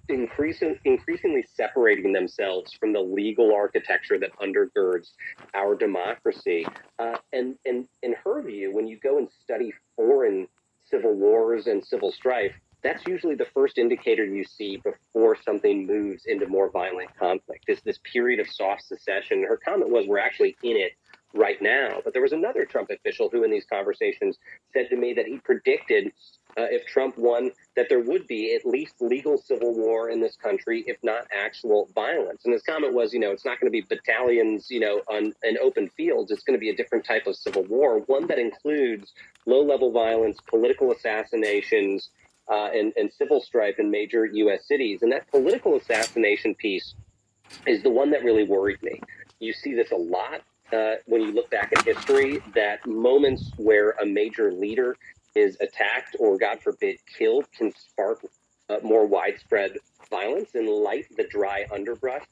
[0.08, 5.10] increasing, increasingly separating themselves from the legal architecture that undergirds
[5.54, 6.66] our democracy.
[6.98, 10.48] Uh, and, and in her view, when you go and study foreign
[10.90, 16.26] civil wars and civil strife, that's usually the first indicator you see before something moves
[16.26, 17.66] into more violent conflict.
[17.68, 19.44] Is this period of soft secession?
[19.44, 20.94] Her comment was, "We're actually in it
[21.34, 24.38] right now." But there was another Trump official who, in these conversations,
[24.74, 26.12] said to me that he predicted
[26.58, 30.36] uh, if Trump won that there would be at least legal civil war in this
[30.36, 32.42] country, if not actual violence.
[32.44, 35.34] And his comment was, you know, it's not going to be battalions, you know, on
[35.44, 36.30] an open fields.
[36.30, 39.14] It's going to be a different type of civil war, one that includes
[39.46, 42.10] low-level violence, political assassinations
[42.52, 44.68] uh, and, and civil strife in major U.S.
[44.68, 45.02] cities.
[45.02, 46.94] And that political assassination piece
[47.66, 49.02] is the one that really worried me.
[49.40, 50.42] You see this a lot
[50.74, 54.96] uh, when you look back at history, that moments where a major leader
[55.36, 58.26] is attacked or, God forbid, killed can spark
[58.70, 59.78] uh, more widespread
[60.10, 62.24] violence and light the dry underbrush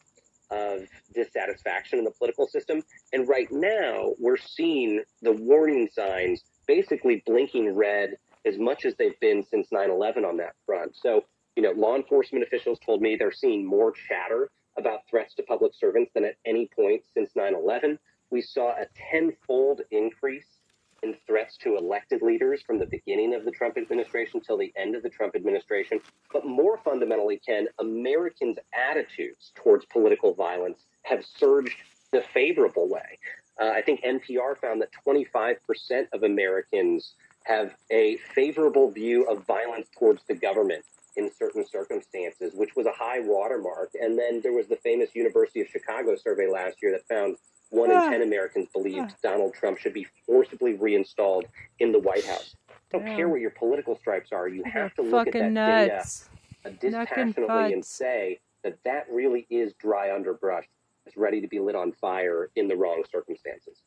[0.52, 2.82] of dissatisfaction in the political system.
[3.14, 9.20] And right now, we're seeing the warning signs basically blinking red as much as they've
[9.20, 10.96] been since 9/11 on that front.
[10.96, 11.26] So,
[11.56, 15.74] you know, law enforcement officials told me they're seeing more chatter about threats to public
[15.74, 18.00] servants than at any point since 9/11.
[18.30, 20.60] We saw a tenfold increase
[21.02, 24.96] in threats to elected leaders from the beginning of the Trump administration till the end
[24.96, 26.02] of the Trump administration.
[26.32, 31.78] But more fundamentally, Ken, Americans' attitudes towards political violence have surged
[32.12, 33.18] the favorable way.
[33.60, 37.16] Uh, I think NPR found that 25% of Americans
[37.50, 40.86] have a favorable view of violence towards the government
[41.18, 43.90] in certain circumstances, which was a high watermark.
[44.00, 47.38] And then there was the famous University of Chicago survey last year that found
[47.72, 48.06] one Ah.
[48.06, 51.46] in 10 Americans believed Donald Trump should be forcibly reinstalled
[51.80, 52.56] in the White House.
[52.70, 53.16] I don't Damn.
[53.18, 54.48] care what your political stripes are.
[54.48, 56.30] You have to They're look at that fucking nuts.
[56.30, 56.30] data
[56.66, 60.66] uh, Knuckin' dispassionately and say that that really is dry underbrush
[61.06, 63.82] that's ready to be lit on fire in the wrong circumstances.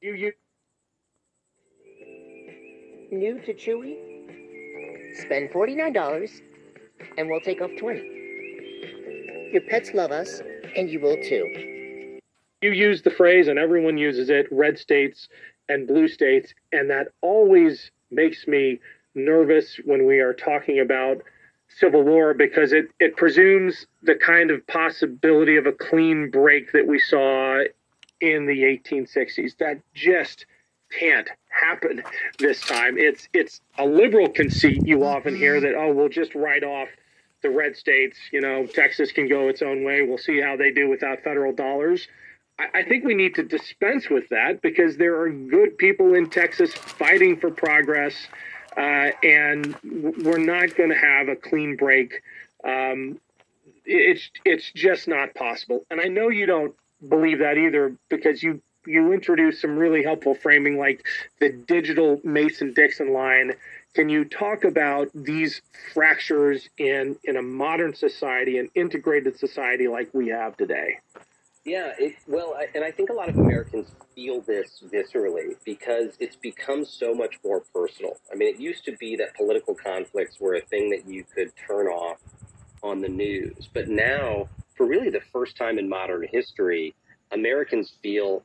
[0.00, 0.32] You, you,
[3.10, 3.96] New to Chewy?
[5.22, 6.40] Spend $49
[7.18, 10.40] and we'll take off 20 Your pets love us,
[10.76, 12.18] and you will too.
[12.62, 15.28] you use the phrase, and everyone uses it red states
[15.68, 16.54] and blue states.
[16.72, 18.80] And that always makes me
[19.14, 21.22] nervous when we are talking about
[21.68, 26.86] civil war because it, it presumes the kind of possibility of a clean break that
[26.86, 27.60] we saw
[28.20, 29.56] in the 1860s.
[29.58, 30.46] That just
[30.96, 32.02] can't happen
[32.38, 32.96] this time.
[32.98, 36.88] It's it's a liberal conceit you often hear that oh we'll just write off
[37.42, 38.16] the red states.
[38.32, 40.02] You know Texas can go its own way.
[40.02, 42.06] We'll see how they do without federal dollars.
[42.58, 46.30] I, I think we need to dispense with that because there are good people in
[46.30, 48.14] Texas fighting for progress,
[48.76, 52.22] uh, and we're not going to have a clean break.
[52.64, 53.18] Um,
[53.84, 55.84] it's it's just not possible.
[55.90, 56.74] And I know you don't
[57.08, 61.06] believe that either because you you introduced some really helpful framing like
[61.38, 63.52] the digital Mason Dixon line.
[63.94, 65.60] Can you talk about these
[65.92, 70.98] fractures in in a modern society, an integrated society like we have today?
[71.64, 76.14] Yeah, it, well, I, and I think a lot of Americans feel this viscerally because
[76.18, 78.16] it's become so much more personal.
[78.32, 81.52] I mean, it used to be that political conflicts were a thing that you could
[81.66, 82.16] turn off
[82.82, 86.94] on the news, but now, for really the first time in modern history,
[87.30, 88.42] Americans feel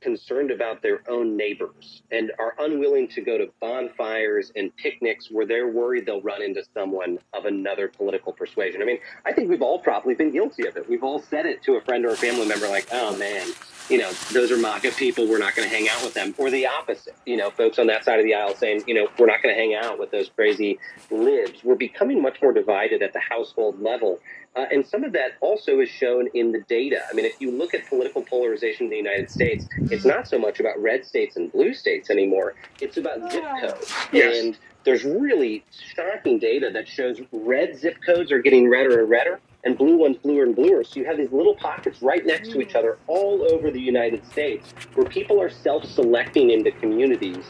[0.00, 5.46] concerned about their own neighbors and are unwilling to go to bonfires and picnics where
[5.46, 8.82] they're worried they'll run into someone of another political persuasion.
[8.82, 10.88] I mean, I think we've all probably been guilty of it.
[10.88, 13.48] We've all said it to a friend or a family member, like, oh man,
[13.88, 15.28] you know, those are MAGA people.
[15.28, 16.34] We're not going to hang out with them.
[16.38, 19.08] Or the opposite, you know, folks on that side of the aisle saying, you know,
[19.18, 20.78] we're not going to hang out with those crazy
[21.10, 21.62] libs.
[21.62, 24.18] We're becoming much more divided at the household level.
[24.56, 27.02] Uh, and some of that also is shown in the data.
[27.10, 30.38] I mean, if you look at political polarization in the United States, it's not so
[30.38, 32.54] much about red states and blue states anymore.
[32.80, 34.42] It's about zip codes Yes.
[34.42, 35.62] and there's really
[35.94, 40.16] shocking data that shows red zip codes are getting redder and redder and blue ones
[40.16, 40.84] bluer and bluer.
[40.84, 44.24] So you have these little pockets right next to each other all over the United
[44.30, 47.44] States where people are self-selecting into communities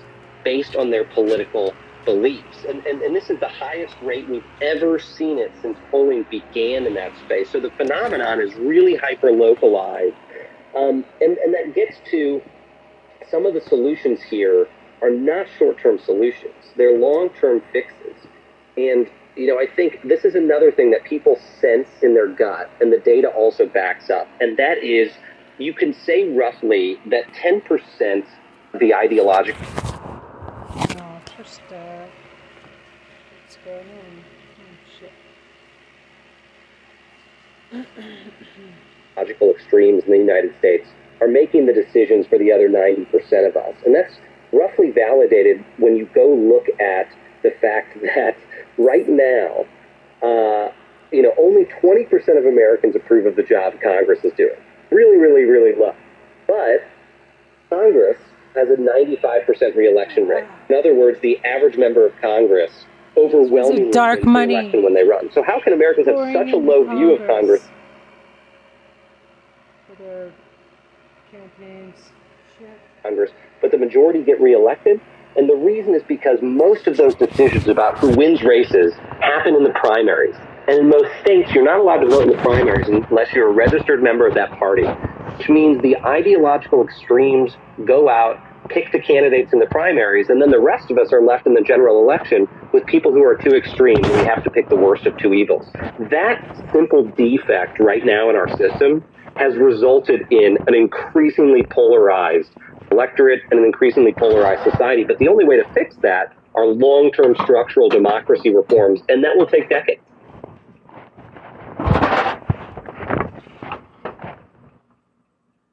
[0.44, 1.72] based on their political
[2.06, 2.64] beliefs.
[2.66, 6.86] And, and, and this is the highest rate we've ever seen it since polling began
[6.86, 7.50] in that space.
[7.50, 10.16] So the phenomenon is really hyper localized.
[10.74, 12.40] Um, and, and that gets to
[13.30, 14.68] some of the solutions here
[15.02, 18.16] are not short term solutions, they're long term fixes.
[18.76, 22.70] And, you know, I think this is another thing that people sense in their gut,
[22.80, 24.26] and the data also backs up.
[24.40, 25.12] And that is
[25.58, 28.24] you can say roughly that 10%
[28.72, 29.64] of the ideological
[31.46, 32.06] Just uh,
[33.44, 34.24] what's going on?
[34.58, 35.12] Oh shit.
[39.16, 40.88] ideological extremes in the United States
[41.20, 43.76] are making the decisions for the other 90% of us.
[43.84, 44.14] And that's
[44.52, 47.06] roughly validated when you go look at
[47.44, 48.36] the fact that
[48.76, 49.66] right now,
[50.26, 50.72] uh,
[51.12, 54.58] you know, only 20% of Americans approve of the job Congress is doing.
[54.90, 55.94] Really, really, really low.
[56.48, 56.82] But
[57.70, 58.18] Congress
[58.56, 60.46] has a 95% reelection rate.
[60.68, 64.54] In other words, the average member of Congress overwhelmingly dark wins the money.
[64.54, 65.30] election when they run.
[65.32, 67.62] So how can Americans have such a into low view of Congress.
[67.62, 67.68] Congress
[69.88, 70.32] For their
[71.30, 71.96] campaigns.
[72.58, 72.68] Shit.
[73.02, 73.30] Congress,
[73.60, 75.00] but the majority get reelected.
[75.36, 79.64] And the reason is because most of those decisions about who wins races happen in
[79.64, 80.34] the primaries.
[80.66, 83.52] And in most states, you're not allowed to vote in the primaries unless you're a
[83.52, 84.84] registered member of that party,
[85.36, 90.50] which means the ideological extremes go out, pick the candidates in the primaries, and then
[90.50, 93.54] the rest of us are left in the general election with people who are too
[93.54, 93.96] extreme.
[93.96, 95.66] and We have to pick the worst of two evils.
[96.10, 99.04] That simple defect right now in our system
[99.36, 102.50] has resulted in an increasingly polarized
[102.90, 105.04] electorate and an increasingly polarized society.
[105.04, 109.36] But the only way to fix that are long term structural democracy reforms, and that
[109.36, 110.00] will take decades.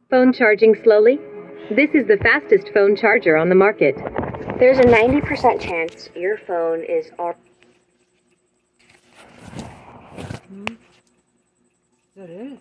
[0.09, 1.19] Phone charging slowly?
[1.69, 3.95] This is the fastest phone charger on the market.
[4.59, 7.35] There's a 90% chance your phone is al-
[10.49, 10.65] Hmm?
[10.65, 10.77] Is
[12.17, 12.59] that it?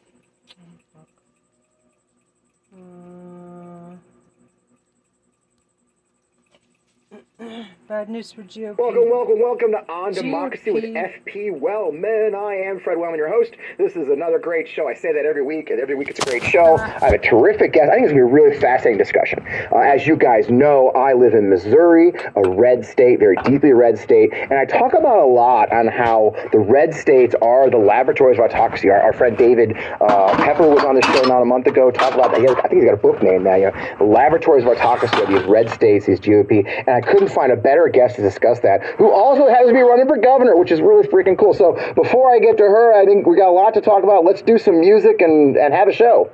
[7.89, 8.79] bad news for GOP.
[8.79, 12.35] Welcome, welcome, welcome to On Democracy with FP Wellman.
[12.35, 13.53] I am Fred Wellman, your host.
[13.79, 14.89] This is another great show.
[14.89, 16.77] I say that every week, and every week it's a great show.
[16.79, 17.91] I have a terrific guest.
[17.91, 19.45] I think it's going to be a really fascinating discussion.
[19.73, 23.99] Uh, as you guys know, I live in Missouri, a red state, very deeply red
[23.99, 28.39] state, and I talk about a lot on how the red states are the laboratories
[28.39, 28.91] of autocracy.
[28.91, 32.15] Our, our friend David uh, Pepper was on the show not a month ago, talked
[32.15, 32.41] about that.
[32.41, 35.21] Has- I think he's got a book named now, you know, the laboratories of autocracy
[35.21, 38.61] of these red states, these GOP, and I couldn't find a better guest to discuss
[38.61, 41.55] that, who also happens to be running for governor, which is really freaking cool.
[41.55, 44.25] So before I get to her, I think we got a lot to talk about.
[44.25, 46.31] Let's do some music and, and have a show.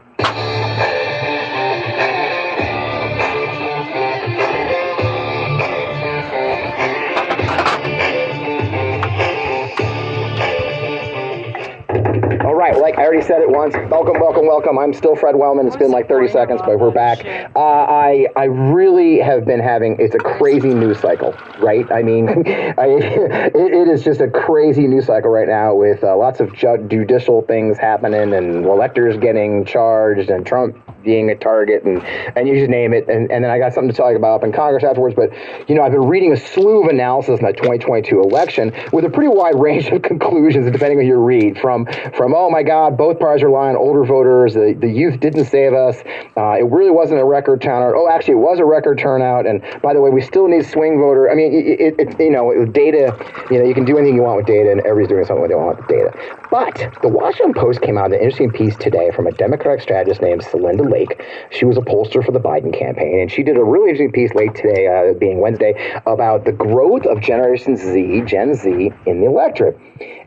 [12.48, 13.74] All right, like I already said it once.
[13.90, 14.78] Welcome, welcome, welcome.
[14.78, 15.66] I'm still Fred Wellman.
[15.66, 17.22] It's been like 30 seconds, but we're back.
[17.54, 19.98] Uh, I I really have been having.
[20.00, 21.84] It's a crazy news cycle, right?
[21.92, 26.16] I mean, I, it, it is just a crazy news cycle right now with uh,
[26.16, 31.84] lots of ju- judicial things happening and electors getting charged and Trump being a target
[31.84, 32.02] and
[32.34, 33.10] and you just name it.
[33.10, 35.14] And, and then I got something to tell you about up in Congress afterwards.
[35.14, 35.32] But
[35.68, 39.10] you know, I've been reading a slew of analysis in the 2022 election with a
[39.10, 41.58] pretty wide range of conclusions, depending on who you read.
[41.58, 43.74] From from oh my God, both parties are lying.
[43.74, 45.96] Older voters, the, the youth didn't save us.
[46.36, 47.94] Uh, it really wasn't a record turnout.
[47.96, 49.44] Oh, actually, it was a record turnout.
[49.44, 51.28] And by the way, we still need swing voter.
[51.28, 53.12] I mean, it, it, you know, data.
[53.50, 55.54] You know, you can do anything you want with data, and everybody's doing something they
[55.56, 56.14] want with data.
[56.50, 60.22] But the Washington Post came out with an interesting piece today from a Democratic strategist
[60.22, 61.20] named Celinda Lake.
[61.50, 64.32] She was a pollster for the Biden campaign, and she did a really interesting piece
[64.34, 65.74] late today, uh, being Wednesday,
[66.06, 69.78] about the growth of Generation Z, Gen Z, in the electorate.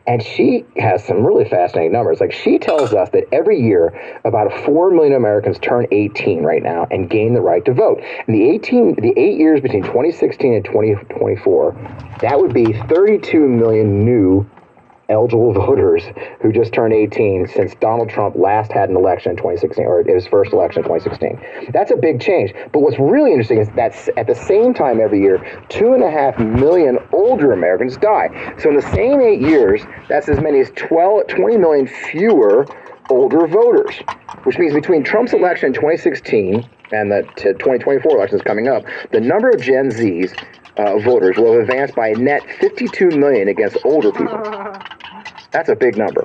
[0.06, 2.20] And she has some really fascinating numbers.
[2.20, 6.86] Like she tells us that every year, about 4 million Americans turn 18 right now
[6.90, 8.02] and gain the right to vote.
[8.26, 14.04] In the 18, the eight years between 2016 and 2024, that would be 32 million
[14.04, 14.48] new
[15.12, 16.04] eligible voters
[16.40, 20.26] who just turned 18 since Donald Trump last had an election in 2016, or his
[20.26, 21.72] first election in 2016.
[21.72, 22.52] That's a big change.
[22.72, 26.10] But what's really interesting is that at the same time every year, two and a
[26.10, 28.28] half million older Americans die.
[28.58, 32.66] So in the same eight years, that's as many as 12, 20 million fewer
[33.10, 33.96] older voters,
[34.44, 39.20] which means between Trump's election in 2016 and the t- 2024 elections coming up, the
[39.20, 40.34] number of Gen Zs
[40.76, 44.38] uh, voters will have advanced by a net 52 million against older people.
[45.52, 46.22] That's a big number.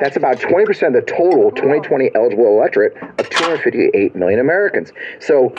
[0.00, 4.90] That's about 20% of the total 2020 eligible electorate of 258 million Americans.
[5.20, 5.54] So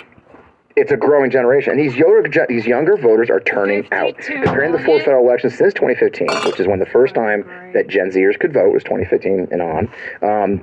[0.76, 4.18] it's a growing generation, and these younger these younger voters are turning out.
[4.18, 8.10] Comparing the four federal elections since 2015, which is when the first time that Gen
[8.10, 9.90] Zers could vote was 2015 and on.
[10.22, 10.61] Um,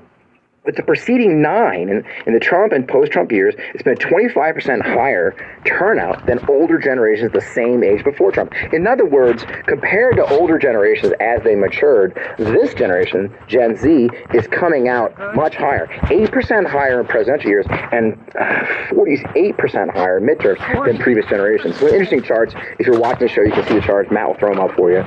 [0.65, 4.81] but the preceding nine in, in the Trump and post-Trump years, it's been a 25%
[4.83, 5.35] higher
[5.65, 8.53] turnout than older generations the same age before Trump.
[8.73, 14.47] In other words, compared to older generations as they matured, this generation, Gen Z, is
[14.47, 15.89] coming out much higher.
[16.05, 21.77] 8% higher in presidential years and uh, 48% higher in midterms than previous generations.
[21.79, 22.55] So interesting charts.
[22.79, 24.13] If you're watching the show, you can see the charts.
[24.13, 25.01] Matt will throw them up for you.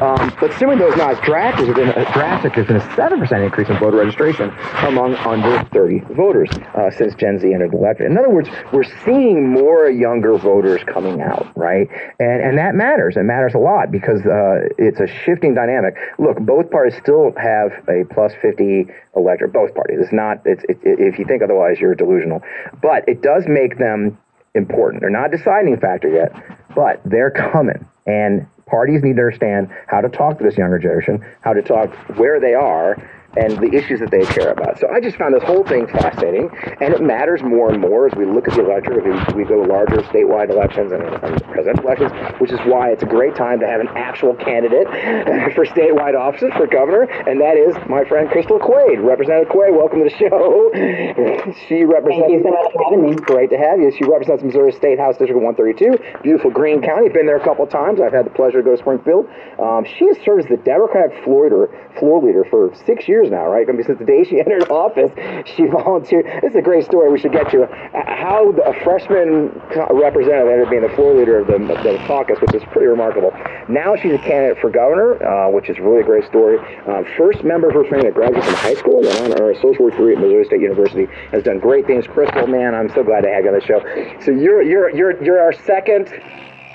[0.00, 3.68] Um, but assuming those not drastic, there's been a drastic, there's been a 7% increase
[3.68, 4.50] in voter registration
[4.86, 8.10] among under 30 voters uh, since Gen Z entered the electorate.
[8.10, 11.88] In other words, we're seeing more younger voters coming out, right?
[12.18, 13.16] And and that matters.
[13.16, 15.94] It matters a lot because uh, it's a shifting dynamic.
[16.18, 18.86] Look, both parties still have a plus 50
[19.16, 19.52] electorate.
[19.52, 19.98] Both parties.
[20.00, 20.42] It's not.
[20.44, 22.42] It's it, if you think otherwise, you're delusional.
[22.82, 24.18] But it does make them
[24.54, 25.00] important.
[25.00, 26.32] They're not deciding factor yet,
[26.74, 27.86] but they're coming.
[28.06, 31.92] And parties need to understand how to talk to this younger generation, how to talk
[32.16, 32.96] where they are,
[33.36, 34.78] and the issues that they care about.
[34.78, 36.50] So I just found this whole thing fascinating,
[36.80, 39.48] and it matters more and more as we look at the electorate, as we, we
[39.48, 43.36] go to larger statewide elections and, and presidential elections, which is why it's a great
[43.36, 44.86] time to have an actual candidate
[45.54, 48.98] for statewide offices for governor, and that is my friend Crystal Quade.
[48.98, 50.70] Representative Quade, welcome to the show.
[51.68, 52.26] she represents.
[52.26, 53.14] Thank you so much for having me.
[53.14, 53.92] Great to have you.
[53.94, 57.08] She represents Missouri State House District 132, beautiful Greene County.
[57.08, 58.00] Been there a couple of times.
[58.00, 59.30] I've had the pleasure to go to Springfield.
[59.58, 63.46] Um, she has served as the Democratic floor leader, floor leader for six years now,
[63.48, 63.68] right?
[63.68, 65.10] I mean, since the day she entered office,
[65.44, 66.24] she volunteered.
[66.40, 67.64] This is a great story we should get to.
[67.64, 69.50] Uh, How a freshman
[69.90, 73.32] representative ended up being the floor leader of the, the caucus, which is pretty remarkable.
[73.68, 76.58] Now she's a candidate for governor, uh, which is really a great story.
[76.86, 79.84] Uh, first member of her family that graduated from high school, went on her social
[79.84, 82.06] work degree at Missouri State University, has done great things.
[82.06, 83.80] Crystal, man, I'm so glad to have you on the show.
[84.24, 86.08] So you're you're you're you're our second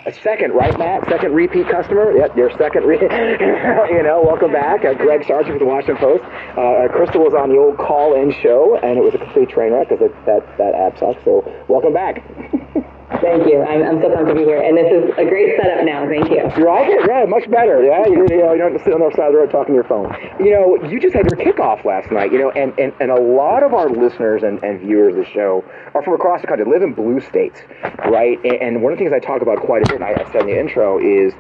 [0.06, 1.08] a second, right, Matt?
[1.10, 2.12] Second repeat customer?
[2.16, 2.84] Yep, your second.
[2.86, 3.00] Re-
[3.90, 4.86] you know, welcome back.
[4.86, 6.24] Uh, Greg Sargent from the Washington Post.
[6.58, 9.74] Uh, uh, Crystal was on the old call-in show, and it was a complete train
[9.74, 11.24] wreck because that that app sucks.
[11.26, 12.22] So welcome back.
[13.26, 13.62] Thank you.
[13.66, 14.62] I'm, I'm so pumped to be here.
[14.62, 16.06] And this is a great setup now.
[16.06, 16.46] Thank you.
[16.46, 17.02] You like it?
[17.10, 17.82] Yeah, much better.
[17.82, 19.40] Yeah, you, you know, you don't have to sit on the other side of the
[19.40, 20.14] road talking to your phone.
[20.38, 22.32] You know, you just had your kickoff last night.
[22.32, 25.32] You know, and and, and a lot of our listeners and, and viewers of the
[25.32, 27.62] show are from across the country, live in blue states,
[28.06, 28.38] right?
[28.46, 30.32] And, and one of the things I talk about quite a bit, and I, I
[30.32, 31.34] said in the intro, is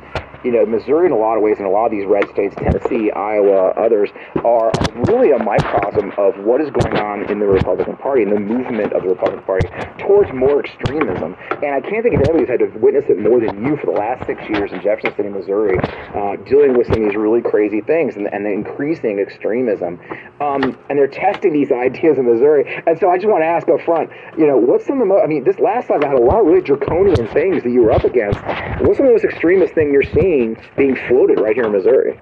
[0.43, 2.55] you know, Missouri in a lot of ways, and a lot of these red states,
[2.55, 4.09] Tennessee, Iowa, others,
[4.43, 4.71] are
[5.07, 8.93] really a microcosm of what is going on in the Republican Party and the movement
[8.93, 9.67] of the Republican Party
[9.99, 11.35] towards more extremism.
[11.63, 13.87] And I can't think of anybody who's had to witness it more than you for
[13.87, 15.79] the last six years in Jefferson City, Missouri,
[16.13, 19.99] uh, dealing with some of these really crazy things and, and the increasing extremism.
[20.41, 22.83] Um, and they're testing these ideas in Missouri.
[22.85, 25.13] And so I just want to ask up front, you know, what's some of the
[25.13, 27.69] most, I mean, this last time I had a lot of really draconian things that
[27.69, 28.39] you were up against.
[28.81, 30.34] What's some of the most extremist thing you're seeing
[30.77, 32.19] being floated right here in Missouri?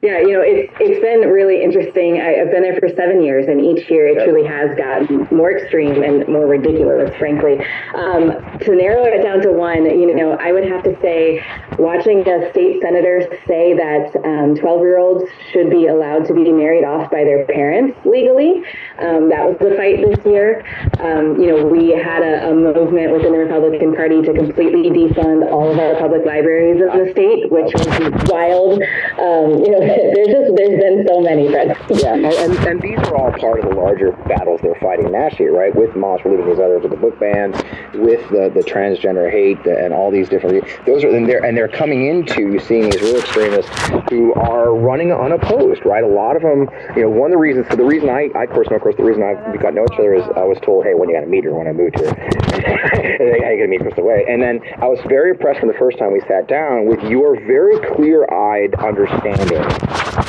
[0.00, 2.20] Yeah, you know, it's it's been really interesting.
[2.22, 5.50] I, I've been there for seven years, and each year it truly has gotten more
[5.50, 7.58] extreme and more ridiculous, frankly.
[7.98, 8.30] Um,
[8.62, 11.42] to narrow it down to one, you know, I would have to say,
[11.80, 14.14] watching a state senator say that
[14.62, 18.62] 12-year-olds should be allowed to be married off by their parents legally,
[19.00, 20.62] um, that was the fight this year.
[21.00, 25.50] Um, you know, we had a, a movement within the Republican Party to completely defund
[25.50, 27.86] all of our public libraries in the state, which was
[28.28, 28.82] wild.
[29.18, 29.80] Um, you know,
[30.14, 31.48] there's just there's been so many.
[31.48, 35.50] Yeah, and, and, and these are all part of the larger battles they're fighting nationally,
[35.50, 35.74] right?
[35.74, 37.56] With Moss Relief and these others, with the book bans,
[37.94, 40.64] with the, the transgender hate, and all these different.
[40.86, 43.70] Those are and they're and they're coming into seeing these real extremists
[44.10, 46.04] who are running unopposed, right?
[46.04, 47.66] A lot of them, you know, one of the reasons.
[47.70, 49.98] So the reason I, I course, course, the reason I we got to know each
[49.98, 51.98] other is I was told, hey, when you got to meet her when I moved
[51.98, 54.28] here, and I got to meet Crystal Quade.
[54.28, 57.36] And then I was very impressed from the first time we sat down with your
[57.44, 59.60] very clear-eyed understanding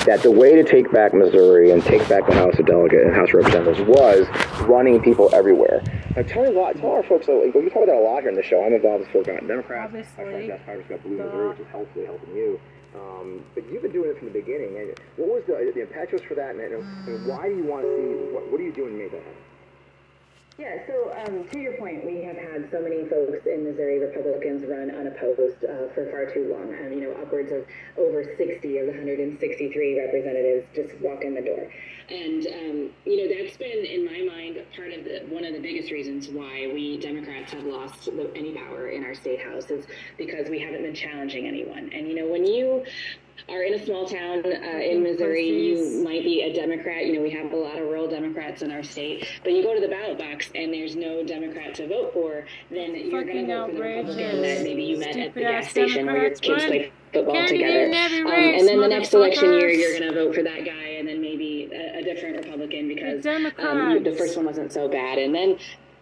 [0.06, 3.16] that the way to take back Missouri and take back the House of Delegates and
[3.16, 4.28] House of Representatives was
[4.68, 5.82] running people everywhere.
[6.16, 6.76] Now, tell me a lot.
[6.78, 7.28] Tell our folks.
[7.28, 8.64] Like, we talk about that a lot here in the show.
[8.64, 9.94] I'm involved with Forgotten Democrats.
[9.94, 12.60] My friend Jeff Harvey's got Blue Missouri, which is helpfully helping you.
[12.96, 14.78] Um, but you've been doing it from the beginning.
[14.78, 17.96] And what was the, the impetus for that, and, and why do you want to
[17.96, 18.34] see?
[18.34, 19.44] What, what are you doing to make that happen?
[20.60, 24.66] Yeah, so um, to your point, we have had so many folks in Missouri, Republicans,
[24.68, 26.76] run unopposed uh, for far too long.
[26.84, 27.64] Um, you know, upwards of
[27.98, 28.44] over 60
[28.80, 29.40] of the 163
[30.00, 31.72] representatives just walk in the door.
[32.10, 35.60] And, um, you know, that's been, in my mind, part of the, one of the
[35.60, 39.86] biggest reasons why we Democrats have lost the, any power in our state house is
[40.18, 41.92] because we haven't been challenging anyone.
[41.94, 42.84] And, you know, when you
[43.48, 47.06] are in a small town uh, in Missouri, you might be a Democrat.
[47.06, 49.74] You know, we have a lot of rural Democrats in our state, but you go
[49.74, 53.56] to the ballot box and there's no Democrat to vote for, then you're going to
[53.56, 56.66] vote for the Republican that maybe you met at the gas station where your kids
[56.66, 57.86] play football together.
[57.86, 61.08] Um, and then the next election year, you're going to vote for that guy, and
[61.08, 65.18] then maybe a, a different Republican because um, the first one wasn't so bad.
[65.18, 65.58] And then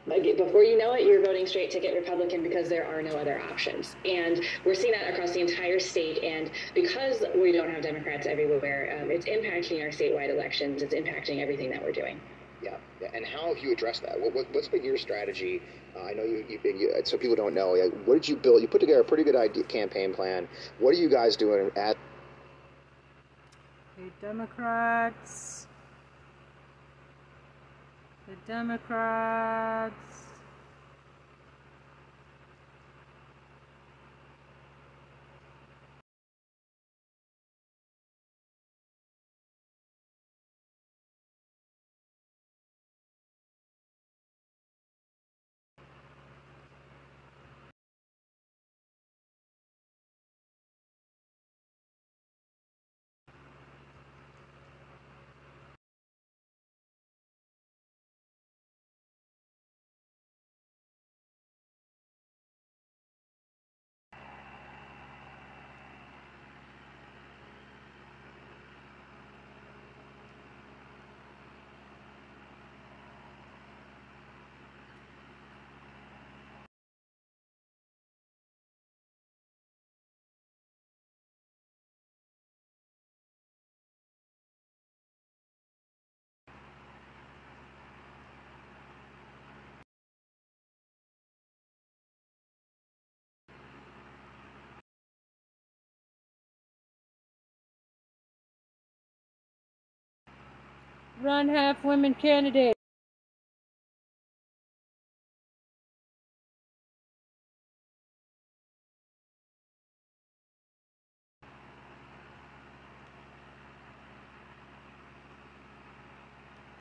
[0.07, 3.95] before you know it, you're voting straight ticket Republican because there are no other options.
[4.05, 6.23] And we're seeing that across the entire state.
[6.23, 10.81] And because we don't have Democrats everywhere, um, it's impacting our statewide elections.
[10.81, 12.19] It's impacting everything that we're doing.
[12.63, 12.77] Yeah.
[13.01, 13.09] yeah.
[13.13, 14.19] And how have you addressed that?
[14.19, 15.61] What, what, what's been your strategy?
[15.95, 17.71] Uh, I know you, you, you, so people don't know.
[17.71, 18.61] Like, what did you build?
[18.61, 20.47] You put together a pretty good idea, campaign plan.
[20.79, 21.97] What are you guys doing at?
[23.97, 25.46] The Democrats.
[28.27, 30.16] The Democrats.
[101.27, 102.73] Run half women candidate.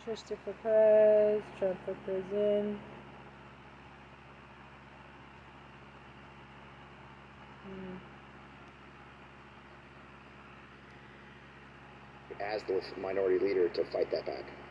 [0.06, 2.78] Trista for Prez, Trump for prison.
[12.56, 14.65] As the minority leader to fight that back.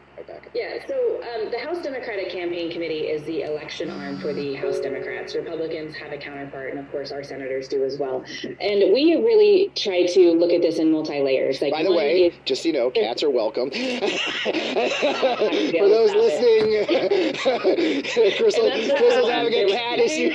[0.54, 4.80] Yeah, so um, the House Democratic Campaign Committee is the election arm for the House
[4.80, 5.36] Democrats.
[5.36, 8.24] Republicans have a counterpart, and of course, our senators do as well.
[8.62, 11.62] And we really try to look at this in multi layers.
[11.62, 13.70] Like, By the way, is- just so you know, cats are welcome.
[13.70, 13.78] For
[15.90, 16.86] those listening,
[18.38, 20.34] Crystal, Crystal's having a cat issue,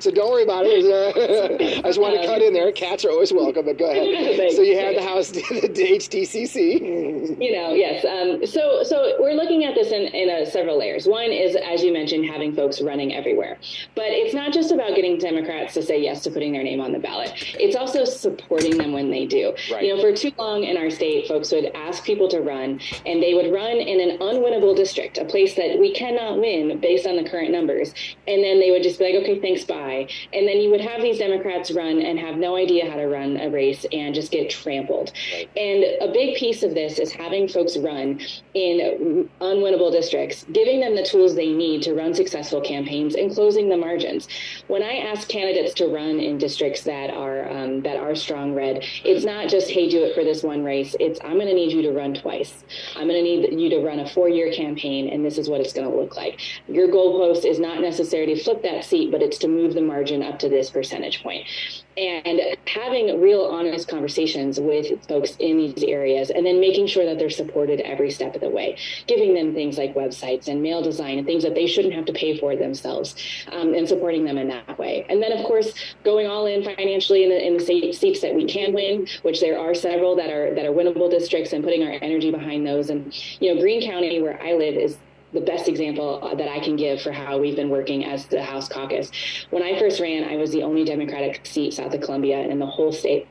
[0.00, 0.84] so don't worry about it.
[1.84, 2.72] I just want to cut in there.
[2.72, 4.50] Cats are always welcome, but go ahead.
[4.54, 7.40] So you have the House, the HDCC.
[7.40, 8.04] you know, yes.
[8.04, 11.06] Um, so, so we're looking at this in, in uh, several layers.
[11.06, 13.58] One is, as you mentioned, having folks running everywhere.
[13.94, 16.92] But it's not just about getting Democrats to say yes to putting their name on
[16.92, 17.32] the ballot.
[17.58, 19.54] It's also supporting them when they do.
[19.70, 19.84] Right.
[19.84, 23.22] You know, for too long in our state, folks would ask people to run, and
[23.22, 27.16] they would run in an unwinnable district, a place that we cannot win based on
[27.16, 27.94] the current numbers.
[28.26, 30.08] And then they would just be like, okay, thanks, bye.
[30.32, 33.36] And then you would have these Democrats run and have no idea how to run
[33.36, 35.12] a race and just get trampled.
[35.32, 35.50] Right.
[35.56, 38.20] And a big piece of this is having folks run
[38.54, 38.93] in
[39.40, 43.76] unwinnable districts, giving them the tools they need to run successful campaigns and closing the
[43.76, 44.28] margins.
[44.66, 48.84] When I ask candidates to run in districts that are um, that are strong red,
[49.04, 50.94] it's not just hey, do it for this one race.
[51.00, 52.64] It's I'm going to need you to run twice.
[52.96, 55.72] I'm going to need you to run a four-year campaign, and this is what it's
[55.72, 56.40] going to look like.
[56.68, 60.22] Your goalpost is not necessarily to flip that seat, but it's to move the margin
[60.22, 61.46] up to this percentage point
[61.96, 67.18] and having real honest conversations with folks in these areas and then making sure that
[67.18, 68.76] they're supported every step of the way
[69.06, 72.12] giving them things like websites and mail design and things that they shouldn't have to
[72.12, 73.14] pay for themselves
[73.52, 75.72] um, and supporting them in that way and then of course
[76.04, 79.58] going all in financially in the, in the seats that we can win which there
[79.58, 83.14] are several that are that are winnable districts and putting our energy behind those and
[83.40, 84.98] you know Greene county where i live is
[85.34, 88.68] the best example that I can give for how we've been working as the House
[88.68, 89.10] caucus.
[89.50, 92.66] When I first ran, I was the only Democratic seat south of Columbia in the
[92.66, 93.26] whole state.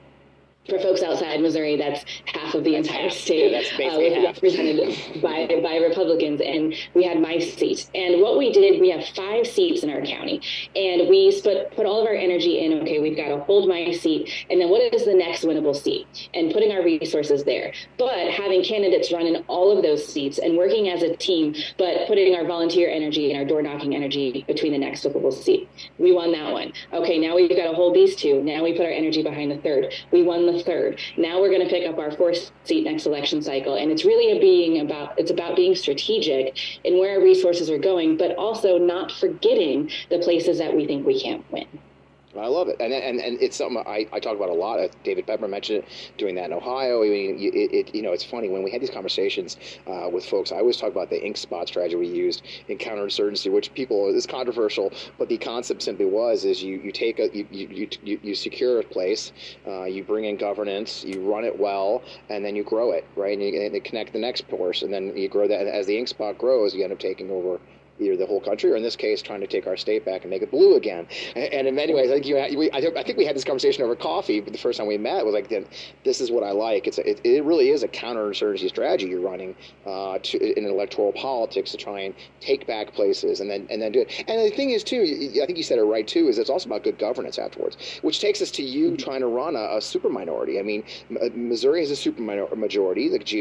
[0.68, 3.52] For folks outside Missouri, that's half of the entire state.
[3.52, 7.90] Yeah, that's uh, represented by by Republicans, and we had my seat.
[7.94, 10.42] And what we did, we have five seats in our county,
[10.76, 12.80] and we split put all of our energy in.
[12.82, 16.30] Okay, we've got to hold my seat, and then what is the next winnable seat?
[16.34, 17.74] And putting our resources there.
[17.98, 22.08] But having candidates run in all of those seats and working as a team, but
[22.08, 25.68] putting our volunteer energy and our door knocking energy between the next winnable seat.
[25.98, 26.72] We won that one.
[26.94, 28.42] Okay, now we've got to hold these two.
[28.44, 29.94] Now we put our energy behind the third.
[30.12, 31.00] We won the third.
[31.18, 33.76] Now we're going to pick up our fourth seat next election cycle.
[33.76, 37.78] And it's really a being about it's about being strategic in where our resources are
[37.78, 41.68] going, but also not forgetting the places that we think we can't win.
[42.38, 44.80] I love it, and and, and it's something I, I talk about a lot.
[44.80, 45.86] Uh, David Pepper mentioned it,
[46.18, 47.04] doing that in Ohio.
[47.04, 50.26] I mean, it, it you know it's funny when we had these conversations uh, with
[50.26, 50.52] folks.
[50.52, 54.26] I always talk about the ink spot strategy we used in counterinsurgency, which people is
[54.26, 58.36] controversial, but the concept simply was is you, you take a you, you, you, you
[58.36, 59.32] secure a place,
[59.68, 63.38] uh, you bring in governance, you run it well, and then you grow it right,
[63.38, 65.68] and you, and you connect the next course, and then you grow that.
[65.68, 67.60] As the ink spot grows, you end up taking over
[68.00, 70.30] either the whole country or in this case trying to take our state back and
[70.30, 71.08] make it blue again.
[71.36, 73.84] And, and in many ways i think you we, I, think, we had this conversation
[73.84, 75.50] over coffee but the first time we met was like
[76.04, 76.88] this is what i like.
[76.88, 79.08] It's a, it, it really is a counterinsurgency strategy.
[79.08, 79.56] You're running
[79.86, 83.92] uh, to, in electoral politics to try and take back places and then and then
[83.92, 84.24] do it.
[84.28, 85.02] And the thing is too
[85.42, 88.20] i think you said it right too is it's also about good governance afterwards which
[88.20, 90.60] takes us to you trying to run a, a super minority.
[90.60, 90.84] I mean
[91.34, 93.10] missouri has a super minor- majority.
[93.10, 93.34] The GOP